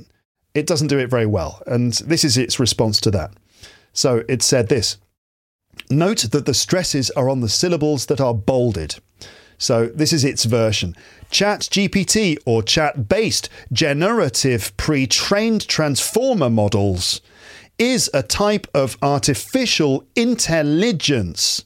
it 0.54 0.68
doesn't 0.68 0.90
do 0.90 1.00
it 1.00 1.10
very 1.10 1.26
well. 1.26 1.64
And 1.66 1.94
this 1.94 2.24
is 2.24 2.38
its 2.38 2.60
response 2.60 3.02
to 3.02 3.12
that. 3.12 3.32
So 3.94 4.24
it 4.30 4.44
said 4.44 4.70
this 4.70 4.98
Note 5.90 6.28
that 6.32 6.46
the 6.46 6.54
stresses 6.54 7.10
are 7.12 7.30
on 7.30 7.42
the 7.42 7.50
syllables 7.50 8.06
that 8.08 8.22
are 8.22 8.34
bolded. 8.34 8.96
So 9.58 9.88
this 9.88 10.12
is 10.12 10.24
its 10.24 10.46
version. 10.46 10.96
Chat 11.30 11.62
GPT 11.62 12.38
or 12.46 12.64
chat 12.64 13.08
based 13.08 13.48
generative 13.72 14.76
pre 14.76 15.06
trained 15.06 15.68
transformer 15.68 16.50
models 16.50 17.22
is 17.78 18.10
a 18.14 18.24
type 18.24 18.68
of 18.74 18.98
artificial 19.02 20.06
intelligence. 20.16 21.64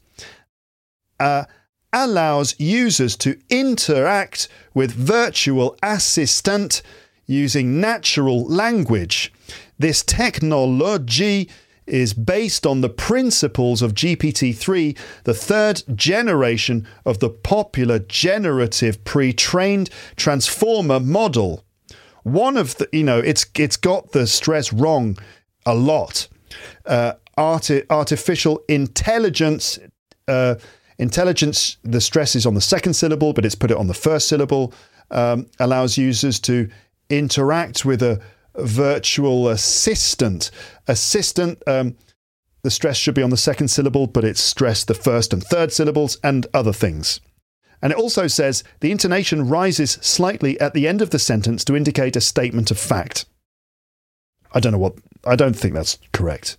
Uh, 1.20 1.46
allows 1.94 2.60
users 2.60 3.16
to 3.16 3.40
interact 3.50 4.50
with 4.74 4.92
virtual 4.92 5.78
assistant 5.82 6.82
using 7.26 7.80
natural 7.80 8.46
language. 8.46 9.32
This 9.80 10.04
technology 10.04 11.50
is 11.88 12.14
based 12.14 12.66
on 12.66 12.82
the 12.82 12.90
principles 12.90 13.82
of 13.82 13.94
GPT 13.94 14.56
3, 14.56 14.96
the 15.24 15.34
third 15.34 15.84
generation 15.96 16.88
of 17.06 17.20
the 17.20 17.30
popular 17.30 18.00
generative 18.00 19.04
pre 19.04 19.34
trained 19.34 19.90
transformer 20.16 21.00
model. 21.00 21.64
One 22.24 22.58
of 22.58 22.78
the, 22.78 22.90
you 22.92 23.04
know, 23.04 23.20
it's, 23.20 23.46
it's 23.56 23.78
got 23.78 24.12
the 24.12 24.26
stress 24.26 24.74
wrong 24.74 25.18
a 25.66 25.76
lot. 25.76 26.28
Uh, 26.86 27.14
arti- 27.38 27.84
artificial 27.90 28.64
intelligence, 28.68 29.78
uh, 30.28 30.56
intelligence, 30.98 31.78
the 31.84 32.02
stress 32.02 32.36
is 32.36 32.46
on 32.46 32.56
the 32.56 32.62
second 32.62 32.94
syllable, 32.94 33.34
but 33.34 33.46
it's 33.46 33.56
put 33.56 33.72
it 33.72 33.78
on 33.78 33.88
the 33.88 33.94
first 33.94 34.28
syllable, 34.28 34.74
um, 35.12 35.48
allows 35.60 35.98
users 35.98 36.40
to 36.40 36.70
interact 37.10 37.86
with 37.86 38.02
a 38.02 38.20
virtual 38.60 39.50
assistant. 39.50 40.52
Assistant, 40.88 41.62
um, 41.68 41.96
the 42.64 42.72
stress 42.72 42.98
should 42.98 43.16
be 43.16 43.22
on 43.22 43.30
the 43.30 43.38
second 43.38 43.68
syllable, 43.68 44.08
but 44.08 44.24
it's 44.24 44.42
stressed 44.42 44.88
the 44.88 44.94
first 44.94 45.34
and 45.34 45.44
third 45.44 45.72
syllables 45.72 46.18
and 46.24 46.48
other 46.54 46.74
things. 46.74 47.20
And 47.82 47.92
it 47.92 48.00
also 48.00 48.28
says 48.28 48.64
the 48.80 48.92
intonation 48.92 49.48
rises 49.48 49.92
slightly 50.02 50.60
at 50.60 50.74
the 50.74 50.88
end 50.88 51.02
of 51.02 51.12
the 51.12 51.20
sentence 51.20 51.64
to 51.66 51.76
indicate 51.76 52.16
a 52.16 52.22
statement 52.22 52.72
of 52.72 52.80
fact. 52.80 53.26
I 54.54 54.60
don't 54.60 54.72
know 54.72 54.80
what, 54.80 54.96
I 55.26 55.36
don't 55.36 55.56
think 55.56 55.74
that's 55.74 56.00
correct. 56.12 56.58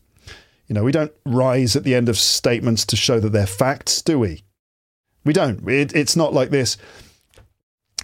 You 0.69 0.75
know, 0.75 0.85
we 0.85 0.93
don't 0.93 1.13
rise 1.25 1.75
at 1.77 1.85
the 1.85 1.95
end 1.95 2.09
of 2.09 2.19
statements 2.19 2.85
to 2.87 2.97
show 2.97 3.19
that 3.21 3.31
they're 3.31 3.47
facts, 3.47 4.03
do 4.03 4.19
we? 4.19 4.45
We 5.25 5.33
don't. 5.33 5.69
It, 5.69 5.95
it's 5.95 6.15
not 6.15 6.33
like 6.33 6.51
this. 6.51 6.77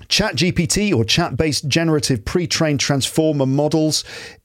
ChatGPT 0.09 0.95
or 0.95 1.05
chat 1.05 1.37
based 1.37 1.69
generative 1.69 2.25
pre 2.25 2.47
trained 2.47 2.81
transformer 2.81 3.47
models 3.47 4.05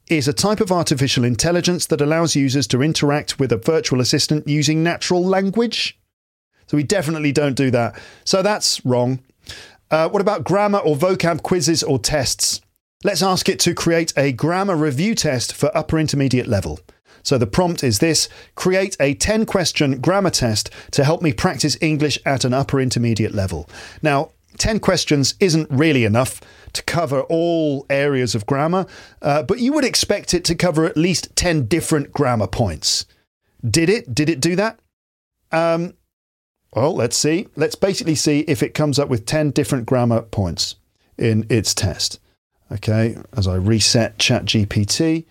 is 0.09 0.27
a 0.27 0.33
type 0.33 0.61
of 0.61 0.71
artificial 0.71 1.23
intelligence 1.23 1.85
that 1.87 2.01
allows 2.01 2.35
users 2.35 2.67
to 2.67 2.81
interact 2.81 3.39
with 3.39 3.51
a 3.51 3.57
virtual 3.57 3.99
assistant 3.99 4.47
using 4.47 4.83
natural 4.83 5.23
language. 5.23 5.99
So 6.67 6.77
we 6.77 6.83
definitely 6.83 7.31
don't 7.31 7.55
do 7.55 7.71
that. 7.71 7.99
So 8.23 8.41
that's 8.41 8.85
wrong. 8.85 9.19
Uh, 9.89 10.09
what 10.09 10.21
about 10.21 10.43
grammar 10.43 10.79
or 10.79 10.95
vocab 10.95 11.43
quizzes 11.43 11.83
or 11.83 11.99
tests? 11.99 12.61
Let's 13.03 13.21
ask 13.21 13.47
it 13.47 13.59
to 13.61 13.73
create 13.73 14.11
a 14.17 14.31
grammar 14.31 14.75
review 14.75 15.15
test 15.15 15.53
for 15.53 15.75
upper 15.77 15.99
intermediate 15.99 16.47
level. 16.47 16.79
So 17.23 17.37
the 17.37 17.47
prompt 17.47 17.83
is 17.83 17.99
this 17.99 18.29
create 18.55 18.95
a 18.99 19.13
10 19.13 19.45
question 19.45 19.99
grammar 19.99 20.29
test 20.29 20.69
to 20.91 21.03
help 21.03 21.21
me 21.21 21.33
practice 21.33 21.77
English 21.81 22.17
at 22.25 22.45
an 22.45 22.53
upper 22.53 22.79
intermediate 22.79 23.33
level. 23.33 23.69
Now, 24.01 24.31
10 24.59 24.79
questions 24.79 25.35
isn't 25.39 25.69
really 25.69 26.05
enough 26.05 26.41
to 26.73 26.83
cover 26.83 27.21
all 27.23 27.85
areas 27.89 28.35
of 28.35 28.45
grammar, 28.45 28.85
uh, 29.21 29.43
but 29.43 29.59
you 29.59 29.73
would 29.73 29.85
expect 29.85 30.33
it 30.33 30.43
to 30.45 30.55
cover 30.55 30.85
at 30.85 30.97
least 30.97 31.35
10 31.35 31.65
different 31.65 32.11
grammar 32.11 32.47
points. 32.47 33.05
Did 33.67 33.89
it? 33.89 34.13
Did 34.13 34.29
it 34.29 34.39
do 34.39 34.55
that? 34.55 34.79
Um, 35.51 35.93
well, 36.73 36.93
let's 36.93 37.17
see. 37.17 37.47
Let's 37.55 37.75
basically 37.75 38.15
see 38.15 38.41
if 38.41 38.61
it 38.61 38.73
comes 38.73 38.99
up 38.99 39.09
with 39.09 39.25
10 39.25 39.51
different 39.51 39.85
grammar 39.85 40.21
points 40.21 40.75
in 41.17 41.45
its 41.49 41.73
test. 41.73 42.19
Okay, 42.71 43.17
as 43.35 43.47
I 43.47 43.55
reset 43.55 44.17
ChatGPT, 44.17 45.25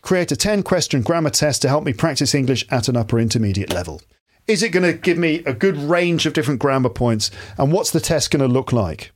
create 0.00 0.32
a 0.32 0.36
10 0.36 0.62
question 0.62 1.02
grammar 1.02 1.30
test 1.30 1.62
to 1.62 1.68
help 1.68 1.84
me 1.84 1.92
practice 1.92 2.34
English 2.34 2.64
at 2.70 2.88
an 2.88 2.96
upper 2.96 3.18
intermediate 3.18 3.72
level. 3.72 4.00
Is 4.46 4.62
it 4.62 4.70
going 4.70 4.84
to 4.84 4.96
give 4.96 5.18
me 5.18 5.42
a 5.44 5.52
good 5.52 5.76
range 5.76 6.24
of 6.24 6.32
different 6.32 6.60
grammar 6.60 6.88
points? 6.88 7.30
And 7.58 7.72
what's 7.72 7.90
the 7.90 8.00
test 8.00 8.30
going 8.30 8.46
to 8.46 8.52
look 8.52 8.72
like? 8.72 9.10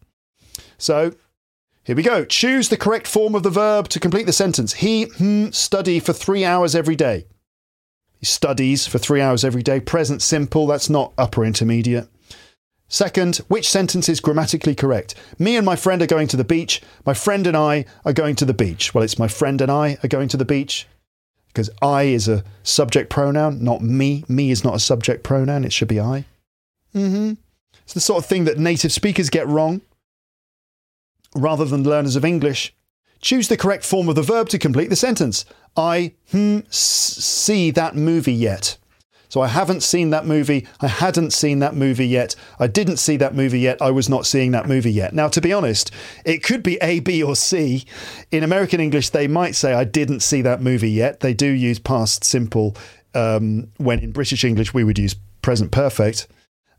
So 0.77 1.15
here 1.85 1.95
we 1.95 2.03
go. 2.03 2.25
Choose 2.25 2.69
the 2.69 2.77
correct 2.77 3.07
form 3.07 3.35
of 3.35 3.45
the 3.45 3.51
verb 3.51 3.89
to 3.91 4.01
complete 4.01 4.27
the 4.27 4.33
sentence. 4.33 4.75
He 4.75 5.05
hmm, 5.05 5.51
study 5.51 6.01
for 6.01 6.13
three 6.13 6.45
hours 6.45 6.75
every 6.75 6.97
day. 6.97 7.27
He 8.19 8.27
studies 8.27 8.87
for 8.87 8.99
three 8.99 9.21
hours 9.21 9.45
every 9.45 9.63
day. 9.63 9.79
Present 9.79 10.21
simple, 10.21 10.67
that's 10.67 10.91
not 10.91 11.13
upper 11.17 11.45
intermediate. 11.45 12.09
Second, 12.89 13.37
which 13.47 13.69
sentence 13.69 14.09
is 14.09 14.19
grammatically 14.19 14.75
correct? 14.75 15.15
Me 15.39 15.57
and 15.57 15.65
my 15.65 15.77
friend 15.77 16.03
are 16.03 16.07
going 16.07 16.27
to 16.27 16.37
the 16.37 16.45
beach. 16.45 16.83
My 17.07 17.15
friend 17.15 17.47
and 17.47 17.57
I 17.57 17.85
are 18.05 18.13
going 18.13 18.35
to 18.37 18.45
the 18.45 18.53
beach. 18.53 18.93
Well, 18.93 19.05
it's 19.05 19.19
my 19.19 19.29
friend 19.29 19.61
and 19.61 19.71
I 19.71 19.97
are 20.03 20.09
going 20.09 20.29
to 20.29 20.37
the 20.37 20.45
beach 20.45 20.89
because 21.53 21.71
I 21.83 22.05
is 22.05 22.29
a 22.29 22.45
subject 22.63 23.11
pronoun, 23.11 23.63
not 23.63 23.83
me. 23.83 24.25
Me 24.29 24.51
is 24.51 24.65
not 24.65 24.75
a 24.75 24.81
subject 24.81 25.23
pronoun, 25.23 25.65
it 25.65 25.73
should 25.73 25.89
be 25.89 26.01
I. 26.01 26.25
Mm-hmm. 26.95 27.33
It's 27.85 27.95
the 27.95 28.01
sort 28.01 28.23
of 28.23 28.27
thing 28.27 28.45
that 28.45 28.59
native 28.59 28.93
speakers 28.93 29.31
get 29.31 29.49
wrong 29.49 29.81
rather 31.35 31.65
than 31.65 31.83
learners 31.83 32.17
of 32.17 32.25
English. 32.25 32.75
Choose 33.21 33.49
the 33.49 33.57
correct 33.57 33.85
form 33.85 34.09
of 34.09 34.15
the 34.15 34.23
verb 34.23 34.49
to 34.51 34.59
complete 34.59 34.91
the 34.91 34.97
sentence. 34.97 35.45
I 35.77 36.15
hmm, 36.31 36.61
see 36.71 37.71
that 37.73 37.97
movie 37.97 38.33
yet. 38.33 38.77
So 39.31 39.41
I 39.41 39.47
haven't 39.47 39.83
seen 39.83 40.11
that 40.11 40.27
movie. 40.27 40.67
I 40.81 40.89
hadn't 40.89 41.33
seen 41.33 41.61
that 41.61 41.75
movie 41.75 42.07
yet. 42.07 42.35
I 42.59 42.67
didn't 42.67 42.99
see 42.99 43.17
that 43.17 43.35
movie 43.35 43.61
yet. 43.61 43.81
I 43.81 43.93
was 43.93 44.09
not 44.09 44.27
seeing 44.27 44.51
that 44.51 44.69
movie 44.69 44.93
yet. 44.93 45.15
Now, 45.15 45.29
to 45.29 45.41
be 45.41 45.53
honest, 45.53 45.93
it 46.27 46.43
could 46.43 46.63
be 46.63 46.77
A, 46.83 47.01
B, 47.01 47.23
or 47.23 47.37
C. 47.37 47.85
In 48.33 48.43
American 48.43 48.81
English, 48.81 49.11
they 49.11 49.29
might 49.29 49.55
say, 49.55 49.73
I 49.73 49.85
didn't 49.85 50.21
see 50.21 50.43
that 50.43 50.61
movie 50.61 50.91
yet. 50.91 51.21
They 51.21 51.33
do 51.33 51.47
use 51.47 51.79
past 51.79 52.25
simple 52.25 52.77
um, 53.15 53.69
when 53.79 54.01
in 54.01 54.13
British 54.13 54.45
English 54.45 54.75
we 54.75 54.85
would 54.85 54.99
use 54.99 55.15
present 55.43 55.71
perfect. 55.71 56.27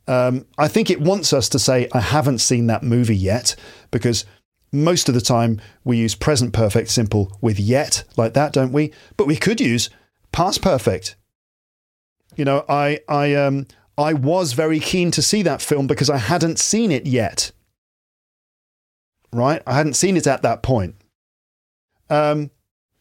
Um, 0.08 0.46
I 0.58 0.68
think 0.68 0.90
it 0.90 1.00
wants 1.00 1.32
us 1.32 1.48
to 1.50 1.60
say, 1.60 1.88
I 1.94 2.02
haven't 2.02 2.40
seen 2.40 2.68
that 2.68 2.84
movie 2.84 3.16
yet, 3.16 3.56
because 3.92 4.26
most 4.74 5.08
of 5.08 5.16
the 5.16 5.22
time 5.22 5.62
we 5.86 5.98
use 5.98 6.16
present 6.16 6.54
perfect 6.54 6.90
simple 6.90 7.38
with 7.40 7.60
yet, 7.60 8.04
like 8.18 8.34
that, 8.34 8.52
don't 8.52 8.74
we? 8.74 8.92
But 9.16 9.28
we 9.28 9.38
could 9.38 9.62
use 9.62 9.90
past 10.32 10.62
perfect 10.62 11.16
you 12.42 12.46
know, 12.46 12.66
I 12.68 13.00
I 13.08 13.36
um 13.36 13.68
I 14.00 14.14
was 14.14 14.54
very 14.54 14.80
keen 14.80 15.12
to 15.12 15.22
see 15.22 15.44
that 15.44 15.62
film 15.62 15.86
because 15.86 16.10
I 16.10 16.18
hadn't 16.18 16.58
seen 16.58 16.92
it 16.92 17.06
yet. 17.06 17.52
Right, 19.32 19.62
I 19.68 19.76
hadn't 19.76 19.94
seen 19.94 20.18
it 20.18 20.26
at 20.26 20.42
that 20.42 20.64
point. 20.64 20.96
Um, 22.10 22.50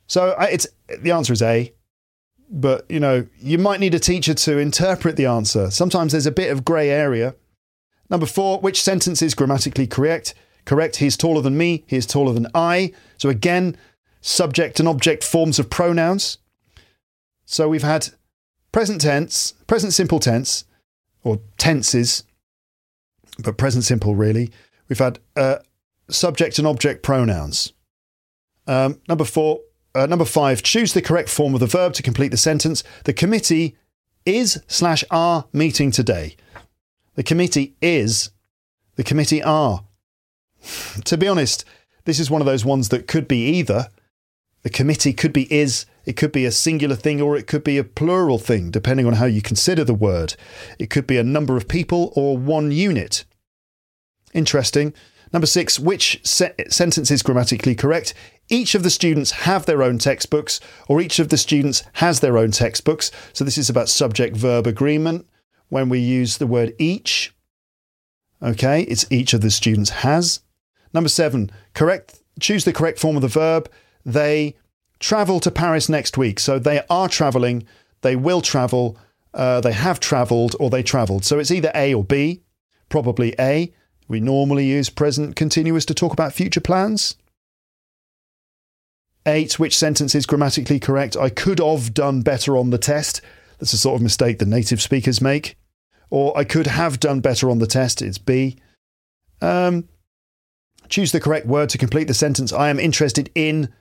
so 0.06 0.32
I, 0.32 0.48
it's 0.48 0.66
the 1.00 1.12
answer 1.12 1.32
is 1.32 1.40
A, 1.40 1.72
but 2.50 2.84
you 2.90 3.00
know, 3.00 3.26
you 3.38 3.56
might 3.56 3.80
need 3.80 3.94
a 3.94 3.98
teacher 3.98 4.34
to 4.34 4.58
interpret 4.58 5.16
the 5.16 5.24
answer. 5.24 5.70
Sometimes 5.70 6.12
there's 6.12 6.26
a 6.26 6.30
bit 6.30 6.52
of 6.52 6.62
grey 6.62 6.90
area. 6.90 7.34
Number 8.10 8.26
four, 8.26 8.60
which 8.60 8.82
sentence 8.82 9.22
is 9.22 9.34
grammatically 9.34 9.86
correct? 9.86 10.34
Correct. 10.66 10.96
He's 10.96 11.16
taller 11.16 11.40
than 11.40 11.56
me. 11.56 11.82
He 11.86 11.96
is 11.96 12.04
taller 12.04 12.34
than 12.34 12.48
I. 12.54 12.92
So 13.16 13.30
again, 13.30 13.78
subject 14.20 14.80
and 14.80 14.86
object 14.86 15.24
forms 15.24 15.58
of 15.58 15.70
pronouns. 15.70 16.36
So 17.46 17.70
we've 17.70 17.82
had 17.82 18.10
present 18.72 19.00
tense, 19.00 19.52
present 19.66 19.92
simple 19.92 20.20
tense, 20.20 20.64
or 21.22 21.40
tenses, 21.58 22.24
but 23.42 23.56
present 23.56 23.84
simple 23.84 24.14
really. 24.14 24.50
We've 24.88 24.98
had 24.98 25.18
uh, 25.36 25.58
subject 26.08 26.58
and 26.58 26.66
object 26.66 27.02
pronouns. 27.02 27.72
Um, 28.66 29.00
number 29.08 29.24
four, 29.24 29.60
uh, 29.94 30.06
number 30.06 30.24
five, 30.24 30.62
choose 30.62 30.92
the 30.92 31.02
correct 31.02 31.28
form 31.28 31.54
of 31.54 31.60
the 31.60 31.66
verb 31.66 31.92
to 31.94 32.02
complete 32.02 32.30
the 32.30 32.36
sentence. 32.36 32.82
The 33.04 33.12
committee 33.12 33.76
is 34.24 34.62
slash 34.68 35.04
are 35.10 35.46
meeting 35.52 35.90
today. 35.90 36.36
The 37.14 37.22
committee 37.22 37.74
is, 37.80 38.30
the 38.96 39.04
committee 39.04 39.42
are. 39.42 39.84
to 41.04 41.16
be 41.16 41.28
honest, 41.28 41.64
this 42.04 42.18
is 42.18 42.30
one 42.30 42.40
of 42.40 42.46
those 42.46 42.64
ones 42.64 42.90
that 42.90 43.06
could 43.06 43.26
be 43.26 43.48
either. 43.58 43.88
The 44.62 44.70
committee 44.70 45.12
could 45.12 45.32
be 45.32 45.52
is, 45.52 45.86
it 46.10 46.16
could 46.16 46.32
be 46.32 46.44
a 46.44 46.50
singular 46.50 46.96
thing, 46.96 47.22
or 47.22 47.36
it 47.36 47.46
could 47.46 47.62
be 47.62 47.78
a 47.78 47.84
plural 47.84 48.36
thing, 48.36 48.72
depending 48.72 49.06
on 49.06 49.12
how 49.12 49.26
you 49.26 49.40
consider 49.40 49.84
the 49.84 49.94
word. 49.94 50.34
It 50.76 50.90
could 50.90 51.06
be 51.06 51.18
a 51.18 51.22
number 51.22 51.56
of 51.56 51.68
people 51.68 52.12
or 52.16 52.36
one 52.36 52.72
unit. 52.72 53.24
Interesting. 54.34 54.92
Number 55.32 55.46
six, 55.46 55.78
which 55.78 56.20
se- 56.24 56.56
sentence 56.68 57.12
is 57.12 57.22
grammatically 57.22 57.76
correct? 57.76 58.12
Each 58.48 58.74
of 58.74 58.82
the 58.82 58.90
students 58.90 59.30
have 59.30 59.66
their 59.66 59.84
own 59.84 59.98
textbooks, 59.98 60.58
or 60.88 61.00
each 61.00 61.20
of 61.20 61.28
the 61.28 61.36
students 61.36 61.84
has 61.92 62.18
their 62.18 62.36
own 62.36 62.50
textbooks. 62.50 63.12
So 63.32 63.44
this 63.44 63.56
is 63.56 63.70
about 63.70 63.88
subject 63.88 64.36
verb 64.36 64.66
agreement 64.66 65.28
when 65.68 65.88
we 65.88 66.00
use 66.00 66.38
the 66.38 66.48
word 66.48 66.74
each. 66.76 67.32
Okay, 68.42 68.82
it's 68.82 69.06
each 69.12 69.32
of 69.32 69.42
the 69.42 69.50
students 69.52 69.90
has. 69.90 70.40
Number 70.92 71.08
seven, 71.08 71.52
correct. 71.72 72.20
Choose 72.40 72.64
the 72.64 72.72
correct 72.72 72.98
form 72.98 73.14
of 73.14 73.22
the 73.22 73.28
verb. 73.28 73.70
They 74.04 74.56
travel 75.00 75.40
to 75.40 75.50
Paris 75.50 75.88
next 75.88 76.16
week. 76.16 76.38
So 76.38 76.58
they 76.58 76.82
are 76.88 77.08
traveling, 77.08 77.66
they 78.02 78.14
will 78.14 78.40
travel, 78.40 78.96
uh, 79.34 79.60
they 79.60 79.72
have 79.72 79.98
travelled, 79.98 80.54
or 80.60 80.70
they 80.70 80.82
travelled. 80.82 81.24
So 81.24 81.38
it's 81.38 81.50
either 81.50 81.72
A 81.74 81.94
or 81.94 82.04
B. 82.04 82.42
Probably 82.88 83.34
A. 83.38 83.72
We 84.08 84.20
normally 84.20 84.66
use 84.66 84.90
present 84.90 85.36
continuous 85.36 85.84
to 85.86 85.94
talk 85.94 86.12
about 86.12 86.32
future 86.32 86.60
plans. 86.60 87.16
Eight, 89.26 89.58
which 89.58 89.76
sentence 89.76 90.14
is 90.14 90.26
grammatically 90.26 90.80
correct? 90.80 91.16
I 91.16 91.28
could 91.28 91.60
have 91.60 91.94
done 91.94 92.22
better 92.22 92.56
on 92.56 92.70
the 92.70 92.78
test. 92.78 93.20
That's 93.58 93.72
a 93.72 93.78
sort 93.78 93.96
of 93.96 94.02
mistake 94.02 94.38
that 94.38 94.48
native 94.48 94.82
speakers 94.82 95.20
make. 95.20 95.56
Or 96.08 96.36
I 96.36 96.44
could 96.44 96.66
have 96.66 96.98
done 96.98 97.20
better 97.20 97.50
on 97.50 97.58
the 97.58 97.66
test. 97.66 98.02
It's 98.02 98.18
B. 98.18 98.56
Um, 99.40 99.88
choose 100.88 101.12
the 101.12 101.20
correct 101.20 101.46
word 101.46 101.68
to 101.68 101.78
complete 101.78 102.08
the 102.08 102.14
sentence. 102.14 102.52
I 102.52 102.70
am 102.70 102.80
interested 102.80 103.30
in 103.34 103.72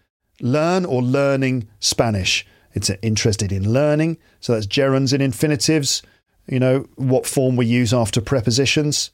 learn 0.41 0.85
or 0.85 1.01
learning 1.01 1.67
Spanish. 1.79 2.45
It's 2.73 2.89
interested 3.01 3.51
in 3.51 3.73
learning. 3.73 4.17
So 4.39 4.53
that's 4.53 4.67
gerunds 4.67 5.13
in 5.13 5.21
infinitives. 5.21 6.01
You 6.47 6.59
know, 6.59 6.87
what 6.95 7.27
form 7.27 7.55
we 7.55 7.65
use 7.65 7.93
after 7.93 8.21
prepositions. 8.21 9.11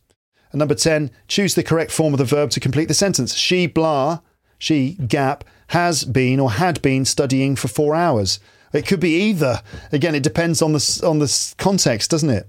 And 0.52 0.60
number 0.60 0.76
10, 0.76 1.12
choose 1.28 1.56
the 1.56 1.64
correct 1.64 1.92
form 1.92 2.14
of 2.14 2.18
the 2.18 2.26
verb 2.26 2.50
to 2.52 2.60
complete 2.60 2.88
the 2.88 2.94
sentence. 2.94 3.34
She, 3.34 3.68
blah, 3.68 4.20
she, 4.58 4.94
gap, 4.94 5.44
has 5.68 6.06
been 6.06 6.40
or 6.40 6.52
had 6.52 6.82
been 6.82 7.04
studying 7.04 7.56
for 7.56 7.68
four 7.68 7.94
hours. 7.94 8.40
It 8.72 8.88
could 8.88 9.00
be 9.00 9.16
either. 9.24 9.62
Again, 9.92 10.16
it 10.16 10.24
depends 10.24 10.62
on 10.62 10.74
the, 10.74 11.02
on 11.06 11.20
the 11.20 11.54
context, 11.58 12.12
doesn't 12.12 12.30
it? 12.30 12.48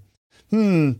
Hmm. 0.51 0.93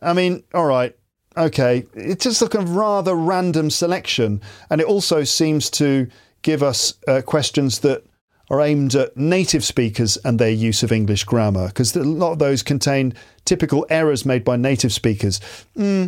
I 0.00 0.12
mean, 0.12 0.42
all 0.54 0.66
right. 0.66 0.96
Okay. 1.36 1.84
It's 1.94 2.24
just 2.24 2.42
like 2.42 2.54
a 2.54 2.60
rather 2.60 3.14
random 3.14 3.70
selection. 3.70 4.40
And 4.70 4.80
it 4.80 4.86
also 4.86 5.24
seems 5.24 5.68
to 5.70 6.08
give 6.44 6.62
us 6.62 6.94
uh, 7.08 7.22
questions 7.22 7.80
that 7.80 8.04
are 8.50 8.60
aimed 8.60 8.94
at 8.94 9.16
native 9.16 9.64
speakers 9.64 10.16
and 10.18 10.38
their 10.38 10.50
use 10.50 10.84
of 10.84 10.92
English 10.92 11.24
grammar, 11.24 11.68
because 11.68 11.96
a 11.96 12.04
lot 12.04 12.32
of 12.32 12.38
those 12.38 12.62
contain 12.62 13.14
typical 13.44 13.84
errors 13.90 14.24
made 14.24 14.44
by 14.44 14.54
native 14.54 14.92
speakers. 14.92 15.40
Hmm. 15.74 16.06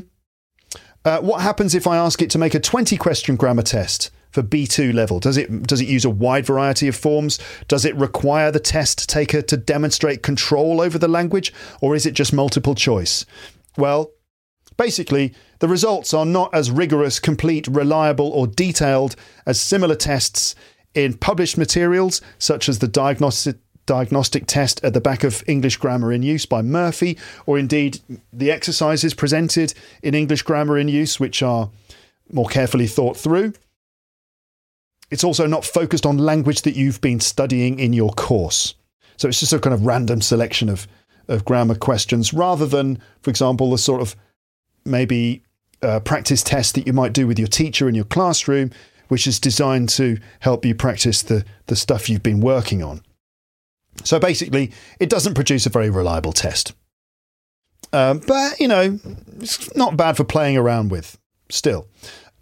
Uh, 1.04 1.20
what 1.20 1.40
happens 1.40 1.74
if 1.74 1.86
I 1.86 1.96
ask 1.96 2.20
it 2.20 2.30
to 2.30 2.38
make 2.38 2.54
a 2.54 2.60
20 2.60 2.96
question 2.96 3.36
grammar 3.36 3.62
test 3.62 4.10
for 4.30 4.42
B2 4.42 4.92
level? 4.92 5.18
Does 5.20 5.36
it 5.36 5.62
does 5.62 5.80
it 5.80 5.88
use 5.88 6.04
a 6.04 6.10
wide 6.10 6.44
variety 6.44 6.88
of 6.88 6.96
forms? 6.96 7.38
Does 7.68 7.84
it 7.84 7.96
require 7.96 8.50
the 8.50 8.60
test 8.60 9.08
taker 9.08 9.40
to 9.40 9.56
demonstrate 9.56 10.22
control 10.22 10.80
over 10.80 10.98
the 10.98 11.08
language 11.08 11.54
or 11.80 11.94
is 11.94 12.06
it 12.06 12.12
just 12.12 12.32
multiple 12.32 12.74
choice? 12.74 13.24
Well, 13.78 14.10
basically, 14.76 15.32
the 15.58 15.68
results 15.68 16.12
are 16.12 16.26
not 16.26 16.54
as 16.54 16.70
rigorous, 16.70 17.18
complete, 17.18 17.66
reliable 17.68 18.28
or 18.28 18.46
detailed 18.46 19.16
as 19.46 19.60
similar 19.60 19.94
tests 19.94 20.54
in 20.94 21.14
published 21.14 21.58
materials 21.58 22.20
such 22.38 22.68
as 22.68 22.78
the 22.78 22.88
diagnostic 22.88 23.56
diagnostic 23.86 24.46
test 24.46 24.84
at 24.84 24.92
the 24.92 25.00
back 25.00 25.22
of 25.22 25.44
English 25.46 25.76
Grammar 25.76 26.12
in 26.12 26.22
Use 26.22 26.44
by 26.44 26.60
Murphy, 26.60 27.16
or 27.46 27.56
indeed 27.56 28.00
the 28.32 28.50
exercises 28.50 29.14
presented 29.14 29.72
in 30.02 30.12
English 30.12 30.42
Grammar 30.42 30.76
in 30.76 30.88
Use, 30.88 31.20
which 31.20 31.40
are 31.40 31.70
more 32.32 32.48
carefully 32.48 32.88
thought 32.88 33.16
through. 33.16 33.52
It's 35.10 35.22
also 35.22 35.46
not 35.46 35.64
focused 35.64 36.04
on 36.04 36.18
language 36.18 36.62
that 36.62 36.74
you've 36.74 37.00
been 37.00 37.20
studying 37.20 37.78
in 37.78 37.92
your 37.92 38.10
course. 38.10 38.74
So 39.16 39.28
it's 39.28 39.40
just 39.40 39.52
a 39.52 39.60
kind 39.60 39.72
of 39.72 39.86
random 39.86 40.20
selection 40.20 40.68
of, 40.68 40.88
of 41.28 41.44
grammar 41.44 41.76
questions 41.76 42.34
rather 42.34 42.66
than, 42.66 43.00
for 43.22 43.30
example, 43.30 43.70
the 43.70 43.78
sort 43.78 44.02
of 44.02 44.16
maybe 44.84 45.42
uh, 45.82 46.00
practice 46.00 46.42
test 46.42 46.74
that 46.74 46.86
you 46.86 46.92
might 46.92 47.12
do 47.12 47.26
with 47.26 47.38
your 47.38 47.48
teacher 47.48 47.88
in 47.88 47.94
your 47.94 48.04
classroom, 48.04 48.70
which 49.08 49.26
is 49.26 49.38
designed 49.38 49.88
to 49.90 50.18
help 50.40 50.64
you 50.64 50.74
practice 50.74 51.22
the, 51.22 51.44
the 51.66 51.76
stuff 51.76 52.08
you've 52.08 52.22
been 52.22 52.40
working 52.40 52.82
on. 52.82 53.02
So 54.04 54.18
basically, 54.18 54.72
it 55.00 55.08
doesn't 55.08 55.34
produce 55.34 55.66
a 55.66 55.70
very 55.70 55.90
reliable 55.90 56.32
test. 56.32 56.74
Um, 57.92 58.20
but, 58.26 58.58
you 58.60 58.68
know, 58.68 58.98
it's 59.40 59.74
not 59.76 59.96
bad 59.96 60.16
for 60.16 60.24
playing 60.24 60.56
around 60.56 60.90
with 60.90 61.18
still. 61.48 61.86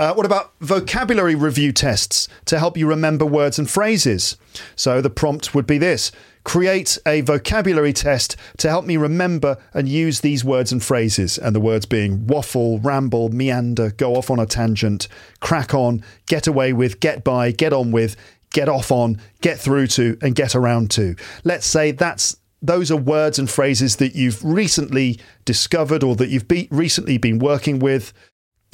Uh, 0.04 0.12
what 0.12 0.26
about 0.26 0.52
vocabulary 0.60 1.34
review 1.34 1.72
tests 1.72 2.28
to 2.44 2.58
help 2.58 2.76
you 2.76 2.86
remember 2.86 3.24
words 3.24 3.58
and 3.58 3.70
phrases? 3.70 4.36
So 4.76 5.00
the 5.00 5.08
prompt 5.08 5.54
would 5.54 5.66
be 5.66 5.78
this 5.78 6.12
create 6.44 6.98
a 7.06 7.22
vocabulary 7.22 7.94
test 7.94 8.36
to 8.58 8.68
help 8.68 8.84
me 8.84 8.98
remember 8.98 9.56
and 9.72 9.88
use 9.88 10.20
these 10.20 10.44
words 10.44 10.72
and 10.72 10.82
phrases. 10.82 11.38
And 11.38 11.56
the 11.56 11.60
words 11.60 11.86
being 11.86 12.26
waffle, 12.26 12.80
ramble, 12.80 13.30
meander, 13.30 13.92
go 13.92 14.14
off 14.14 14.30
on 14.30 14.38
a 14.38 14.44
tangent, 14.44 15.08
crack 15.40 15.72
on, 15.72 16.04
get 16.26 16.46
away 16.46 16.74
with, 16.74 17.00
get 17.00 17.24
by, 17.24 17.50
get 17.50 17.72
on 17.72 17.90
with, 17.90 18.14
get 18.52 18.68
off 18.68 18.92
on, 18.92 19.18
get 19.40 19.58
through 19.58 19.86
to, 19.86 20.18
and 20.20 20.34
get 20.34 20.54
around 20.54 20.90
to. 20.90 21.16
Let's 21.44 21.66
say 21.66 21.92
that's 21.92 22.36
those 22.60 22.90
are 22.90 22.98
words 22.98 23.38
and 23.38 23.48
phrases 23.48 23.96
that 23.96 24.14
you've 24.14 24.44
recently 24.44 25.18
discovered 25.46 26.02
or 26.02 26.14
that 26.16 26.28
you've 26.28 26.46
be, 26.46 26.68
recently 26.70 27.16
been 27.16 27.38
working 27.38 27.78
with, 27.78 28.12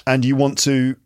and 0.09 0.25
you 0.25 0.35
want 0.35 0.59
to 0.59 0.97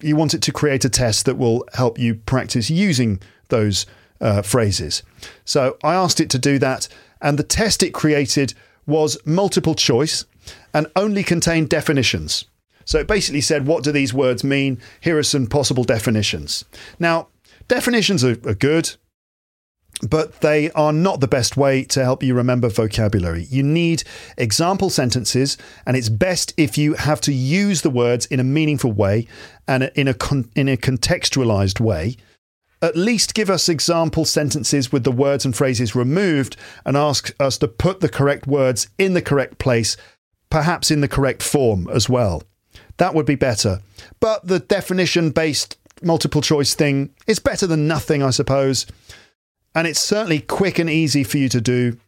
you 0.00 0.16
want 0.16 0.34
it 0.34 0.42
to 0.42 0.52
create 0.52 0.84
a 0.84 0.88
test 0.88 1.26
that 1.26 1.38
will 1.38 1.64
help 1.74 1.98
you 1.98 2.14
practice 2.14 2.70
using 2.70 3.20
those 3.48 3.86
uh, 4.20 4.42
phrases. 4.42 5.02
So 5.44 5.76
I 5.82 5.94
asked 5.94 6.20
it 6.20 6.30
to 6.30 6.38
do 6.38 6.58
that, 6.58 6.88
and 7.20 7.38
the 7.38 7.42
test 7.42 7.82
it 7.82 7.94
created 7.94 8.54
was 8.86 9.18
multiple 9.24 9.74
choice 9.74 10.24
and 10.72 10.86
only 10.96 11.22
contained 11.22 11.70
definitions. 11.70 12.44
So 12.84 12.98
it 12.98 13.06
basically 13.06 13.40
said, 13.40 13.66
What 13.66 13.82
do 13.82 13.92
these 13.92 14.12
words 14.12 14.44
mean? 14.44 14.78
Here 15.00 15.16
are 15.16 15.22
some 15.22 15.46
possible 15.46 15.84
definitions. 15.84 16.64
Now, 16.98 17.28
Definitions 17.68 18.22
are, 18.24 18.36
are 18.46 18.54
good, 18.54 18.94
but 20.02 20.40
they 20.40 20.70
are 20.72 20.92
not 20.92 21.20
the 21.20 21.28
best 21.28 21.56
way 21.56 21.84
to 21.84 22.02
help 22.02 22.22
you 22.22 22.34
remember 22.34 22.68
vocabulary. 22.68 23.44
You 23.44 23.62
need 23.62 24.02
example 24.36 24.90
sentences, 24.90 25.56
and 25.86 25.96
it's 25.96 26.08
best 26.08 26.52
if 26.56 26.76
you 26.76 26.94
have 26.94 27.20
to 27.22 27.32
use 27.32 27.82
the 27.82 27.90
words 27.90 28.26
in 28.26 28.40
a 28.40 28.44
meaningful 28.44 28.92
way 28.92 29.26
and 29.66 29.90
in 29.94 30.08
a, 30.08 30.14
con- 30.14 30.50
in 30.54 30.68
a 30.68 30.76
contextualized 30.76 31.80
way. 31.80 32.16
At 32.82 32.96
least 32.96 33.34
give 33.34 33.48
us 33.48 33.68
example 33.68 34.26
sentences 34.26 34.92
with 34.92 35.04
the 35.04 35.12
words 35.12 35.46
and 35.46 35.56
phrases 35.56 35.94
removed 35.94 36.56
and 36.84 36.96
ask 36.96 37.34
us 37.40 37.56
to 37.58 37.68
put 37.68 38.00
the 38.00 38.10
correct 38.10 38.46
words 38.46 38.88
in 38.98 39.14
the 39.14 39.22
correct 39.22 39.58
place, 39.58 39.96
perhaps 40.50 40.90
in 40.90 41.00
the 41.00 41.08
correct 41.08 41.42
form 41.42 41.88
as 41.88 42.10
well. 42.10 42.42
That 42.98 43.14
would 43.14 43.26
be 43.26 43.36
better. 43.36 43.80
But 44.20 44.46
the 44.46 44.58
definition 44.58 45.30
based 45.30 45.78
multiple 46.02 46.42
choice 46.42 46.74
thing 46.74 47.14
is 47.26 47.38
better 47.38 47.66
than 47.66 47.88
nothing, 47.88 48.22
I 48.22 48.30
suppose. 48.30 48.86
And 49.74 49.86
it's 49.86 50.00
certainly 50.00 50.40
quick 50.40 50.78
and 50.78 50.88
easy 50.88 51.24
for 51.24 51.38
you 51.38 51.48
to 51.48 51.60
do. 51.60 51.98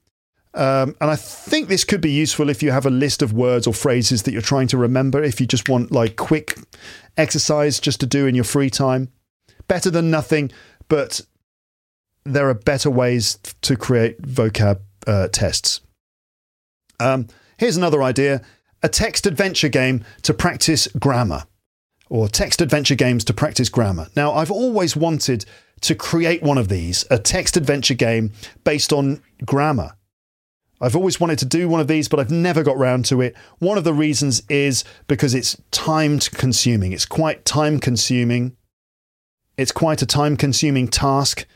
Um, 0.54 0.96
and 1.00 1.10
I 1.10 1.16
think 1.16 1.68
this 1.68 1.84
could 1.84 2.00
be 2.00 2.10
useful 2.10 2.48
if 2.48 2.62
you 2.62 2.70
have 2.70 2.86
a 2.86 2.90
list 2.90 3.20
of 3.20 3.32
words 3.32 3.66
or 3.66 3.74
phrases 3.74 4.22
that 4.22 4.32
you're 4.32 4.40
trying 4.40 4.68
to 4.68 4.78
remember, 4.78 5.22
if 5.22 5.40
you 5.40 5.46
just 5.46 5.68
want 5.68 5.92
like 5.92 6.16
quick 6.16 6.58
exercise 7.16 7.78
just 7.78 8.00
to 8.00 8.06
do 8.06 8.26
in 8.26 8.34
your 8.34 8.44
free 8.44 8.70
time. 8.70 9.10
Better 9.68 9.90
than 9.90 10.10
nothing, 10.10 10.50
but 10.88 11.20
there 12.24 12.48
are 12.48 12.54
better 12.54 12.90
ways 12.90 13.38
to 13.62 13.76
create 13.76 14.22
vocab 14.22 14.80
uh, 15.06 15.28
tests. 15.28 15.80
Um, 16.98 17.28
here's 17.58 17.76
another 17.76 18.02
idea 18.02 18.42
a 18.82 18.88
text 18.88 19.26
adventure 19.26 19.68
game 19.68 20.04
to 20.22 20.32
practice 20.32 20.86
grammar 20.98 21.44
or 22.08 22.28
text 22.28 22.60
adventure 22.60 22.94
games 22.94 23.24
to 23.24 23.34
practice 23.34 23.68
grammar. 23.68 24.08
Now, 24.14 24.32
I've 24.32 24.50
always 24.50 24.96
wanted 24.96 25.44
to 25.82 25.94
create 25.94 26.42
one 26.42 26.58
of 26.58 26.68
these, 26.68 27.04
a 27.10 27.18
text 27.18 27.56
adventure 27.56 27.94
game 27.94 28.32
based 28.64 28.92
on 28.92 29.22
grammar. 29.44 29.92
I've 30.80 30.96
always 30.96 31.18
wanted 31.18 31.38
to 31.38 31.46
do 31.46 31.68
one 31.68 31.80
of 31.80 31.88
these, 31.88 32.08
but 32.08 32.20
I've 32.20 32.30
never 32.30 32.62
got 32.62 32.76
round 32.76 33.06
to 33.06 33.20
it. 33.22 33.34
One 33.58 33.78
of 33.78 33.84
the 33.84 33.94
reasons 33.94 34.42
is 34.48 34.84
because 35.08 35.34
it's 35.34 35.56
time 35.70 36.18
consuming. 36.18 36.92
It's 36.92 37.06
quite 37.06 37.44
time 37.44 37.80
consuming. 37.80 38.56
It's 39.56 39.72
quite 39.72 40.02
a 40.02 40.06
time 40.06 40.36
consuming 40.36 40.88
task. 40.88 41.46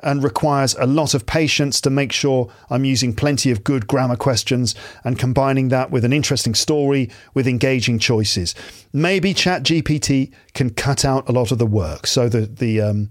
and 0.00 0.22
requires 0.22 0.74
a 0.78 0.86
lot 0.86 1.14
of 1.14 1.24
patience 1.26 1.80
to 1.80 1.90
make 1.90 2.12
sure 2.12 2.50
I'm 2.68 2.84
using 2.84 3.14
plenty 3.14 3.50
of 3.50 3.64
good 3.64 3.86
grammar 3.86 4.16
questions 4.16 4.74
and 5.04 5.18
combining 5.18 5.68
that 5.68 5.90
with 5.90 6.04
an 6.04 6.12
interesting 6.12 6.54
story 6.54 7.10
with 7.34 7.48
engaging 7.48 7.98
choices. 7.98 8.54
Maybe 8.92 9.32
ChatGPT 9.32 10.32
can 10.52 10.70
cut 10.70 11.04
out 11.04 11.28
a 11.28 11.32
lot 11.32 11.50
of 11.50 11.58
the 11.58 11.66
work. 11.66 12.06
So 12.06 12.28
the 12.28 12.42
the 12.42 12.80
um, 12.80 13.10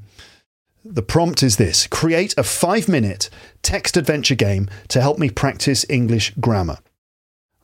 the 0.86 1.02
prompt 1.02 1.44
is 1.44 1.58
this: 1.58 1.88
create 1.88 2.34
a 2.38 2.44
five 2.44 2.88
minute 2.88 3.30
text 3.62 3.98
adventure 3.98 4.36
game 4.36 4.70
to 4.90 5.02
help 5.02 5.18
me 5.18 5.30
practice 5.30 5.86
English 5.90 6.34
grammar. 6.40 6.78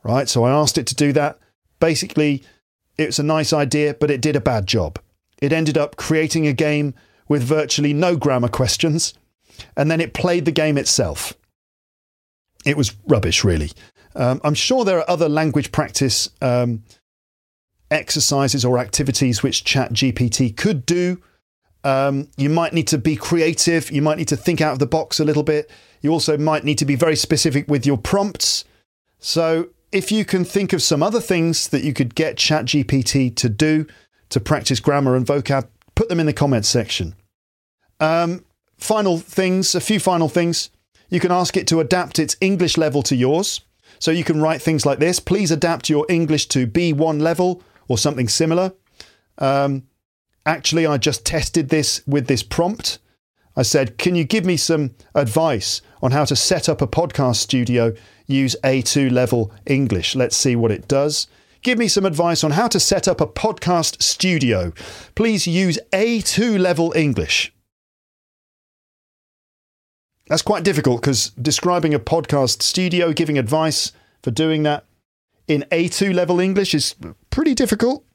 Right. 0.03 0.27
So 0.27 0.43
I 0.43 0.51
asked 0.51 0.77
it 0.77 0.87
to 0.87 0.95
do 0.95 1.13
that. 1.13 1.39
Basically, 1.79 2.43
it's 2.97 3.19
a 3.19 3.23
nice 3.23 3.53
idea, 3.53 3.93
but 3.93 4.11
it 4.11 4.21
did 4.21 4.35
a 4.35 4.41
bad 4.41 4.65
job. 4.65 4.99
It 5.41 5.53
ended 5.53 5.77
up 5.77 5.95
creating 5.95 6.47
a 6.47 6.53
game 6.53 6.93
with 7.27 7.43
virtually 7.43 7.93
no 7.93 8.15
grammar 8.15 8.49
questions, 8.49 9.13
and 9.77 9.89
then 9.89 10.01
it 10.01 10.13
played 10.13 10.45
the 10.45 10.51
game 10.51 10.77
itself. 10.77 11.33
It 12.65 12.77
was 12.77 12.95
rubbish, 13.07 13.43
really. 13.43 13.71
Um, 14.15 14.41
I'm 14.43 14.53
sure 14.53 14.83
there 14.83 14.99
are 14.99 15.09
other 15.09 15.29
language 15.29 15.71
practice 15.71 16.29
um, 16.41 16.83
exercises 17.89 18.65
or 18.65 18.77
activities 18.77 19.41
which 19.41 19.63
ChatGPT 19.63 20.55
could 20.55 20.85
do. 20.85 21.21
Um, 21.83 22.27
you 22.37 22.49
might 22.49 22.73
need 22.73 22.87
to 22.89 22.97
be 22.97 23.15
creative. 23.15 23.91
You 23.91 24.01
might 24.01 24.17
need 24.17 24.27
to 24.29 24.37
think 24.37 24.61
out 24.61 24.73
of 24.73 24.79
the 24.79 24.85
box 24.85 25.19
a 25.19 25.25
little 25.25 25.43
bit. 25.43 25.69
You 26.01 26.11
also 26.11 26.37
might 26.37 26.63
need 26.63 26.77
to 26.79 26.85
be 26.85 26.95
very 26.95 27.15
specific 27.15 27.67
with 27.67 27.85
your 27.85 27.97
prompts. 27.97 28.65
So, 29.19 29.69
if 29.91 30.11
you 30.11 30.23
can 30.23 30.45
think 30.45 30.73
of 30.73 30.81
some 30.81 31.03
other 31.03 31.19
things 31.19 31.67
that 31.69 31.83
you 31.83 31.93
could 31.93 32.15
get 32.15 32.37
ChatGPT 32.37 33.35
to 33.35 33.49
do 33.49 33.85
to 34.29 34.39
practice 34.39 34.79
grammar 34.79 35.15
and 35.15 35.25
vocab, 35.25 35.67
put 35.95 36.07
them 36.07 36.19
in 36.19 36.25
the 36.25 36.33
comments 36.33 36.69
section. 36.69 37.13
Um, 37.99 38.45
final 38.77 39.17
things, 39.17 39.75
a 39.75 39.81
few 39.81 39.99
final 39.99 40.29
things. 40.29 40.69
You 41.09 41.19
can 41.19 41.31
ask 41.31 41.57
it 41.57 41.67
to 41.67 41.81
adapt 41.81 42.19
its 42.19 42.37
English 42.39 42.77
level 42.77 43.03
to 43.03 43.15
yours. 43.15 43.61
So 43.99 44.09
you 44.09 44.23
can 44.23 44.41
write 44.41 44.61
things 44.61 44.85
like 44.85 44.99
this 44.99 45.19
Please 45.19 45.51
adapt 45.51 45.89
your 45.89 46.05
English 46.09 46.47
to 46.47 46.65
B1 46.65 47.21
level 47.21 47.61
or 47.87 47.97
something 47.97 48.27
similar. 48.27 48.73
Um, 49.37 49.83
actually, 50.45 50.85
I 50.85 50.97
just 50.97 51.25
tested 51.25 51.69
this 51.69 52.01
with 52.07 52.27
this 52.27 52.43
prompt. 52.43 52.99
I 53.55 53.63
said, 53.63 53.97
Can 53.97 54.15
you 54.15 54.23
give 54.23 54.45
me 54.45 54.57
some 54.57 54.91
advice 55.13 55.81
on 56.01 56.11
how 56.11 56.25
to 56.25 56.35
set 56.35 56.69
up 56.69 56.81
a 56.81 56.87
podcast 56.87 57.37
studio? 57.37 57.93
Use 58.27 58.55
A2 58.63 59.11
level 59.11 59.51
English. 59.65 60.15
Let's 60.15 60.37
see 60.37 60.55
what 60.55 60.71
it 60.71 60.87
does. 60.87 61.27
Give 61.63 61.77
me 61.77 61.87
some 61.87 62.05
advice 62.05 62.43
on 62.43 62.51
how 62.51 62.67
to 62.69 62.79
set 62.79 63.07
up 63.07 63.21
a 63.21 63.27
podcast 63.27 64.01
studio. 64.01 64.73
Please 65.15 65.45
use 65.45 65.77
A2 65.91 66.57
level 66.57 66.91
English. 66.95 67.53
That's 70.27 70.41
quite 70.41 70.63
difficult 70.63 71.01
because 71.01 71.31
describing 71.31 71.93
a 71.93 71.99
podcast 71.99 72.61
studio, 72.61 73.11
giving 73.11 73.37
advice 73.37 73.91
for 74.23 74.31
doing 74.31 74.63
that 74.63 74.85
in 75.47 75.65
A2 75.71 76.13
level 76.13 76.39
English 76.39 76.73
is 76.73 76.95
pretty 77.29 77.53
difficult. 77.53 78.05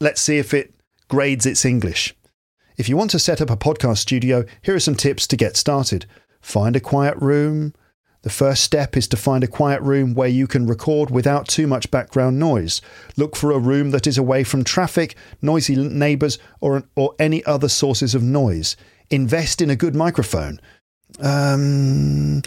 Let's 0.00 0.20
see 0.20 0.38
if 0.38 0.54
it 0.54 0.72
grades 1.10 1.44
its 1.44 1.66
English. 1.66 2.16
If 2.78 2.88
you 2.88 2.96
want 2.96 3.10
to 3.10 3.18
set 3.18 3.42
up 3.42 3.50
a 3.50 3.56
podcast 3.56 3.98
studio, 3.98 4.46
here 4.62 4.74
are 4.74 4.80
some 4.80 4.94
tips 4.94 5.26
to 5.26 5.36
get 5.36 5.58
started. 5.58 6.06
Find 6.40 6.74
a 6.74 6.80
quiet 6.80 7.16
room. 7.18 7.74
The 8.22 8.30
first 8.30 8.62
step 8.64 8.96
is 8.96 9.08
to 9.08 9.16
find 9.16 9.44
a 9.44 9.48
quiet 9.48 9.82
room 9.82 10.14
where 10.14 10.28
you 10.28 10.46
can 10.46 10.66
record 10.66 11.10
without 11.10 11.48
too 11.48 11.66
much 11.66 11.90
background 11.90 12.38
noise. 12.38 12.80
Look 13.16 13.34
for 13.34 13.50
a 13.50 13.58
room 13.58 13.90
that 13.90 14.06
is 14.06 14.16
away 14.16 14.44
from 14.44 14.64
traffic, 14.64 15.16
noisy 15.42 15.76
neighbours, 15.76 16.38
or, 16.60 16.84
or 16.96 17.14
any 17.18 17.44
other 17.44 17.68
sources 17.68 18.14
of 18.14 18.22
noise. 18.22 18.76
Invest 19.10 19.60
in 19.60 19.68
a 19.68 19.76
good 19.76 19.94
microphone. 19.94 20.60
Um, 21.20 22.42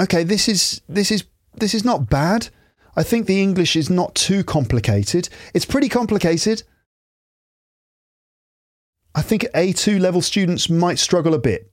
okay, 0.00 0.24
this 0.24 0.48
is 0.48 0.80
this 0.88 1.10
is 1.10 1.24
this 1.54 1.74
is 1.74 1.84
not 1.84 2.08
bad. 2.08 2.48
I 2.96 3.02
think 3.02 3.26
the 3.26 3.42
English 3.42 3.76
is 3.76 3.90
not 3.90 4.14
too 4.14 4.42
complicated. 4.42 5.28
It's 5.54 5.64
pretty 5.64 5.88
complicated. 5.88 6.62
I 9.14 9.22
think 9.22 9.46
A2 9.54 10.00
level 10.00 10.22
students 10.22 10.70
might 10.70 10.98
struggle 10.98 11.34
a 11.34 11.38
bit. 11.38 11.70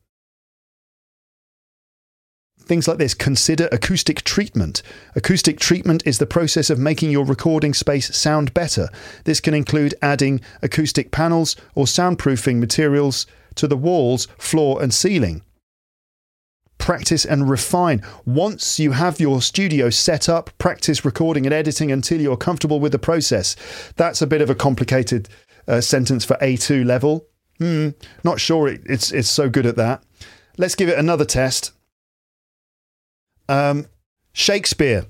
Things 2.60 2.88
like 2.88 3.00
this 3.00 3.16
consider 3.16 3.68
acoustic 3.72 4.22
treatment. 4.24 4.84
Acoustic 5.16 5.60
treatment 5.60 6.04
is 6.06 6.20
the 6.20 6.28
process 6.28 6.70
of 6.70 6.78
making 6.78 7.10
your 7.10 7.26
recording 7.26 7.74
space 7.74 8.16
sound 8.16 8.54
better. 8.54 8.90
This 9.24 9.40
can 9.40 9.56
include 9.56 9.96
adding 10.02 10.42
acoustic 10.62 11.12
panels 11.12 11.56
or 11.74 11.86
soundproofing 11.86 12.60
materials 12.60 13.26
to 13.56 13.68
the 13.68 13.78
walls, 13.78 14.28
floor, 14.38 14.84
and 14.84 14.94
ceiling 14.94 15.42
practice 16.80 17.24
and 17.24 17.48
refine. 17.48 18.02
Once 18.26 18.80
you 18.80 18.94
have 18.94 19.20
your 19.20 19.44
studio 19.44 19.92
set 19.92 20.28
up, 20.28 20.50
practice 20.58 21.06
recording 21.06 21.46
and 21.46 21.54
editing 21.54 21.92
until 21.92 22.20
you're 22.20 22.36
comfortable 22.36 22.80
with 22.80 22.92
the 22.92 22.98
process. 22.98 23.56
That's 23.96 24.24
a 24.24 24.28
bit 24.28 24.42
of 24.42 24.50
a 24.50 24.56
complicated 24.56 25.30
uh, 25.68 25.82
sentence 25.82 26.26
for 26.26 26.36
A2 26.38 26.84
level. 26.84 27.29
Hmm, 27.60 27.89
not 28.24 28.39
sure 28.39 28.68
it, 28.68 28.82
it's 28.86 29.12
it's 29.12 29.30
so 29.30 29.49
good 29.49 29.66
at 29.66 29.76
that. 29.76 30.03
Let's 30.57 30.76
give 30.76 30.89
it 30.89 30.97
another 30.97 31.26
test. 31.26 31.72
Um, 33.47 33.88
Shakespeare. 34.34 35.05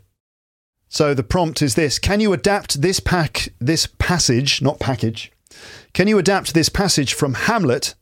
So 0.87 1.13
the 1.13 1.23
prompt 1.23 1.61
is 1.61 1.75
this: 1.75 1.99
Can 1.99 2.19
you 2.19 2.33
adapt 2.33 2.81
this 2.81 2.99
pack, 2.99 3.49
this 3.59 3.85
passage, 3.85 4.61
not 4.61 4.79
package? 4.79 5.31
Can 5.93 6.07
you 6.07 6.17
adapt 6.17 6.53
this 6.53 6.69
passage 6.69 7.13
from 7.13 7.33
Hamlet 7.33 7.95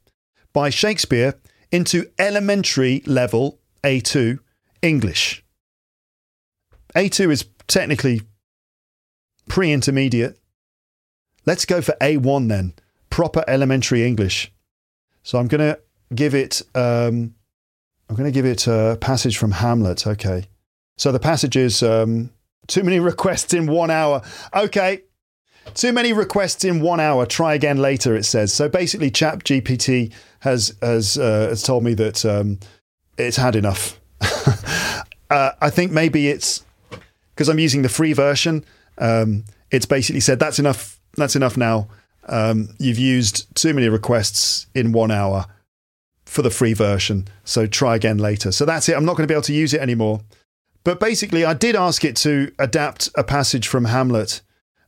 by 0.54 0.70
Shakespeare 0.70 1.36
into 1.72 2.10
elementary 2.18 3.04
level 3.06 3.60
A2 3.84 4.40
English. 4.82 5.44
A2 6.96 7.32
is 7.32 7.46
technically 7.68 8.22
pre 9.48 9.72
intermediate. 9.72 10.40
Let's 11.46 11.66
go 11.66 11.82
for 11.82 11.96
A1 12.02 12.50
then, 12.50 12.74
proper 13.10 13.44
elementary 13.48 14.06
English. 14.06 14.52
So 15.24 15.38
I'm 15.38 15.48
going 15.48 15.60
to 15.60 15.80
give 16.14 16.34
it. 16.34 16.62
Um, 16.76 17.36
I'm 18.10 18.16
going 18.16 18.32
to 18.32 18.32
give 18.32 18.46
it 18.46 18.68
a 18.68 18.98
passage 19.02 19.38
from 19.38 19.52
Hamlet. 19.52 20.08
Okay. 20.08 20.46
So 20.98 21.12
the 21.12 21.20
passage 21.20 21.58
is 21.58 21.84
um, 21.84 22.32
too 22.68 22.84
many 22.84 23.00
requests 23.12 23.54
in 23.54 23.68
one 23.68 23.92
hour. 23.92 24.22
Okay. 24.54 25.02
Too 25.74 25.92
many 25.92 26.14
requests 26.14 26.64
in 26.64 26.80
one 26.80 27.00
hour. 27.00 27.26
Try 27.26 27.54
again 27.54 27.78
later. 27.78 28.16
It 28.16 28.24
says. 28.24 28.54
So 28.54 28.70
basically, 28.70 29.12
Chat 29.12 29.44
GPT 29.44 30.14
has 30.40 30.76
has 30.82 31.18
uh, 31.18 31.48
has 31.50 31.62
told 31.62 31.84
me 31.84 31.94
that 31.96 32.26
um, 32.26 32.60
it's 33.18 33.38
had 33.38 33.56
enough. 33.56 34.00
uh, 35.30 35.52
I 35.62 35.70
think 35.70 35.92
maybe 35.92 36.30
it's 36.30 36.64
because 37.36 37.50
I'm 37.50 37.60
using 37.60 37.82
the 37.82 37.90
free 37.90 38.14
version. 38.14 38.64
Um, 38.98 39.44
it's 39.70 39.86
basically 39.86 40.22
said 40.22 40.40
that's 40.40 40.60
enough. 40.60 41.00
That's 41.18 41.36
enough 41.36 41.58
now. 41.58 41.90
Um, 42.28 42.70
you've 42.78 43.00
used 43.00 43.54
too 43.56 43.74
many 43.74 43.90
requests 43.90 44.68
in 44.76 44.92
one 44.92 45.12
hour 45.12 45.46
for 46.26 46.42
the 46.42 46.50
free 46.50 46.74
version. 46.74 47.28
So 47.44 47.68
try 47.68 47.96
again 47.96 48.18
later. 48.18 48.52
So 48.52 48.66
that's 48.66 48.90
it. 48.90 48.96
I'm 48.96 49.06
not 49.06 49.16
going 49.16 49.28
to 49.28 49.32
be 49.32 49.36
able 49.36 49.44
to 49.44 49.54
use 49.54 49.74
it 49.74 49.82
anymore. 49.82 50.22
But 50.84 51.00
basically, 51.00 51.44
I 51.44 51.54
did 51.54 51.76
ask 51.76 52.06
it 52.06 52.16
to 52.18 52.52
adapt 52.60 53.10
a 53.16 53.24
passage 53.24 53.68
from 53.68 53.86
Hamlet 53.86 54.42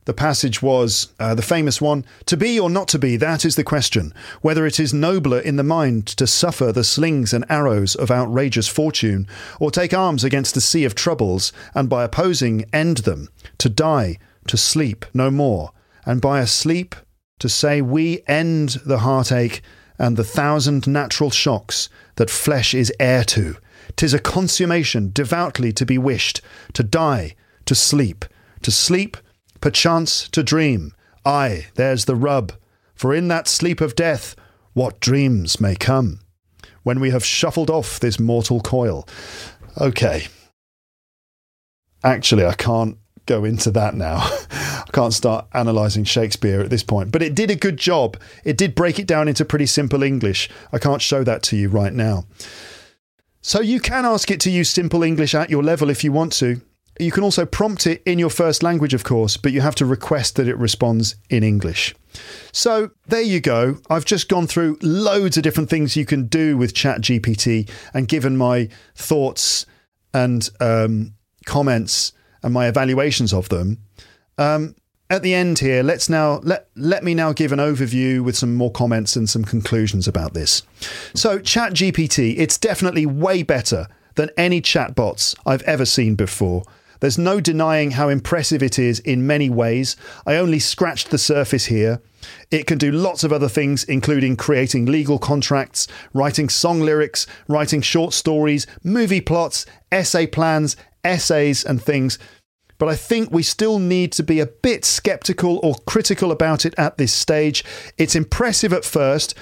the 0.09 0.13
passage 0.15 0.59
was 0.59 1.13
uh, 1.19 1.35
the 1.35 1.43
famous 1.43 1.79
one 1.79 2.03
To 2.25 2.35
be 2.35 2.59
or 2.59 2.67
not 2.67 2.87
to 2.87 2.97
be, 2.97 3.15
that 3.17 3.45
is 3.45 3.55
the 3.55 3.63
question. 3.63 4.11
Whether 4.41 4.65
it 4.65 4.79
is 4.79 4.91
nobler 4.91 5.39
in 5.39 5.55
the 5.55 5.63
mind 5.63 6.07
to 6.07 6.25
suffer 6.25 6.71
the 6.71 6.83
slings 6.83 7.31
and 7.31 7.45
arrows 7.47 7.93
of 7.93 8.09
outrageous 8.09 8.67
fortune, 8.67 9.27
or 9.59 9.69
take 9.69 9.93
arms 9.93 10.23
against 10.23 10.55
the 10.55 10.61
sea 10.61 10.83
of 10.83 10.95
troubles, 10.95 11.53
and 11.75 11.89
by 11.89 12.03
opposing 12.03 12.65
end 12.73 12.97
them, 13.05 13.29
to 13.59 13.69
die, 13.69 14.17
to 14.47 14.57
sleep 14.57 15.05
no 15.13 15.29
more, 15.29 15.73
and 16.07 16.21
by 16.21 16.39
a 16.39 16.47
sleep 16.47 16.95
to 17.39 17.49
say 17.49 17.81
we 17.81 18.21
end 18.27 18.77
the 18.85 18.99
heartache 18.99 19.61
and 19.97 20.15
the 20.15 20.23
thousand 20.23 20.87
natural 20.87 21.29
shocks 21.29 21.89
that 22.15 22.29
flesh 22.29 22.73
is 22.73 22.93
heir 22.99 23.23
to. 23.25 23.55
Tis 23.95 24.13
a 24.13 24.19
consummation 24.19 25.11
devoutly 25.11 25.73
to 25.73 25.85
be 25.85 25.97
wished, 25.97 26.41
to 26.73 26.83
die, 26.83 27.35
to 27.65 27.75
sleep, 27.75 28.25
to 28.61 28.71
sleep 28.71 29.17
perchance 29.61 30.27
to 30.29 30.43
dream. 30.43 30.93
Ay, 31.25 31.67
there's 31.75 32.05
the 32.05 32.15
rub, 32.15 32.53
for 32.95 33.13
in 33.13 33.27
that 33.27 33.47
sleep 33.47 33.81
of 33.81 33.95
death, 33.95 34.35
what 34.73 34.99
dreams 34.99 35.59
may 35.59 35.75
come, 35.75 36.19
when 36.83 36.99
we 36.99 37.11
have 37.11 37.25
shuffled 37.25 37.69
off 37.69 37.99
this 37.99 38.19
mortal 38.19 38.61
coil. 38.61 39.07
Okay. 39.79 40.27
Actually, 42.03 42.45
I 42.45 42.53
can't 42.53 42.97
go 43.29 43.45
into 43.45 43.69
that 43.71 43.93
now. 43.93 44.17
I 44.51 44.89
can't 44.91 45.13
start 45.13 45.45
analysing 45.53 46.03
Shakespeare 46.03 46.61
at 46.61 46.71
this 46.71 46.83
point. 46.83 47.11
But 47.11 47.21
it 47.21 47.35
did 47.35 47.51
a 47.51 47.55
good 47.55 47.77
job. 47.77 48.17
It 48.43 48.57
did 48.57 48.73
break 48.73 48.97
it 48.97 49.05
down 49.05 49.27
into 49.27 49.45
pretty 49.45 49.67
simple 49.67 50.01
English. 50.01 50.49
I 50.73 50.79
can't 50.79 51.01
show 51.01 51.23
that 51.23 51.43
to 51.43 51.55
you 51.55 51.69
right 51.69 51.93
now. 51.93 52.25
So 53.41 53.61
you 53.61 53.79
can 53.79 54.03
ask 54.03 54.31
it 54.31 54.39
to 54.41 54.49
use 54.49 54.69
simple 54.69 55.03
English 55.03 55.35
at 55.35 55.51
your 55.51 55.63
level 55.63 55.91
if 55.91 56.03
you 56.03 56.11
want 56.11 56.33
to. 56.33 56.61
You 56.99 57.11
can 57.11 57.23
also 57.23 57.45
prompt 57.45 57.87
it 57.87 58.01
in 58.05 58.19
your 58.19 58.31
first 58.31 58.63
language, 58.63 58.93
of 58.93 59.05
course, 59.05 59.37
but 59.37 59.53
you 59.53 59.61
have 59.61 59.75
to 59.75 59.85
request 59.85 60.35
that 60.35 60.49
it 60.49 60.57
responds 60.57 61.15
in 61.29 61.43
English. 61.43 61.95
So 62.51 62.89
there 63.07 63.21
you 63.21 63.39
go. 63.39 63.77
I've 63.89 64.05
just 64.05 64.27
gone 64.27 64.47
through 64.47 64.79
loads 64.81 65.37
of 65.37 65.43
different 65.43 65.69
things 65.69 65.95
you 65.95 66.05
can 66.05 66.25
do 66.25 66.57
with 66.57 66.73
ChatGPT 66.73 67.69
and 67.93 68.07
given 68.07 68.35
my 68.35 68.69
thoughts 68.95 69.65
and 70.13 70.49
um, 70.59 71.13
comments 71.45 72.11
and 72.43 72.53
my 72.53 72.67
evaluations 72.67 73.33
of 73.33 73.49
them. 73.49 73.79
Um, 74.37 74.75
at 75.09 75.23
the 75.23 75.33
end 75.33 75.59
here, 75.59 75.81
let's 75.81 76.07
now 76.07 76.39
let 76.43 76.67
let 76.75 77.03
me 77.03 77.15
now 77.15 77.33
give 77.33 77.51
an 77.51 77.59
overview 77.59 78.23
with 78.23 78.37
some 78.37 78.53
more 78.53 78.71
comments 78.71 79.15
and 79.15 79.27
some 79.27 79.43
conclusions 79.43 80.07
about 80.07 80.33
this. 80.33 80.61
So, 81.15 81.39
ChatGPT, 81.39 82.35
it's 82.37 82.57
definitely 82.57 83.07
way 83.07 83.41
better 83.41 83.87
than 84.15 84.29
any 84.37 84.61
chatbots 84.61 85.35
I've 85.45 85.63
ever 85.63 85.85
seen 85.85 86.15
before. 86.15 86.63
There's 86.99 87.17
no 87.17 87.39
denying 87.39 87.91
how 87.91 88.09
impressive 88.09 88.61
it 88.61 88.77
is 88.77 88.99
in 88.99 89.25
many 89.25 89.49
ways. 89.49 89.95
I 90.25 90.35
only 90.35 90.59
scratched 90.59 91.09
the 91.09 91.17
surface 91.17 91.65
here. 91.65 92.01
It 92.51 92.67
can 92.67 92.77
do 92.77 92.91
lots 92.91 93.23
of 93.23 93.31
other 93.31 93.47
things, 93.47 93.85
including 93.85 94.35
creating 94.35 94.85
legal 94.85 95.17
contracts, 95.17 95.87
writing 96.13 96.49
song 96.49 96.81
lyrics, 96.81 97.25
writing 97.47 97.81
short 97.81 98.13
stories, 98.13 98.67
movie 98.83 99.21
plots, 99.21 99.65
essay 99.91 100.27
plans, 100.27 100.75
essays, 101.03 101.63
and 101.63 101.81
things. 101.81 102.19
But 102.77 102.89
I 102.89 102.95
think 102.95 103.31
we 103.31 103.43
still 103.43 103.79
need 103.79 104.11
to 104.13 104.23
be 104.23 104.39
a 104.39 104.45
bit 104.45 104.85
skeptical 104.85 105.59
or 105.63 105.75
critical 105.85 106.31
about 106.31 106.65
it 106.65 106.73
at 106.77 106.97
this 106.97 107.13
stage. 107.13 107.63
It's 107.97 108.15
impressive 108.15 108.71
at 108.71 108.85
first, 108.85 109.35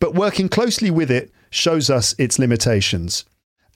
but 0.00 0.14
working 0.14 0.48
closely 0.48 0.90
with 0.90 1.10
it 1.10 1.30
shows 1.50 1.90
us 1.90 2.14
its 2.18 2.38
limitations. 2.38 3.24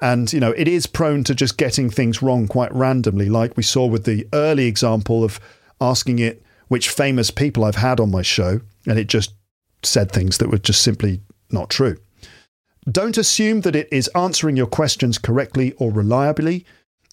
And, 0.00 0.32
you 0.32 0.40
know, 0.40 0.50
it 0.52 0.66
is 0.66 0.86
prone 0.86 1.24
to 1.24 1.34
just 1.34 1.58
getting 1.58 1.88
things 1.88 2.22
wrong 2.22 2.48
quite 2.48 2.74
randomly, 2.74 3.28
like 3.28 3.56
we 3.56 3.62
saw 3.62 3.86
with 3.86 4.04
the 4.04 4.26
early 4.32 4.66
example 4.66 5.22
of 5.22 5.38
asking 5.80 6.18
it 6.18 6.42
which 6.68 6.88
famous 6.88 7.30
people 7.30 7.64
I've 7.64 7.76
had 7.76 8.00
on 8.00 8.10
my 8.10 8.22
show, 8.22 8.60
and 8.86 8.98
it 8.98 9.06
just 9.06 9.34
said 9.82 10.10
things 10.10 10.38
that 10.38 10.48
were 10.48 10.58
just 10.58 10.82
simply 10.82 11.20
not 11.50 11.70
true. 11.70 11.98
Don't 12.90 13.18
assume 13.18 13.60
that 13.60 13.76
it 13.76 13.88
is 13.92 14.08
answering 14.14 14.56
your 14.56 14.66
questions 14.66 15.18
correctly 15.18 15.72
or 15.74 15.92
reliably. 15.92 16.64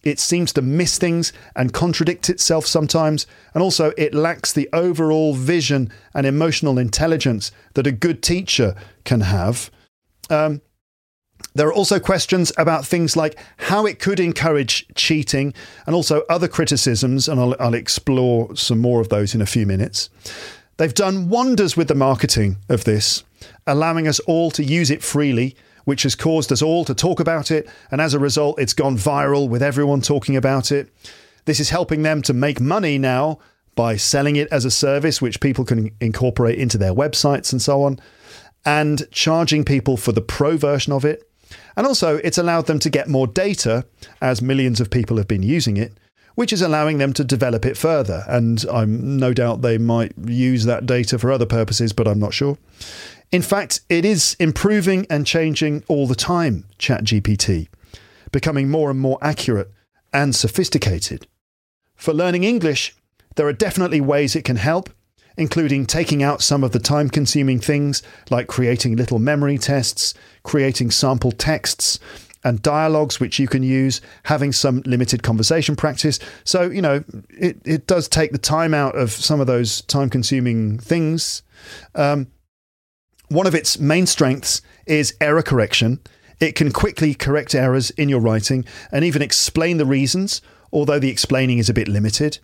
It 0.04 0.20
seems 0.20 0.54
to 0.54 0.62
miss 0.62 0.98
things 0.98 1.34
and 1.56 1.74
contradict 1.74 2.30
itself 2.30 2.66
sometimes, 2.66 3.28
and 3.54 3.62
also 3.62 3.92
it 3.98 4.14
lacks 4.14 4.54
the 4.54 4.70
overall 4.72 5.34
vision 5.34 5.92
and 6.14 6.26
emotional 6.26 6.78
intelligence 6.78 7.52
that 7.74 7.88
a 7.88 7.92
good 7.92 8.24
teacher 8.24 8.76
can 9.04 9.22
have. 9.22 9.70
Um, 10.30 10.62
there 11.54 11.68
are 11.68 11.74
also 11.74 12.00
questions 12.00 12.52
about 12.58 12.86
things 12.86 13.18
like 13.18 13.38
how 13.58 13.86
it 13.86 14.00
could 14.00 14.20
encourage 14.20 14.86
cheating 14.96 15.54
and 15.86 15.96
also 15.96 16.24
other 16.30 16.48
criticisms, 16.48 17.28
and 17.28 17.40
I'll, 17.40 17.56
I'll, 17.60 17.74
explore 17.74 18.56
some 18.56 18.80
more 18.80 19.02
of 19.02 19.10
those 19.10 19.34
in 19.34 19.42
a 19.42 19.46
few 19.46 19.66
minutes. 19.66 20.10
They've 20.78 20.94
done 20.94 21.30
wonders 21.30 21.76
with 21.76 21.88
the 21.90 21.96
marketing 21.96 22.58
of 22.70 22.84
this, 22.84 23.24
allowing 23.68 24.08
us 24.08 24.20
all 24.22 24.52
to 24.52 24.64
use 24.64 24.90
it 24.90 25.04
freely, 25.04 25.56
which 25.86 26.04
has 26.04 26.16
caused 26.16 26.52
us 26.52 26.62
all 26.62 26.86
to 26.86 26.94
talk 26.94 27.20
about 27.20 27.52
it, 27.52 27.68
and 27.92 28.02
as 28.02 28.14
a 28.14 28.20
result, 28.20 28.60
it's 28.60 28.74
gone 28.74 28.98
viral 28.98 29.50
with 29.50 29.64
everyone 29.64 30.02
talking 30.02 30.36
about 30.36 30.72
it. 30.72 30.90
This 31.46 31.60
is 31.60 31.70
helping 31.70 32.04
them 32.04 32.22
to 32.24 32.34
make 32.34 32.60
money 32.60 32.98
now 32.98 33.40
by 33.76 33.96
selling 33.96 34.36
it 34.36 34.48
as 34.52 34.66
a 34.66 34.72
service, 34.72 35.22
which 35.22 35.40
people 35.40 35.66
can 35.66 35.92
incorporate 36.02 36.60
into 36.60 36.78
their 36.78 36.94
websites 36.94 37.52
and 37.52 37.62
so 37.62 37.84
on, 37.84 38.00
and 38.66 39.10
charging 39.12 39.64
people 39.64 39.98
for 39.98 40.12
the 40.12 40.22
pro 40.22 40.58
version 40.58 40.94
of 40.94 41.06
it 41.06 41.30
and 41.76 41.88
also, 41.88 42.18
it's 42.18 42.38
allowed 42.38 42.68
them 42.68 42.80
to 42.80 42.90
get 42.90 43.08
more 43.08 43.28
data 43.28 43.86
as 44.22 44.42
millions 44.42 44.82
of 44.82 44.90
people 44.90 45.18
have 45.18 45.28
been 45.28 45.44
using 45.44 45.78
it, 45.78 45.94
which 46.36 46.52
is 46.54 46.62
allowing 46.62 46.98
them 46.98 47.14
to 47.14 47.24
develop 47.24 47.66
it 47.66 47.78
further. 47.78 48.24
And 48.28 48.66
I'm 48.72 49.18
no 49.18 49.34
doubt 49.34 49.62
they 49.62 49.78
might 49.78 50.14
use 50.26 50.66
that 50.66 50.86
data 50.86 51.18
for 51.18 51.32
other 51.32 51.46
purposes, 51.46 51.94
but 51.94 52.08
I'm 52.08 52.20
not 52.20 52.34
sure. 52.34 52.58
In 53.32 53.42
fact, 53.44 53.82
it 53.90 54.06
is 54.06 54.36
improving 54.40 55.06
and 55.10 55.26
changing 55.26 55.84
all 55.88 56.08
the 56.08 56.16
time, 56.16 56.66
ChatGPT, 56.80 57.68
becoming 58.32 58.70
more 58.70 58.90
and 58.90 59.00
more 59.00 59.20
accurate 59.22 59.72
and 60.12 60.36
sophisticated. 60.36 61.28
For 61.96 62.14
learning 62.14 62.44
English, 62.44 62.96
there 63.36 63.48
are 63.48 63.54
definitely 63.54 64.02
ways 64.02 64.36
it 64.36 64.46
can 64.46 64.56
help, 64.56 64.90
including 65.38 65.86
taking 65.86 66.24
out 66.24 66.42
some 66.42 66.64
of 66.64 66.72
the 66.72 66.80
time 66.80 67.08
consuming 67.10 67.60
things 67.60 68.02
like 68.32 68.48
creating 68.48 68.96
little 68.96 69.20
memory 69.20 69.60
tests, 69.60 70.16
creating 70.44 70.90
sample 70.90 71.32
texts, 71.32 72.00
and 72.44 72.62
dialogues 72.64 73.20
which 73.20 73.38
you 73.38 73.48
can 73.48 73.62
use, 73.62 74.02
having 74.24 74.52
some 74.52 74.82
limited 74.86 75.22
conversation 75.22 75.76
practice. 75.76 76.20
So, 76.46 76.64
you 76.64 76.82
know, 76.82 77.04
it, 77.30 77.62
it 77.64 77.86
does 77.86 78.08
take 78.08 78.32
the 78.32 78.38
time 78.38 78.74
out 78.74 78.98
of 78.98 79.12
some 79.12 79.40
of 79.40 79.48
those 79.48 79.82
time 79.82 80.10
consuming 80.10 80.80
things. 80.80 81.44
Um, 81.96 82.28
one 83.30 83.48
of 83.48 83.56
its 83.56 83.80
main 83.80 84.06
strengths 84.06 84.62
is 84.86 85.16
error 85.22 85.44
correction. 85.44 86.00
It 86.40 86.56
can 86.56 86.72
quickly 86.72 87.14
correct 87.14 87.56
errors 87.56 87.92
in 87.92 88.10
your 88.10 88.20
writing 88.20 88.66
and 88.92 89.06
even 89.06 89.22
explain 89.22 89.78
the 89.78 89.86
reasons, 89.86 90.42
although 90.72 91.00
the 91.00 91.10
explaining 91.10 91.58
is 91.58 91.70
a 91.70 91.74
bit 91.74 91.88
limited. 91.88 92.40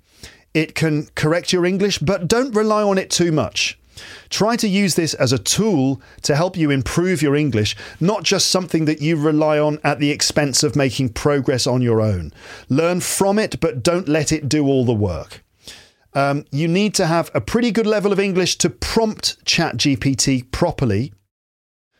It 0.53 0.75
can 0.75 1.07
correct 1.15 1.51
your 1.51 1.65
English, 1.65 1.99
but 1.99 2.27
don't 2.27 2.55
rely 2.55 2.83
on 2.83 2.97
it 2.97 3.09
too 3.09 3.31
much. 3.31 3.77
Try 4.29 4.57
to 4.57 4.67
use 4.67 4.95
this 4.95 5.13
as 5.13 5.31
a 5.31 5.39
tool 5.39 6.01
to 6.23 6.35
help 6.35 6.57
you 6.57 6.69
improve 6.69 7.21
your 7.21 7.35
English, 7.35 7.75
not 7.99 8.23
just 8.23 8.51
something 8.51 8.85
that 8.85 9.01
you 9.01 9.15
rely 9.15 9.57
on 9.57 9.79
at 9.83 9.99
the 9.99 10.11
expense 10.11 10.63
of 10.63 10.75
making 10.75 11.09
progress 11.09 11.65
on 11.65 11.81
your 11.81 12.01
own. 12.01 12.33
Learn 12.67 12.99
from 12.99 13.39
it, 13.39 13.59
but 13.59 13.83
don't 13.83 14.09
let 14.09 14.31
it 14.31 14.49
do 14.49 14.65
all 14.65 14.85
the 14.85 14.93
work. 14.93 15.44
Um, 16.15 16.45
you 16.49 16.69
need 16.69 16.95
to 16.95 17.05
have 17.05 17.29
a 17.33 17.41
pretty 17.41 17.71
good 17.71 17.85
level 17.85 18.13
of 18.13 18.19
English 18.19 18.57
to 18.59 18.69
prompt 18.69 19.43
ChatGPT 19.45 20.49
properly. 20.49 21.13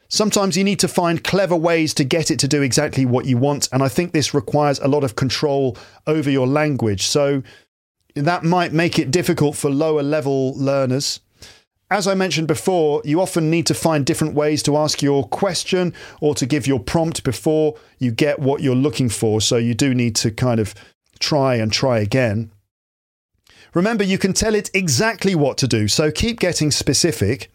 Sometimes 0.08 0.56
you 0.56 0.64
need 0.64 0.80
to 0.80 0.88
find 0.88 1.24
clever 1.24 1.56
ways 1.56 1.94
to 1.96 2.06
get 2.06 2.32
it 2.32 2.40
to 2.40 2.48
do 2.48 2.62
exactly 2.62 3.06
what 3.06 3.26
you 3.26 3.38
want, 3.38 3.68
and 3.74 3.84
I 3.84 3.90
think 3.90 4.14
this 4.14 4.34
requires 4.34 4.80
a 4.80 4.88
lot 4.88 5.04
of 5.04 5.18
control 5.18 5.78
over 6.08 6.30
your 6.30 6.48
language. 6.48 7.06
So 7.06 7.44
that 8.16 8.44
might 8.44 8.72
make 8.72 8.98
it 8.98 9.12
difficult 9.12 9.58
for 9.58 9.70
lower 9.70 10.02
level 10.02 10.58
learners. 10.58 11.20
As 11.92 12.08
I 12.08 12.16
mentioned 12.16 12.48
before, 12.48 13.02
you 13.04 13.20
often 13.20 13.50
need 13.50 13.68
to 13.68 13.74
find 13.74 14.06
different 14.06 14.34
ways 14.34 14.64
to 14.64 14.78
ask 14.78 15.02
your 15.02 15.28
question 15.28 15.94
or 16.22 16.34
to 16.36 16.46
give 16.46 16.66
your 16.66 16.80
prompt 16.80 17.24
before 17.24 17.76
you 18.00 18.12
get 18.12 18.40
what 18.40 18.62
you're 18.62 18.76
looking 18.76 19.10
for. 19.10 19.42
So 19.42 19.58
you 19.58 19.74
do 19.74 19.94
need 19.94 20.16
to 20.18 20.32
kind 20.32 20.60
of 20.60 20.74
try 21.20 21.56
and 21.56 21.72
try 21.72 22.00
again. 22.00 22.52
Remember, 23.76 24.06
you 24.06 24.18
can 24.18 24.32
tell 24.32 24.56
it 24.56 24.72
exactly 24.74 25.36
what 25.36 25.58
to 25.58 25.68
do, 25.68 25.90
so 25.90 26.10
keep 26.10 26.40
getting 26.40 26.72
specific. 26.72 27.52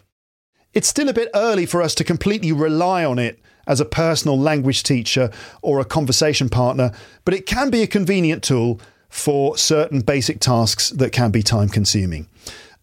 It's 0.75 0.87
still 0.87 1.09
a 1.09 1.15
bit 1.15 1.31
early 1.35 1.65
for 1.65 1.83
us 1.83 1.95
to 1.97 2.05
completely 2.05 2.53
rely 2.53 3.07
on 3.07 3.19
it 3.19 3.41
as 3.67 3.81
a 3.81 3.87
personal 3.87 4.39
language 4.39 4.83
teacher 4.83 5.31
or 5.63 5.81
a 5.81 5.85
conversation 5.85 6.51
partner, 6.51 6.93
but 7.25 7.33
it 7.33 7.47
can 7.47 7.71
be 7.71 7.83
a 7.83 7.87
convenient 7.87 8.43
tool 8.43 8.81
for 9.09 9.57
certain 9.57 10.03
basic 10.03 10.41
tasks 10.41 10.91
that 10.91 11.11
can 11.11 11.31
be 11.31 11.43
time 11.43 11.71
consuming. 11.71 12.29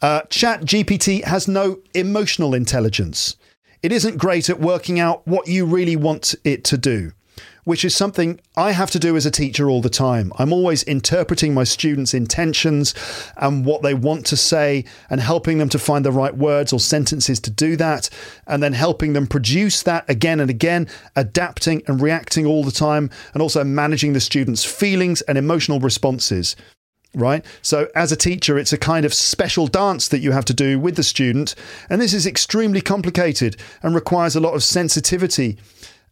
Uh, 0.02 0.22
Chat 0.30 0.62
GPT 0.62 1.24
has 1.24 1.48
no 1.48 1.80
emotional 1.94 2.56
intelligence. 2.56 3.36
It 3.84 3.92
isn't 3.92 4.18
great 4.18 4.50
at 4.50 4.60
working 4.60 5.00
out 5.00 5.28
what 5.28 5.48
you 5.48 5.66
really 5.66 5.96
want 5.96 6.34
it 6.44 6.64
to 6.66 6.78
do 6.78 7.12
which 7.68 7.84
is 7.84 7.94
something 7.94 8.40
I 8.56 8.72
have 8.72 8.92
to 8.92 9.00
do 9.00 9.18
as 9.18 9.26
a 9.26 9.30
teacher 9.30 9.70
all 9.70 9.82
the 9.82 9.90
time. 9.90 10.32
I'm 10.40 10.54
always 10.54 10.84
interpreting 10.84 11.54
my 11.54 11.66
students' 11.66 12.14
intentions 12.14 12.94
and 13.36 13.66
what 13.66 13.82
they 13.82 13.94
want 13.94 14.26
to 14.28 14.38
say 14.38 14.86
and 15.10 15.20
helping 15.20 15.58
them 15.58 15.68
to 15.70 15.78
find 15.78 16.06
the 16.06 16.12
right 16.14 16.34
words 16.34 16.72
or 16.72 16.80
sentences 16.80 17.42
to 17.42 17.52
do 17.52 17.76
that, 17.76 18.10
and 18.48 18.64
then 18.64 18.72
helping 18.72 19.12
them 19.12 19.28
produce 19.28 19.84
that 19.84 20.10
again 20.10 20.40
and 20.40 20.50
again, 20.50 20.88
adapting 21.18 21.84
and 21.88 22.00
reacting 22.00 22.46
all 22.46 22.64
the 22.64 22.72
time, 22.72 23.10
and 23.34 23.42
also 23.42 23.66
managing 23.66 24.14
the 24.14 24.22
students' 24.22 24.64
feelings 24.64 25.20
and 25.24 25.38
emotional 25.38 25.82
responses 25.82 26.56
right? 27.16 27.44
So, 27.64 27.88
as 27.96 28.12
a 28.12 28.16
teacher, 28.16 28.60
it's 28.60 28.74
a 28.74 28.78
kind 28.78 29.04
of 29.04 29.14
special 29.14 29.66
dance 29.66 30.08
that 30.10 30.20
you 30.20 30.34
have 30.34 30.46
to 30.46 30.54
do 30.54 30.80
with 30.80 30.98
the 30.98 31.04
student. 31.04 31.56
And 31.90 32.00
this 32.00 32.14
is 32.14 32.28
extremely 32.28 32.80
complicated 32.80 33.58
and 33.82 33.96
requires 33.96 34.36
a 34.36 34.40
lot 34.40 34.54
of 34.54 34.64
sensitivity 34.64 35.58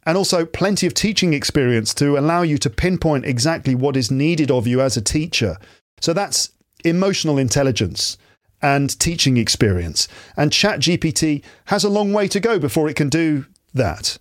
and 0.06 0.18
also 0.18 0.46
plenty 0.46 0.86
of 0.86 0.94
teaching 0.94 1.34
experience 1.34 1.94
to 1.96 2.18
allow 2.18 2.42
you 2.42 2.58
to 2.60 2.70
pinpoint 2.70 3.26
exactly 3.26 3.74
what 3.74 3.98
is 3.98 4.12
needed 4.12 4.52
of 4.52 4.68
you 4.68 4.82
as 4.82 4.96
a 4.96 5.02
teacher. 5.02 5.58
So 6.02 6.14
that's 6.14 6.52
emotional 6.84 7.38
intelligence 7.38 8.18
and 8.62 8.98
teaching 9.00 9.38
experience. 9.38 10.08
And 10.38 10.52
ChatGPT 10.52 11.44
has 11.66 11.84
a 11.84 11.90
long 11.90 12.14
way 12.14 12.28
to 12.28 12.40
go 12.40 12.60
before 12.60 12.88
it 12.88 12.96
can 12.96 13.10
do 13.10 13.46
that. 13.74 14.18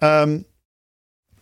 Um, 0.00 0.44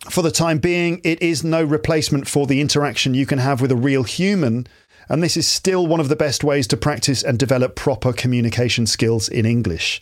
for 0.09 0.21
the 0.21 0.31
time 0.31 0.59
being, 0.59 1.01
it 1.03 1.21
is 1.21 1.43
no 1.43 1.63
replacement 1.63 2.27
for 2.27 2.45
the 2.45 2.61
interaction 2.61 3.13
you 3.13 3.25
can 3.25 3.39
have 3.39 3.61
with 3.61 3.71
a 3.71 3.75
real 3.75 4.03
human. 4.03 4.67
And 5.09 5.21
this 5.21 5.37
is 5.37 5.47
still 5.47 5.87
one 5.87 5.99
of 5.99 6.09
the 6.09 6.15
best 6.15 6.43
ways 6.43 6.67
to 6.67 6.77
practice 6.77 7.23
and 7.23 7.37
develop 7.37 7.75
proper 7.75 8.13
communication 8.13 8.87
skills 8.87 9.29
in 9.29 9.45
English. 9.45 10.01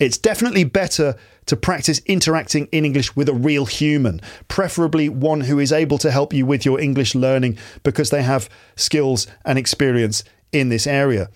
It's 0.00 0.16
definitely 0.16 0.64
better 0.64 1.14
to 1.46 1.56
practice 1.56 2.00
interacting 2.06 2.66
in 2.72 2.86
English 2.86 3.14
with 3.14 3.28
a 3.28 3.34
real 3.34 3.66
human, 3.66 4.22
preferably 4.48 5.10
one 5.10 5.42
who 5.42 5.58
is 5.58 5.72
able 5.72 5.98
to 5.98 6.10
help 6.10 6.32
you 6.32 6.46
with 6.46 6.64
your 6.64 6.80
English 6.80 7.14
learning 7.14 7.58
because 7.82 8.08
they 8.08 8.22
have 8.22 8.48
skills 8.76 9.26
and 9.44 9.58
experience 9.58 10.24
in 10.52 10.70
this 10.70 10.86
area. 10.86 11.28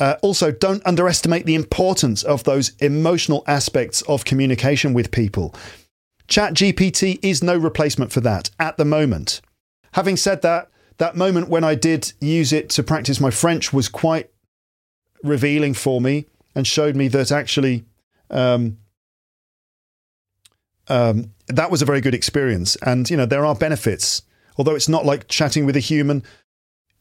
Uh, 0.00 0.16
also, 0.20 0.50
don't 0.50 0.84
underestimate 0.84 1.46
the 1.46 1.54
importance 1.54 2.22
of 2.24 2.44
those 2.44 2.70
emotional 2.80 3.44
aspects 3.46 4.02
of 4.02 4.24
communication 4.24 4.92
with 4.94 5.10
people. 5.10 5.54
ChatGPT 6.28 7.18
is 7.22 7.42
no 7.42 7.56
replacement 7.56 8.12
for 8.12 8.20
that 8.20 8.50
at 8.58 8.76
the 8.76 8.84
moment. 8.84 9.40
Having 9.92 10.16
said 10.16 10.42
that, 10.42 10.68
that 10.98 11.16
moment 11.16 11.48
when 11.48 11.64
I 11.64 11.74
did 11.74 12.12
use 12.20 12.52
it 12.52 12.68
to 12.70 12.82
practice 12.82 13.20
my 13.20 13.30
French 13.30 13.72
was 13.72 13.88
quite 13.88 14.28
revealing 15.22 15.74
for 15.74 16.00
me 16.00 16.26
and 16.54 16.66
showed 16.66 16.96
me 16.96 17.08
that 17.08 17.32
actually 17.32 17.84
um, 18.30 18.78
um, 20.88 21.32
that 21.48 21.70
was 21.70 21.82
a 21.82 21.84
very 21.84 22.00
good 22.00 22.14
experience. 22.14 22.76
And, 22.76 23.08
you 23.08 23.16
know, 23.16 23.26
there 23.26 23.44
are 23.44 23.54
benefits. 23.54 24.22
Although 24.56 24.74
it's 24.74 24.88
not 24.88 25.06
like 25.06 25.28
chatting 25.28 25.66
with 25.66 25.76
a 25.76 25.80
human, 25.80 26.22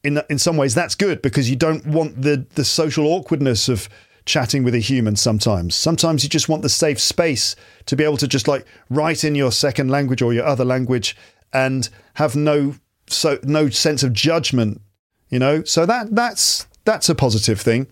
in, 0.03 0.21
in 0.29 0.37
some 0.37 0.57
ways 0.57 0.75
that's 0.75 0.95
good 0.95 1.21
because 1.21 1.49
you 1.49 1.55
don't 1.55 1.85
want 1.85 2.21
the, 2.21 2.45
the 2.55 2.63
social 2.63 3.07
awkwardness 3.07 3.67
of 3.67 3.89
chatting 4.25 4.63
with 4.63 4.75
a 4.75 4.79
human 4.79 5.15
sometimes. 5.15 5.73
Sometimes 5.73 6.23
you 6.23 6.29
just 6.29 6.49
want 6.49 6.61
the 6.61 6.69
safe 6.69 6.99
space 6.99 7.55
to 7.85 7.95
be 7.95 8.03
able 8.03 8.17
to 8.17 8.27
just 8.27 8.47
like 8.47 8.65
write 8.89 9.23
in 9.23 9.33
your 9.33 9.51
second 9.51 9.89
language 9.89 10.21
or 10.21 10.33
your 10.33 10.45
other 10.45 10.65
language 10.65 11.15
and 11.53 11.89
have 12.15 12.35
no 12.35 12.75
so 13.09 13.39
no 13.43 13.69
sense 13.69 14.03
of 14.03 14.11
judgment, 14.13 14.81
you 15.29 15.39
know. 15.39 15.63
So 15.63 15.85
that 15.85 16.13
that's 16.13 16.67
that's 16.83 17.09
a 17.09 17.15
positive 17.15 17.59
thing. 17.59 17.87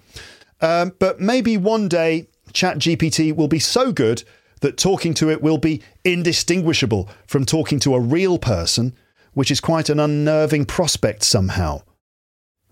Um, 0.62 0.94
but 1.00 1.20
maybe 1.20 1.58
one 1.58 1.88
day 1.88 2.28
ChatGPT 2.56 3.36
will 3.36 3.48
be 3.48 3.60
so 3.60 3.92
good 3.92 4.24
that 4.62 4.78
talking 4.78 5.14
to 5.16 5.30
it 5.30 5.42
will 5.42 5.58
be 5.58 5.84
indistinguishable 6.04 7.10
from 7.28 7.46
talking 7.46 7.80
to 7.82 7.94
a 7.94 8.00
real 8.00 8.40
person, 8.40 8.96
which 9.34 9.52
is 9.52 9.60
quite 9.60 9.90
an 9.90 10.00
unnerving 10.00 10.66
prospect 10.66 11.24
somehow. 11.24 11.82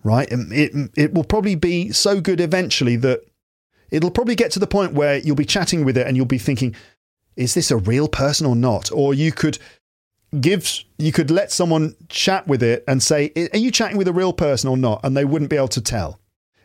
Right? 0.02 0.28
It, 0.30 0.90
it, 0.96 1.14
will 1.14 1.24
probably 1.24 1.54
be 1.54 1.92
so 1.92 2.20
good 2.20 2.40
eventually 2.40 2.96
that 2.96 3.20
it'll 3.90 4.10
probably 4.10 4.34
get 4.34 4.50
to 4.52 4.58
the 4.58 4.66
point 4.66 4.92
where 4.92 5.18
you'll 5.18 5.36
be 5.36 5.44
chatting 5.44 5.84
with 5.84 5.96
it 5.96 6.06
and 6.06 6.16
you'll 6.16 6.26
be 6.26 6.38
thinking, 6.38 6.74
is 7.36 7.54
this 7.54 7.70
a 7.70 7.76
real 7.76 8.08
person 8.08 8.46
or 8.46 8.56
not? 8.56 8.90
Or 8.92 9.14
you 9.14 9.32
could 9.32 9.58
give 10.40 10.68
you 10.98 11.12
could 11.12 11.30
let 11.30 11.52
someone 11.52 11.94
chat 12.08 12.46
with 12.46 12.62
it 12.62 12.84
and 12.88 13.02
say, 13.02 13.32
are 13.52 13.58
you 13.58 13.70
chatting 13.70 13.96
with 13.96 14.08
a 14.08 14.12
real 14.12 14.32
person 14.32 14.68
or 14.68 14.76
not? 14.76 15.00
And 15.04 15.16
they 15.16 15.24
wouldn't 15.24 15.50
be 15.50 15.56
able 15.56 15.68
to 15.68 15.80
tell. 15.80 16.20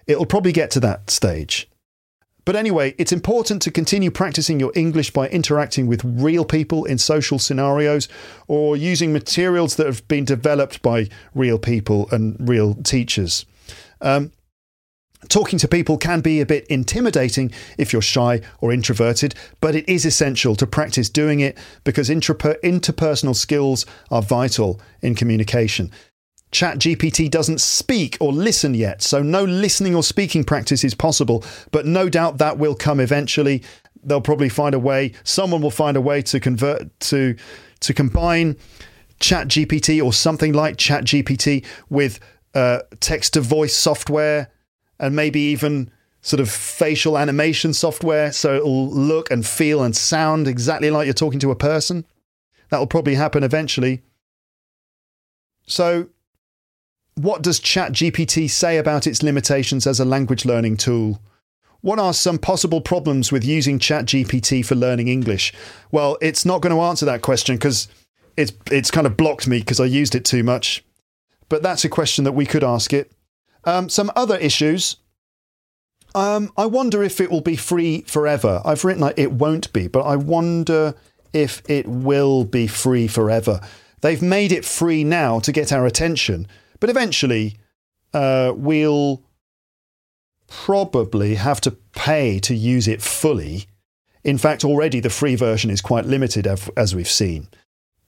It'll 0.08 0.26
probably 0.26 0.52
get 0.52 0.72
to 0.72 0.80
that 0.82 1.10
stage. 1.10 1.69
But 2.50 2.56
anyway, 2.56 2.96
it's 2.98 3.12
important 3.12 3.62
to 3.62 3.70
continue 3.70 4.10
practicing 4.10 4.60
your 4.60 4.72
English 4.74 5.12
by 5.12 5.28
interacting 5.28 5.86
with 5.86 6.04
real 6.04 6.44
people 6.44 6.84
in 6.84 6.98
social 6.98 7.38
scenarios 7.38 8.10
or 8.48 8.76
using 8.76 9.14
materials 9.14 9.76
that 9.76 9.86
have 9.86 10.08
been 10.08 10.26
developed 10.26 10.82
by 10.82 11.10
real 11.36 11.60
people 11.60 12.10
and 12.12 12.36
real 12.40 12.74
teachers. 12.74 13.46
Um, 14.02 14.32
Talking 15.28 15.60
to 15.60 15.68
people 15.68 15.98
can 15.98 16.22
be 16.22 16.40
a 16.40 16.46
bit 16.46 16.66
intimidating 16.68 17.52
if 17.78 17.92
you're 17.92 18.02
shy 18.02 18.40
or 18.62 18.72
introverted, 18.72 19.36
but 19.60 19.76
it 19.76 19.88
is 19.88 20.06
essential 20.06 20.56
to 20.56 20.66
practice 20.66 21.10
doing 21.10 21.42
it 21.42 21.58
because 21.84 22.10
interpersonal 22.10 23.36
skills 23.36 23.86
are 24.10 24.22
vital 24.22 24.80
in 25.02 25.16
communication. 25.16 25.92
ChatGPT 26.52 27.30
doesn't 27.30 27.62
speak 27.62 28.18
or 28.20 28.34
listen 28.34 28.74
yet, 28.74 29.02
so 29.02 29.22
no 29.22 29.44
listening 29.44 29.96
or 29.96 30.04
speaking 30.04 30.44
practice 30.44 30.84
is 30.84 30.96
possible, 30.96 31.44
but 31.72 31.86
no 31.86 32.10
doubt 32.10 32.40
that 32.40 32.58
will 32.58 32.76
come 32.76 33.00
eventually. 33.00 33.64
They'll 34.04 34.22
probably 34.22 34.50
find 34.50 34.74
a 34.74 34.80
way, 34.80 35.14
someone 35.24 35.62
will 35.62 35.72
find 35.72 35.96
a 35.96 36.02
way 36.02 36.22
to 36.24 36.40
convert 36.40 37.00
to 37.02 37.36
to 37.82 37.94
combine 37.94 38.58
ChatGPT 39.20 40.04
or 40.04 40.12
something 40.12 40.54
like 40.54 40.78
ChatGPT 40.78 41.66
with 41.90 42.20
uh, 42.54 42.80
text 43.00 43.34
to 43.34 43.42
voice 43.42 43.76
software 43.76 44.50
and 45.00 45.16
maybe 45.16 45.40
even 45.40 45.92
sort 46.22 46.40
of 46.40 46.50
facial 46.50 47.18
animation 47.18 47.74
software 47.74 48.32
so 48.32 48.56
it'll 48.56 48.90
look 48.90 49.32
and 49.32 49.46
feel 49.46 49.82
and 49.82 49.96
sound 49.96 50.48
exactly 50.48 50.92
like 50.92 51.06
you're 51.06 51.14
talking 51.14 51.40
to 51.40 51.52
a 51.52 51.56
person. 51.56 52.06
That 52.70 52.80
will 52.80 52.88
probably 52.88 53.16
happen 53.16 53.44
eventually. 53.44 54.04
So 55.66 56.10
what 57.20 57.42
does 57.42 57.60
ChatGPT 57.60 58.50
say 58.50 58.78
about 58.78 59.06
its 59.06 59.22
limitations 59.22 59.86
as 59.86 60.00
a 60.00 60.06
language 60.06 60.46
learning 60.46 60.78
tool? 60.78 61.20
What 61.82 62.00
are 62.00 62.14
some 62.14 62.38
possible 62.38 62.80
problems 62.80 63.30
with 63.30 63.44
using 63.44 63.78
ChatGPT 63.78 64.66
for 64.66 64.76
learning 64.76 65.10
English? 65.10 65.54
Well, 65.92 66.18
it's 66.22 66.46
not 66.46 66.62
going 66.62 66.74
to 66.74 66.82
answer 66.82 67.06
that 67.06 67.22
question 67.22 67.58
because 67.58 67.90
it's 68.38 68.54
it's 68.72 68.90
kind 68.90 69.06
of 69.06 69.18
blocked 69.18 69.50
me 69.50 69.60
because 69.60 69.82
I 69.82 69.86
used 69.86 70.16
it 70.16 70.24
too 70.24 70.44
much. 70.44 70.84
But 71.50 71.62
that's 71.62 71.84
a 71.84 71.90
question 71.90 72.24
that 72.24 72.32
we 72.32 72.46
could 72.46 72.64
ask 72.64 72.94
it. 72.94 73.12
Um, 73.66 73.90
some 73.90 74.12
other 74.16 74.38
issues. 74.38 74.96
Um, 76.16 76.54
I 76.58 76.68
wonder 76.68 77.04
if 77.04 77.20
it 77.20 77.30
will 77.30 77.42
be 77.42 77.58
free 77.58 78.02
forever. 78.04 78.62
I've 78.64 78.86
written 78.86 79.02
like 79.02 79.20
it 79.20 79.34
won't 79.34 79.74
be, 79.74 79.90
but 79.90 80.04
I 80.04 80.16
wonder 80.16 80.96
if 81.34 81.62
it 81.70 81.86
will 81.86 82.46
be 82.46 82.66
free 82.66 83.08
forever. 83.08 83.60
They've 84.02 84.22
made 84.22 84.54
it 84.54 84.64
free 84.64 85.04
now 85.04 85.40
to 85.42 85.52
get 85.52 85.74
our 85.74 85.86
attention, 85.86 86.48
but 86.80 86.90
eventually, 86.90 87.58
uh, 88.14 88.54
we'll 88.56 89.22
probably 90.48 91.36
have 91.36 91.62
to 91.62 91.72
pay 91.72 92.40
to 92.40 92.56
use 92.56 92.88
it 92.88 93.02
fully. 93.02 93.66
In 94.24 94.38
fact, 94.38 94.66
already 94.66 95.00
the 95.00 95.10
free 95.10 95.36
version 95.36 95.70
is 95.70 95.82
quite 95.82 96.06
limited, 96.06 96.48
as 96.76 96.96
we've 96.96 97.08
seen. 97.08 97.48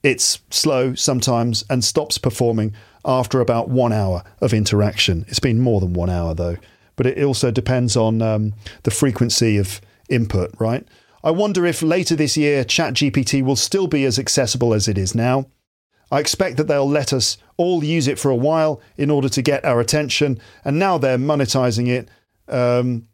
It's 0.04 0.40
slow 0.50 0.96
sometimes 0.96 1.64
and 1.70 1.84
stops 1.84 2.18
performing 2.18 2.74
after 3.06 3.40
about 3.40 3.70
one 3.70 3.94
hour 3.94 4.24
of 4.42 4.54
interaction. 4.54 5.26
It's 5.28 5.40
been 5.40 5.60
more 5.60 5.80
than 5.80 5.94
one 5.94 6.10
hour, 6.10 6.34
though, 6.34 6.58
but 6.96 7.06
it 7.06 7.24
also 7.24 7.52
depends 7.52 7.96
on 7.96 8.22
um, 8.22 8.54
the 8.84 8.92
frequency 8.92 9.58
of 9.58 9.80
input, 10.10 10.52
right? 10.60 10.88
I 11.24 11.32
wonder 11.32 11.66
if 11.66 11.84
later 11.84 12.16
this 12.16 12.36
year 12.36 12.64
ChatGPT 12.64 13.44
will 13.44 13.56
still 13.56 13.88
be 13.88 14.06
as 14.06 14.18
accessible 14.18 14.74
as 14.74 14.88
it 14.88 14.98
is 14.98 15.14
now. 15.14 15.46
I 16.12 16.20
expect 16.20 16.58
that 16.58 16.68
they'll 16.68 16.90
let 16.90 17.14
us 17.14 17.38
all 17.58 17.84
use 17.84 18.08
it 18.08 18.20
for 18.20 18.30
a 18.30 18.36
while 18.36 18.82
in 18.98 19.10
order 19.10 19.30
to 19.30 19.42
get 19.42 19.64
our 19.66 19.80
attention, 19.80 20.40
and 20.66 20.78
now 20.78 20.98
they're 20.98 21.18
monetizing 21.18 21.88
it. 21.88 22.10
Um, 22.48 23.08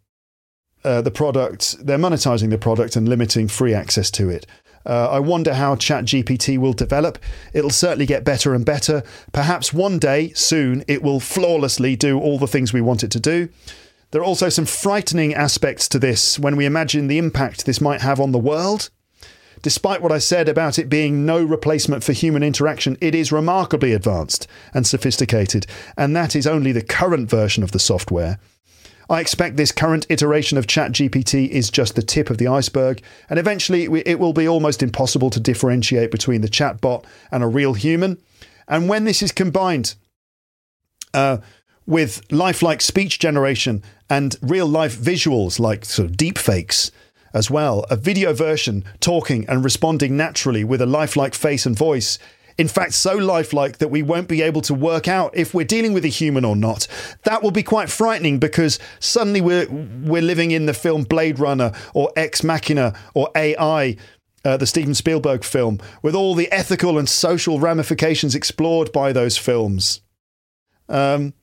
uh, 0.83 1.01
the 1.01 1.11
product, 1.11 1.75
they're 1.85 1.97
monetizing 1.97 2.49
the 2.49 2.57
product 2.57 2.95
and 2.95 3.09
limiting 3.09 3.47
free 3.47 3.73
access 3.73 4.09
to 4.11 4.29
it. 4.29 4.45
Uh, 4.85 5.09
I 5.11 5.19
wonder 5.19 5.53
how 5.53 5.75
ChatGPT 5.75 6.57
will 6.57 6.71
develop. 6.71 7.19
It'll 7.51 7.69
certainly 7.69 8.05
get 8.05 8.23
better 8.23 8.53
and 8.53 8.65
better. 8.65 9.03
Perhaps 9.33 9.73
one 9.73 9.99
day 9.99 10.31
soon 10.33 10.85
it 10.87 11.03
will 11.03 11.19
flawlessly 11.19 11.97
do 11.97 12.17
all 12.17 12.39
the 12.39 12.47
things 12.47 12.71
we 12.71 12.79
want 12.79 13.03
it 13.03 13.11
to 13.11 13.19
do. 13.19 13.49
There 14.11 14.21
are 14.21 14.25
also 14.25 14.47
some 14.47 14.65
frightening 14.65 15.33
aspects 15.33 15.89
to 15.89 15.99
this 15.99 16.39
when 16.39 16.55
we 16.55 16.65
imagine 16.65 17.07
the 17.07 17.17
impact 17.17 17.65
this 17.65 17.81
might 17.81 17.99
have 17.99 18.21
on 18.21 18.31
the 18.31 18.39
world. 18.39 18.89
Despite 19.61 20.01
what 20.01 20.11
I 20.11 20.19
said 20.19 20.47
about 20.47 20.77
it 20.77 20.89
being 20.89 21.25
no 21.25 21.43
replacement 21.43 22.03
for 22.03 22.13
human 22.13 22.43
interaction, 22.43 22.97
it 23.01 23.15
is 23.15 23.31
remarkably 23.31 23.93
advanced 23.93 24.47
and 24.73 24.85
sophisticated, 24.85 25.65
and 25.97 26.15
that 26.15 26.35
is 26.35 26.47
only 26.47 26.71
the 26.71 26.83
current 26.83 27.29
version 27.29 27.63
of 27.63 27.71
the 27.71 27.79
software. 27.79 28.39
I 29.09 29.21
expect 29.21 29.55
this 29.55 29.71
current 29.71 30.05
iteration 30.09 30.57
of 30.57 30.67
ChatGPT 30.67 31.47
is 31.47 31.69
just 31.69 31.95
the 31.95 32.01
tip 32.01 32.29
of 32.29 32.37
the 32.37 32.47
iceberg, 32.47 33.01
and 33.29 33.39
eventually 33.39 33.85
it 34.05 34.19
will 34.19 34.33
be 34.33 34.47
almost 34.47 34.83
impossible 34.83 35.29
to 35.29 35.39
differentiate 35.39 36.11
between 36.11 36.41
the 36.41 36.49
chatbot 36.49 37.05
and 37.31 37.41
a 37.41 37.47
real 37.47 37.73
human. 37.73 38.17
And 38.67 38.89
when 38.89 39.05
this 39.05 39.23
is 39.23 39.31
combined 39.31 39.95
uh, 41.13 41.37
with 41.85 42.21
lifelike 42.31 42.81
speech 42.81 43.17
generation 43.17 43.81
and 44.09 44.35
real 44.41 44.67
life 44.67 44.97
visuals 44.97 45.57
like 45.57 45.85
sort 45.85 46.09
of 46.09 46.17
deepfakes, 46.17 46.91
as 47.37 47.51
well. 47.51 47.85
A 47.89 47.95
video 47.95 48.33
version 48.33 48.83
talking 48.99 49.45
and 49.47 49.63
responding 49.63 50.17
naturally 50.17 50.63
with 50.63 50.81
a 50.81 50.87
lifelike 50.87 51.35
face 51.35 51.65
and 51.65 51.77
voice. 51.77 52.17
In 52.57 52.67
fact, 52.67 52.93
so 52.93 53.15
lifelike 53.15 53.77
that 53.77 53.89
we 53.89 54.01
won't 54.01 54.27
be 54.27 54.41
able 54.41 54.61
to 54.61 54.73
work 54.73 55.07
out 55.07 55.37
if 55.37 55.53
we're 55.53 55.63
dealing 55.63 55.93
with 55.93 56.03
a 56.03 56.09
human 56.09 56.43
or 56.43 56.55
not. 56.55 56.87
That 57.23 57.43
will 57.43 57.51
be 57.51 57.61
quite 57.61 57.91
frightening 57.91 58.39
because 58.39 58.79
suddenly 58.99 59.41
we're 59.41 59.67
we're 59.69 60.23
living 60.23 60.49
in 60.49 60.65
the 60.65 60.73
film 60.73 61.03
Blade 61.03 61.37
Runner 61.37 61.71
or 61.93 62.11
Ex 62.15 62.43
Machina 62.43 62.95
or 63.13 63.29
AI, 63.35 63.97
uh, 64.43 64.57
the 64.57 64.65
Steven 64.65 64.95
Spielberg 64.95 65.43
film, 65.43 65.79
with 66.01 66.15
all 66.15 66.33
the 66.33 66.51
ethical 66.51 66.97
and 66.97 67.07
social 67.07 67.59
ramifications 67.59 68.33
explored 68.33 68.91
by 68.91 69.13
those 69.13 69.37
films. 69.37 70.01
Um, 70.89 71.33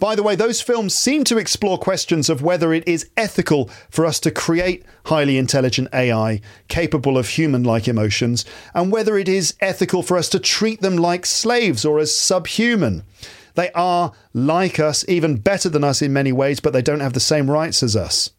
by 0.00 0.14
the 0.16 0.22
way, 0.22 0.34
those 0.34 0.62
films 0.62 0.94
seem 0.94 1.24
to 1.24 1.36
explore 1.36 1.78
questions 1.78 2.30
of 2.30 2.42
whether 2.42 2.72
it 2.72 2.88
is 2.88 3.10
ethical 3.18 3.70
for 3.90 4.06
us 4.06 4.18
to 4.20 4.30
create 4.30 4.84
highly 5.06 5.36
intelligent 5.36 5.88
AI 5.92 6.40
capable 6.68 7.18
of 7.18 7.28
human 7.28 7.62
like 7.62 7.86
emotions, 7.86 8.44
and 8.74 8.90
whether 8.90 9.18
it 9.18 9.28
is 9.28 9.54
ethical 9.60 10.02
for 10.02 10.16
us 10.16 10.30
to 10.30 10.40
treat 10.40 10.80
them 10.80 10.96
like 10.96 11.26
slaves 11.26 11.84
or 11.84 11.98
as 11.98 12.16
subhuman. 12.16 13.04
They 13.54 13.70
are 13.72 14.12
like 14.32 14.80
us, 14.80 15.04
even 15.06 15.36
better 15.36 15.68
than 15.68 15.84
us 15.84 16.00
in 16.00 16.12
many 16.12 16.32
ways, 16.32 16.60
but 16.60 16.72
they 16.72 16.82
don't 16.82 17.00
have 17.00 17.12
the 17.12 17.20
same 17.20 17.50
rights 17.50 17.82
as 17.82 17.94
us. 17.94 18.30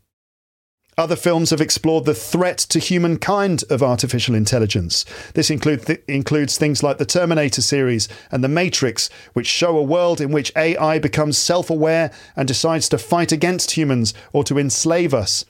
Other 1.01 1.15
films 1.15 1.49
have 1.49 1.61
explored 1.61 2.05
the 2.05 2.13
threat 2.13 2.59
to 2.59 2.77
humankind 2.77 3.63
of 3.71 3.81
artificial 3.81 4.35
intelligence. 4.35 5.03
This 5.33 5.49
include 5.49 5.87
th- 5.87 6.03
includes 6.07 6.59
things 6.59 6.83
like 6.83 6.99
the 6.99 7.07
Terminator 7.07 7.63
series 7.63 8.07
and 8.29 8.43
The 8.43 8.47
Matrix, 8.47 9.09
which 9.33 9.47
show 9.47 9.79
a 9.79 9.81
world 9.81 10.21
in 10.21 10.31
which 10.31 10.51
AI 10.55 10.99
becomes 10.99 11.39
self 11.39 11.71
aware 11.71 12.11
and 12.35 12.47
decides 12.47 12.87
to 12.89 12.99
fight 12.99 13.31
against 13.31 13.71
humans 13.71 14.13
or 14.31 14.43
to 14.43 14.59
enslave 14.59 15.11
us. 15.11 15.43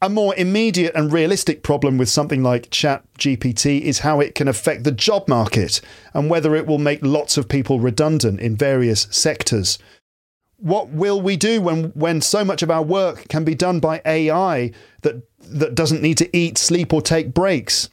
A 0.00 0.08
more 0.08 0.34
immediate 0.34 0.94
and 0.94 1.12
realistic 1.12 1.62
problem 1.62 1.98
with 1.98 2.08
something 2.08 2.42
like 2.42 2.70
ChatGPT 2.70 3.82
is 3.82 3.98
how 3.98 4.20
it 4.20 4.34
can 4.34 4.48
affect 4.48 4.84
the 4.84 4.92
job 4.92 5.28
market 5.28 5.82
and 6.14 6.30
whether 6.30 6.56
it 6.56 6.66
will 6.66 6.78
make 6.78 7.00
lots 7.02 7.36
of 7.36 7.50
people 7.50 7.80
redundant 7.80 8.40
in 8.40 8.56
various 8.56 9.08
sectors 9.10 9.78
what 10.58 10.88
will 10.90 11.20
we 11.20 11.36
do 11.36 11.60
when 11.60 11.84
when 11.90 12.20
so 12.20 12.44
much 12.44 12.62
of 12.62 12.70
our 12.70 12.82
work 12.82 13.28
can 13.28 13.44
be 13.44 13.54
done 13.54 13.80
by 13.80 14.02
AI 14.04 14.72
that 15.02 15.22
that 15.38 15.74
doesn't 15.74 16.02
need 16.02 16.18
to 16.18 16.36
eat, 16.36 16.58
sleep, 16.58 16.92
or 16.92 17.00
take 17.00 17.32
breaks? 17.32 17.88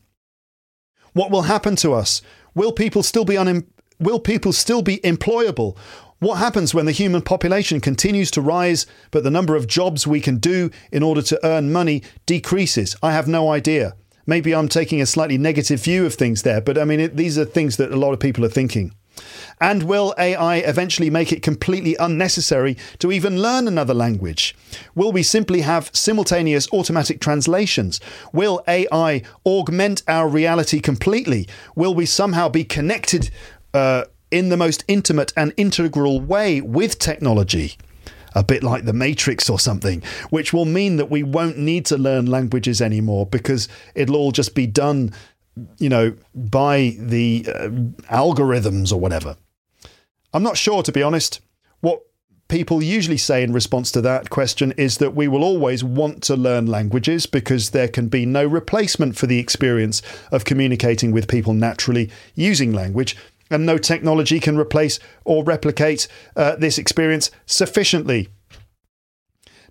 What 1.13 1.32
will 1.32 1.43
happen 1.43 1.76
to 1.78 1.93
us? 1.93 2.22
Will 2.55 2.72
people 2.72 3.03
still 3.03 3.24
be 3.24 3.36
unem- 3.36 3.68
will 3.99 4.20
people 4.20 4.51
still 4.51 4.82
be 4.82 4.97
employable? 4.97 5.78
What 6.20 6.38
happens 6.38 6.74
when 6.74 6.86
the 6.86 6.91
human 6.91 7.22
population 7.22 7.80
continues 7.80 8.32
to 8.32 8.41
rise, 8.41 8.88
but 9.11 9.24
the 9.24 9.30
number 9.30 9.55
of 9.55 9.68
jobs 9.68 10.07
we 10.07 10.22
can 10.22 10.38
do 10.38 10.72
in 10.91 11.03
order 11.03 11.22
to 11.22 11.45
earn 11.45 11.72
money 11.72 12.01
decreases? 12.26 12.95
I 13.03 13.11
have 13.11 13.28
no 13.28 13.51
idea. 13.51 13.95
Maybe 14.26 14.55
I'm 14.55 14.70
taking 14.70 15.01
a 15.01 15.05
slightly 15.05 15.38
negative 15.38 15.84
view 15.84 16.05
of 16.05 16.16
things 16.16 16.41
there, 16.41 16.61
but 16.61 16.78
I 16.80 16.86
mean, 16.86 16.99
it, 16.99 17.16
these 17.16 17.38
are 17.38 17.45
things 17.45 17.78
that 17.78 17.91
a 17.91 17.97
lot 17.97 18.13
of 18.13 18.20
people 18.20 18.43
are 18.43 18.49
thinking. 18.49 18.95
And 19.59 19.83
will 19.83 20.13
AI 20.17 20.57
eventually 20.57 21.09
make 21.09 21.31
it 21.31 21.41
completely 21.41 21.95
unnecessary 21.99 22.77
to 22.99 23.11
even 23.11 23.41
learn 23.41 23.67
another 23.67 23.93
language? 23.93 24.55
Will 24.95 25.11
we 25.11 25.23
simply 25.23 25.61
have 25.61 25.89
simultaneous 25.93 26.71
automatic 26.73 27.21
translations? 27.21 27.99
Will 28.33 28.63
AI 28.67 29.21
augment 29.45 30.03
our 30.07 30.27
reality 30.27 30.79
completely? 30.79 31.47
Will 31.75 31.93
we 31.93 32.05
somehow 32.05 32.49
be 32.49 32.63
connected 32.63 33.29
uh, 33.73 34.05
in 34.31 34.49
the 34.49 34.57
most 34.57 34.83
intimate 34.87 35.31
and 35.37 35.53
integral 35.57 36.19
way 36.19 36.61
with 36.61 36.99
technology? 36.99 37.77
a 38.37 38.43
bit 38.43 38.61
like 38.61 38.83
the 38.83 38.91
Matrix 38.91 39.49
or 39.49 39.57
something, 39.57 40.03
which 40.29 40.51
will 40.51 40.65
mean 40.65 40.97
that 40.97 41.09
we 41.09 41.23
won't 41.23 41.57
need 41.57 41.85
to 41.85 41.97
learn 41.97 42.25
languages 42.25 42.81
anymore 42.81 43.25
because 43.25 43.69
it'll 43.95 44.17
all 44.17 44.33
just 44.33 44.53
be 44.53 44.67
done 44.67 45.09
you 45.77 45.89
know, 45.89 46.13
by 46.33 46.95
the 46.99 47.45
uh, 47.47 47.69
algorithms 48.13 48.91
or 48.91 48.99
whatever. 48.99 49.37
I'm 50.36 50.43
not 50.43 50.57
sure, 50.57 50.83
to 50.83 50.91
be 50.91 51.01
honest. 51.01 51.39
What 51.79 52.01
people 52.49 52.83
usually 52.83 53.15
say 53.15 53.41
in 53.41 53.53
response 53.53 53.89
to 53.93 54.01
that 54.01 54.29
question 54.29 54.73
is 54.73 54.97
that 54.97 55.15
we 55.15 55.29
will 55.29 55.45
always 55.45 55.81
want 55.81 56.23
to 56.23 56.36
learn 56.36 56.65
languages 56.65 57.25
because 57.25 57.69
there 57.69 57.88
can 57.88 58.09
be 58.09 58.25
no 58.25 58.45
replacement 58.45 59.15
for 59.15 59.27
the 59.27 59.39
experience 59.39 60.01
of 60.33 60.43
communicating 60.43 61.13
with 61.13 61.29
people 61.29 61.53
naturally 61.53 62.11
using 62.33 62.73
language, 62.73 63.15
and 63.49 63.65
no 63.65 63.77
technology 63.77 64.41
can 64.41 64.57
replace 64.57 64.99
or 65.23 65.41
replicate 65.45 66.05
uh, 66.36 66.57
this 66.57 66.77
experience 66.77 67.31
sufficiently. 67.45 68.27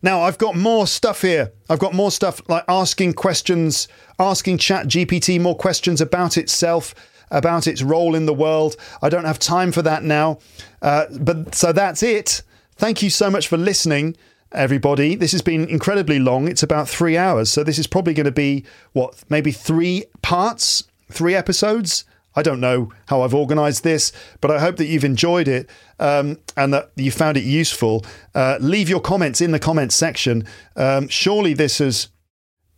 Now, 0.00 0.22
I've 0.22 0.38
got 0.38 0.56
more 0.56 0.86
stuff 0.86 1.20
here. 1.20 1.52
I've 1.68 1.78
got 1.78 1.92
more 1.92 2.10
stuff 2.10 2.40
like 2.48 2.64
asking 2.68 3.12
questions, 3.14 3.86
asking 4.18 4.58
Chat 4.58 4.86
GPT 4.86 5.38
more 5.38 5.56
questions 5.56 6.00
about 6.00 6.38
itself, 6.38 6.94
about 7.34 7.66
its 7.66 7.82
role 7.82 8.14
in 8.14 8.26
the 8.26 8.32
world. 8.32 8.76
I 9.02 9.08
don't 9.10 9.26
have 9.26 9.38
time 9.38 9.72
for 9.72 9.82
that 9.82 10.02
now. 10.02 10.38
Uh, 10.80 11.06
but 11.20 11.54
so 11.54 11.72
that's 11.72 12.02
it. 12.02 12.42
Thank 12.76 13.02
you 13.02 13.10
so 13.10 13.30
much 13.30 13.48
for 13.48 13.58
listening, 13.58 14.16
everybody. 14.52 15.16
This 15.16 15.32
has 15.32 15.42
been 15.42 15.68
incredibly 15.68 16.18
long. 16.18 16.48
It's 16.48 16.62
about 16.62 16.88
three 16.88 17.16
hours. 17.16 17.50
So 17.50 17.62
this 17.62 17.78
is 17.78 17.86
probably 17.86 18.14
going 18.14 18.24
to 18.24 18.32
be, 18.32 18.64
what, 18.92 19.22
maybe 19.28 19.52
three 19.52 20.04
parts, 20.22 20.84
three 21.10 21.34
episodes? 21.34 22.04
I 22.36 22.42
don't 22.42 22.60
know 22.60 22.90
how 23.06 23.22
I've 23.22 23.34
organized 23.34 23.84
this, 23.84 24.12
but 24.40 24.50
I 24.50 24.58
hope 24.58 24.76
that 24.76 24.86
you've 24.86 25.04
enjoyed 25.04 25.46
it 25.46 25.70
um, 26.00 26.38
and 26.56 26.74
that 26.74 26.90
you 26.96 27.10
found 27.10 27.36
it 27.36 27.44
useful. 27.44 28.04
Uh, 28.34 28.58
leave 28.60 28.88
your 28.88 29.00
comments 29.00 29.40
in 29.40 29.52
the 29.52 29.60
comments 29.60 29.94
section. 29.94 30.44
Um, 30.76 31.08
surely 31.08 31.54
this 31.54 31.78
has 31.78 32.08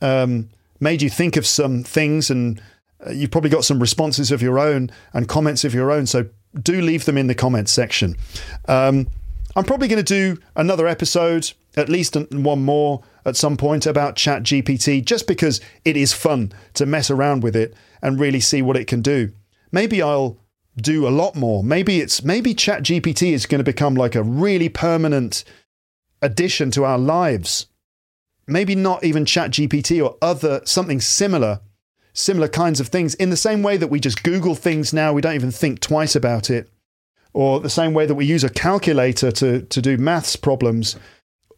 um, 0.02 0.50
made 0.78 1.00
you 1.00 1.08
think 1.08 1.36
of 1.36 1.46
some 1.46 1.82
things, 1.82 2.30
and 2.30 2.60
you've 3.10 3.30
probably 3.30 3.50
got 3.50 3.64
some 3.64 3.80
responses 3.80 4.30
of 4.30 4.42
your 4.42 4.58
own 4.58 4.90
and 5.12 5.28
comments 5.28 5.64
of 5.64 5.74
your 5.74 5.90
own. 5.90 6.06
So 6.06 6.28
do 6.60 6.80
leave 6.80 7.04
them 7.04 7.18
in 7.18 7.26
the 7.26 7.34
comments 7.34 7.72
section. 7.72 8.16
Um, 8.66 9.08
I'm 9.54 9.64
probably 9.64 9.88
going 9.88 10.04
to 10.04 10.34
do 10.34 10.40
another 10.54 10.86
episode, 10.86 11.52
at 11.76 11.88
least 11.88 12.16
one 12.30 12.62
more 12.62 13.02
at 13.24 13.36
some 13.36 13.56
point 13.56 13.86
about 13.86 14.16
Chat 14.16 14.42
GPT, 14.42 15.04
just 15.04 15.26
because 15.26 15.60
it 15.84 15.96
is 15.96 16.12
fun 16.12 16.52
to 16.74 16.86
mess 16.86 17.10
around 17.10 17.42
with 17.42 17.56
it 17.56 17.74
and 18.02 18.20
really 18.20 18.40
see 18.40 18.62
what 18.62 18.76
it 18.76 18.86
can 18.86 19.02
do 19.02 19.32
maybe 19.72 20.00
I'll 20.02 20.38
do 20.76 21.06
a 21.06 21.10
lot 21.10 21.34
more. 21.34 21.62
Maybe 21.62 22.00
it's 22.00 22.22
maybe 22.22 22.54
Chat 22.54 22.82
GPT 22.82 23.32
is 23.32 23.46
going 23.46 23.58
to 23.58 23.72
become 23.72 23.94
like 23.94 24.14
a 24.14 24.22
really 24.22 24.68
permanent 24.68 25.44
addition 26.22 26.70
to 26.72 26.84
our 26.84 26.98
lives. 26.98 27.66
Maybe 28.46 28.74
not 28.74 29.04
even 29.04 29.24
Chat 29.24 29.50
GPT 29.50 30.02
or 30.04 30.16
other 30.22 30.60
something 30.64 31.00
similar, 31.00 31.60
similar 32.16 32.48
kinds 32.48 32.80
of 32.80 32.88
things. 32.88 33.14
In 33.14 33.30
the 33.30 33.36
same 33.36 33.62
way 33.62 33.76
that 33.76 33.88
we 33.88 34.00
just 34.00 34.22
Google 34.22 34.54
things 34.54 34.92
now, 34.92 35.12
we 35.12 35.20
don't 35.20 35.34
even 35.34 35.50
think 35.50 35.80
twice 35.80 36.16
about 36.16 36.50
it. 36.50 36.70
Or 37.32 37.60
the 37.60 37.70
same 37.70 37.92
way 37.92 38.06
that 38.06 38.14
we 38.14 38.24
use 38.24 38.44
a 38.44 38.48
calculator 38.48 39.30
to, 39.30 39.62
to 39.62 39.82
do 39.82 39.98
maths 39.98 40.36
problems, 40.36 40.96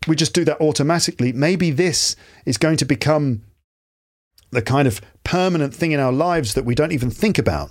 we 0.09 0.17
just 0.17 0.35
do 0.35 0.45
that 0.45 0.61
automatically. 0.61 1.33
Maybe 1.33 1.71
this 1.71 2.17
is 2.45 2.59
going 2.59 2.77
to 2.79 2.85
become 2.85 3.43
the 4.51 4.63
kind 4.63 4.89
of 4.89 5.01
permanent 5.23 5.75
thing 5.75 5.93
in 5.93 6.01
our 6.01 6.13
lives 6.13 6.55
that 6.55 6.65
we 6.65 6.75
don't 6.75 6.93
even 6.93 7.11
think 7.11 7.39
about 7.39 7.71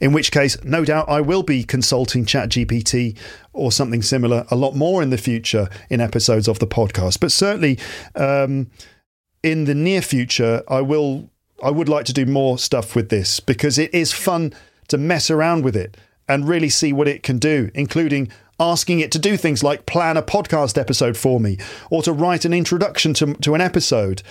in 0.00 0.12
which 0.12 0.32
case, 0.32 0.62
no 0.64 0.84
doubt, 0.84 1.08
I 1.08 1.20
will 1.20 1.42
be 1.42 1.64
consulting 1.64 2.24
ChatGPT 2.24 3.16
or 3.52 3.72
something 3.72 4.02
similar 4.02 4.44
a 4.50 4.56
lot 4.56 4.74
more 4.74 5.02
in 5.02 5.10
the 5.10 5.18
future 5.18 5.68
in 5.88 6.00
episodes 6.00 6.48
of 6.48 6.58
the 6.58 6.66
podcast. 6.66 7.20
But 7.20 7.32
certainly, 7.32 7.78
um, 8.14 8.70
in 9.42 9.64
the 9.64 9.74
near 9.74 10.02
future, 10.02 10.62
I 10.68 10.80
will. 10.80 11.30
I 11.64 11.70
would 11.70 11.88
like 11.88 12.04
to 12.06 12.12
do 12.12 12.26
more 12.26 12.58
stuff 12.58 12.94
with 12.94 13.08
this 13.08 13.40
because 13.40 13.78
it 13.78 13.92
is 13.94 14.12
fun 14.12 14.52
to 14.88 14.98
mess 14.98 15.30
around 15.30 15.64
with 15.64 15.74
it 15.74 15.96
and 16.28 16.46
really 16.46 16.68
see 16.68 16.92
what 16.92 17.08
it 17.08 17.22
can 17.22 17.38
do, 17.38 17.70
including 17.74 18.30
asking 18.60 19.00
it 19.00 19.10
to 19.12 19.18
do 19.18 19.36
things 19.36 19.64
like 19.64 19.86
plan 19.86 20.16
a 20.16 20.22
podcast 20.22 20.78
episode 20.78 21.16
for 21.16 21.40
me 21.40 21.58
or 21.90 22.02
to 22.02 22.12
write 22.12 22.44
an 22.44 22.52
introduction 22.52 23.14
to, 23.14 23.34
to 23.34 23.54
an 23.54 23.60
episode 23.60 24.22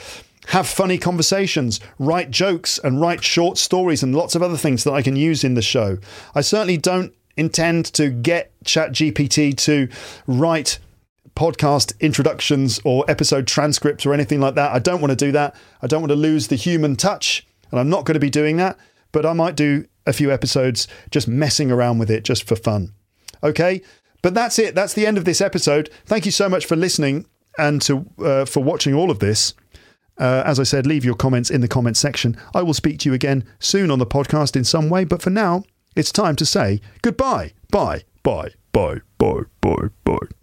have 0.47 0.67
funny 0.67 0.97
conversations, 0.97 1.79
write 1.97 2.29
jokes, 2.29 2.77
and 2.83 2.99
write 2.99 3.23
short 3.23 3.57
stories 3.57 4.03
and 4.03 4.13
lots 4.13 4.35
of 4.35 4.43
other 4.43 4.57
things 4.57 4.83
that 4.83 4.91
I 4.91 5.01
can 5.01 5.15
use 5.15 5.43
in 5.43 5.53
the 5.53 5.61
show. 5.61 5.97
I 6.35 6.41
certainly 6.41 6.77
don't 6.77 7.13
intend 7.37 7.85
to 7.93 8.09
get 8.09 8.51
ChatGPT 8.65 9.55
to 9.57 9.87
write 10.27 10.79
podcast 11.35 11.99
introductions 11.99 12.79
or 12.83 13.05
episode 13.07 13.47
transcripts 13.47 14.05
or 14.05 14.13
anything 14.13 14.39
like 14.39 14.55
that. 14.55 14.71
I 14.71 14.79
don't 14.79 15.01
want 15.01 15.11
to 15.11 15.15
do 15.15 15.31
that. 15.31 15.55
I 15.81 15.87
don't 15.87 16.01
want 16.01 16.11
to 16.11 16.15
lose 16.17 16.47
the 16.47 16.55
human 16.55 16.95
touch, 16.95 17.45
and 17.71 17.79
I'm 17.79 17.89
not 17.89 18.05
going 18.05 18.15
to 18.15 18.19
be 18.19 18.29
doing 18.29 18.57
that. 18.57 18.77
But 19.11 19.25
I 19.25 19.33
might 19.33 19.55
do 19.55 19.85
a 20.05 20.13
few 20.13 20.31
episodes 20.31 20.87
just 21.11 21.27
messing 21.27 21.71
around 21.71 21.99
with 21.99 22.09
it 22.09 22.23
just 22.23 22.47
for 22.47 22.55
fun. 22.55 22.93
Okay, 23.43 23.81
but 24.21 24.33
that's 24.33 24.57
it. 24.57 24.75
That's 24.75 24.93
the 24.93 25.05
end 25.05 25.17
of 25.17 25.25
this 25.25 25.41
episode. 25.41 25.89
Thank 26.05 26.25
you 26.25 26.31
so 26.31 26.49
much 26.49 26.65
for 26.65 26.75
listening 26.75 27.25
and 27.57 27.81
to 27.83 28.05
uh, 28.23 28.45
for 28.45 28.63
watching 28.63 28.93
all 28.93 29.11
of 29.11 29.19
this. 29.19 29.53
Uh, 30.17 30.43
as 30.45 30.59
I 30.59 30.63
said, 30.63 30.85
leave 30.85 31.03
your 31.03 31.15
comments 31.15 31.49
in 31.49 31.61
the 31.61 31.67
comments 31.67 31.99
section. 31.99 32.37
I 32.53 32.61
will 32.61 32.75
speak 32.75 32.99
to 32.99 33.09
you 33.09 33.13
again 33.13 33.45
soon 33.59 33.89
on 33.89 33.99
the 33.99 34.05
podcast 34.05 34.55
in 34.55 34.63
some 34.63 34.89
way, 34.89 35.05
but 35.05 35.21
for 35.21 35.31
now, 35.31 35.63
it's 35.95 36.11
time 36.11 36.35
to 36.37 36.45
say 36.45 36.81
goodbye. 37.01 37.53
Bye, 37.71 38.03
bye, 38.21 38.49
bye, 38.71 39.01
bye, 39.17 39.41
bye, 39.61 39.89
bye. 40.03 40.42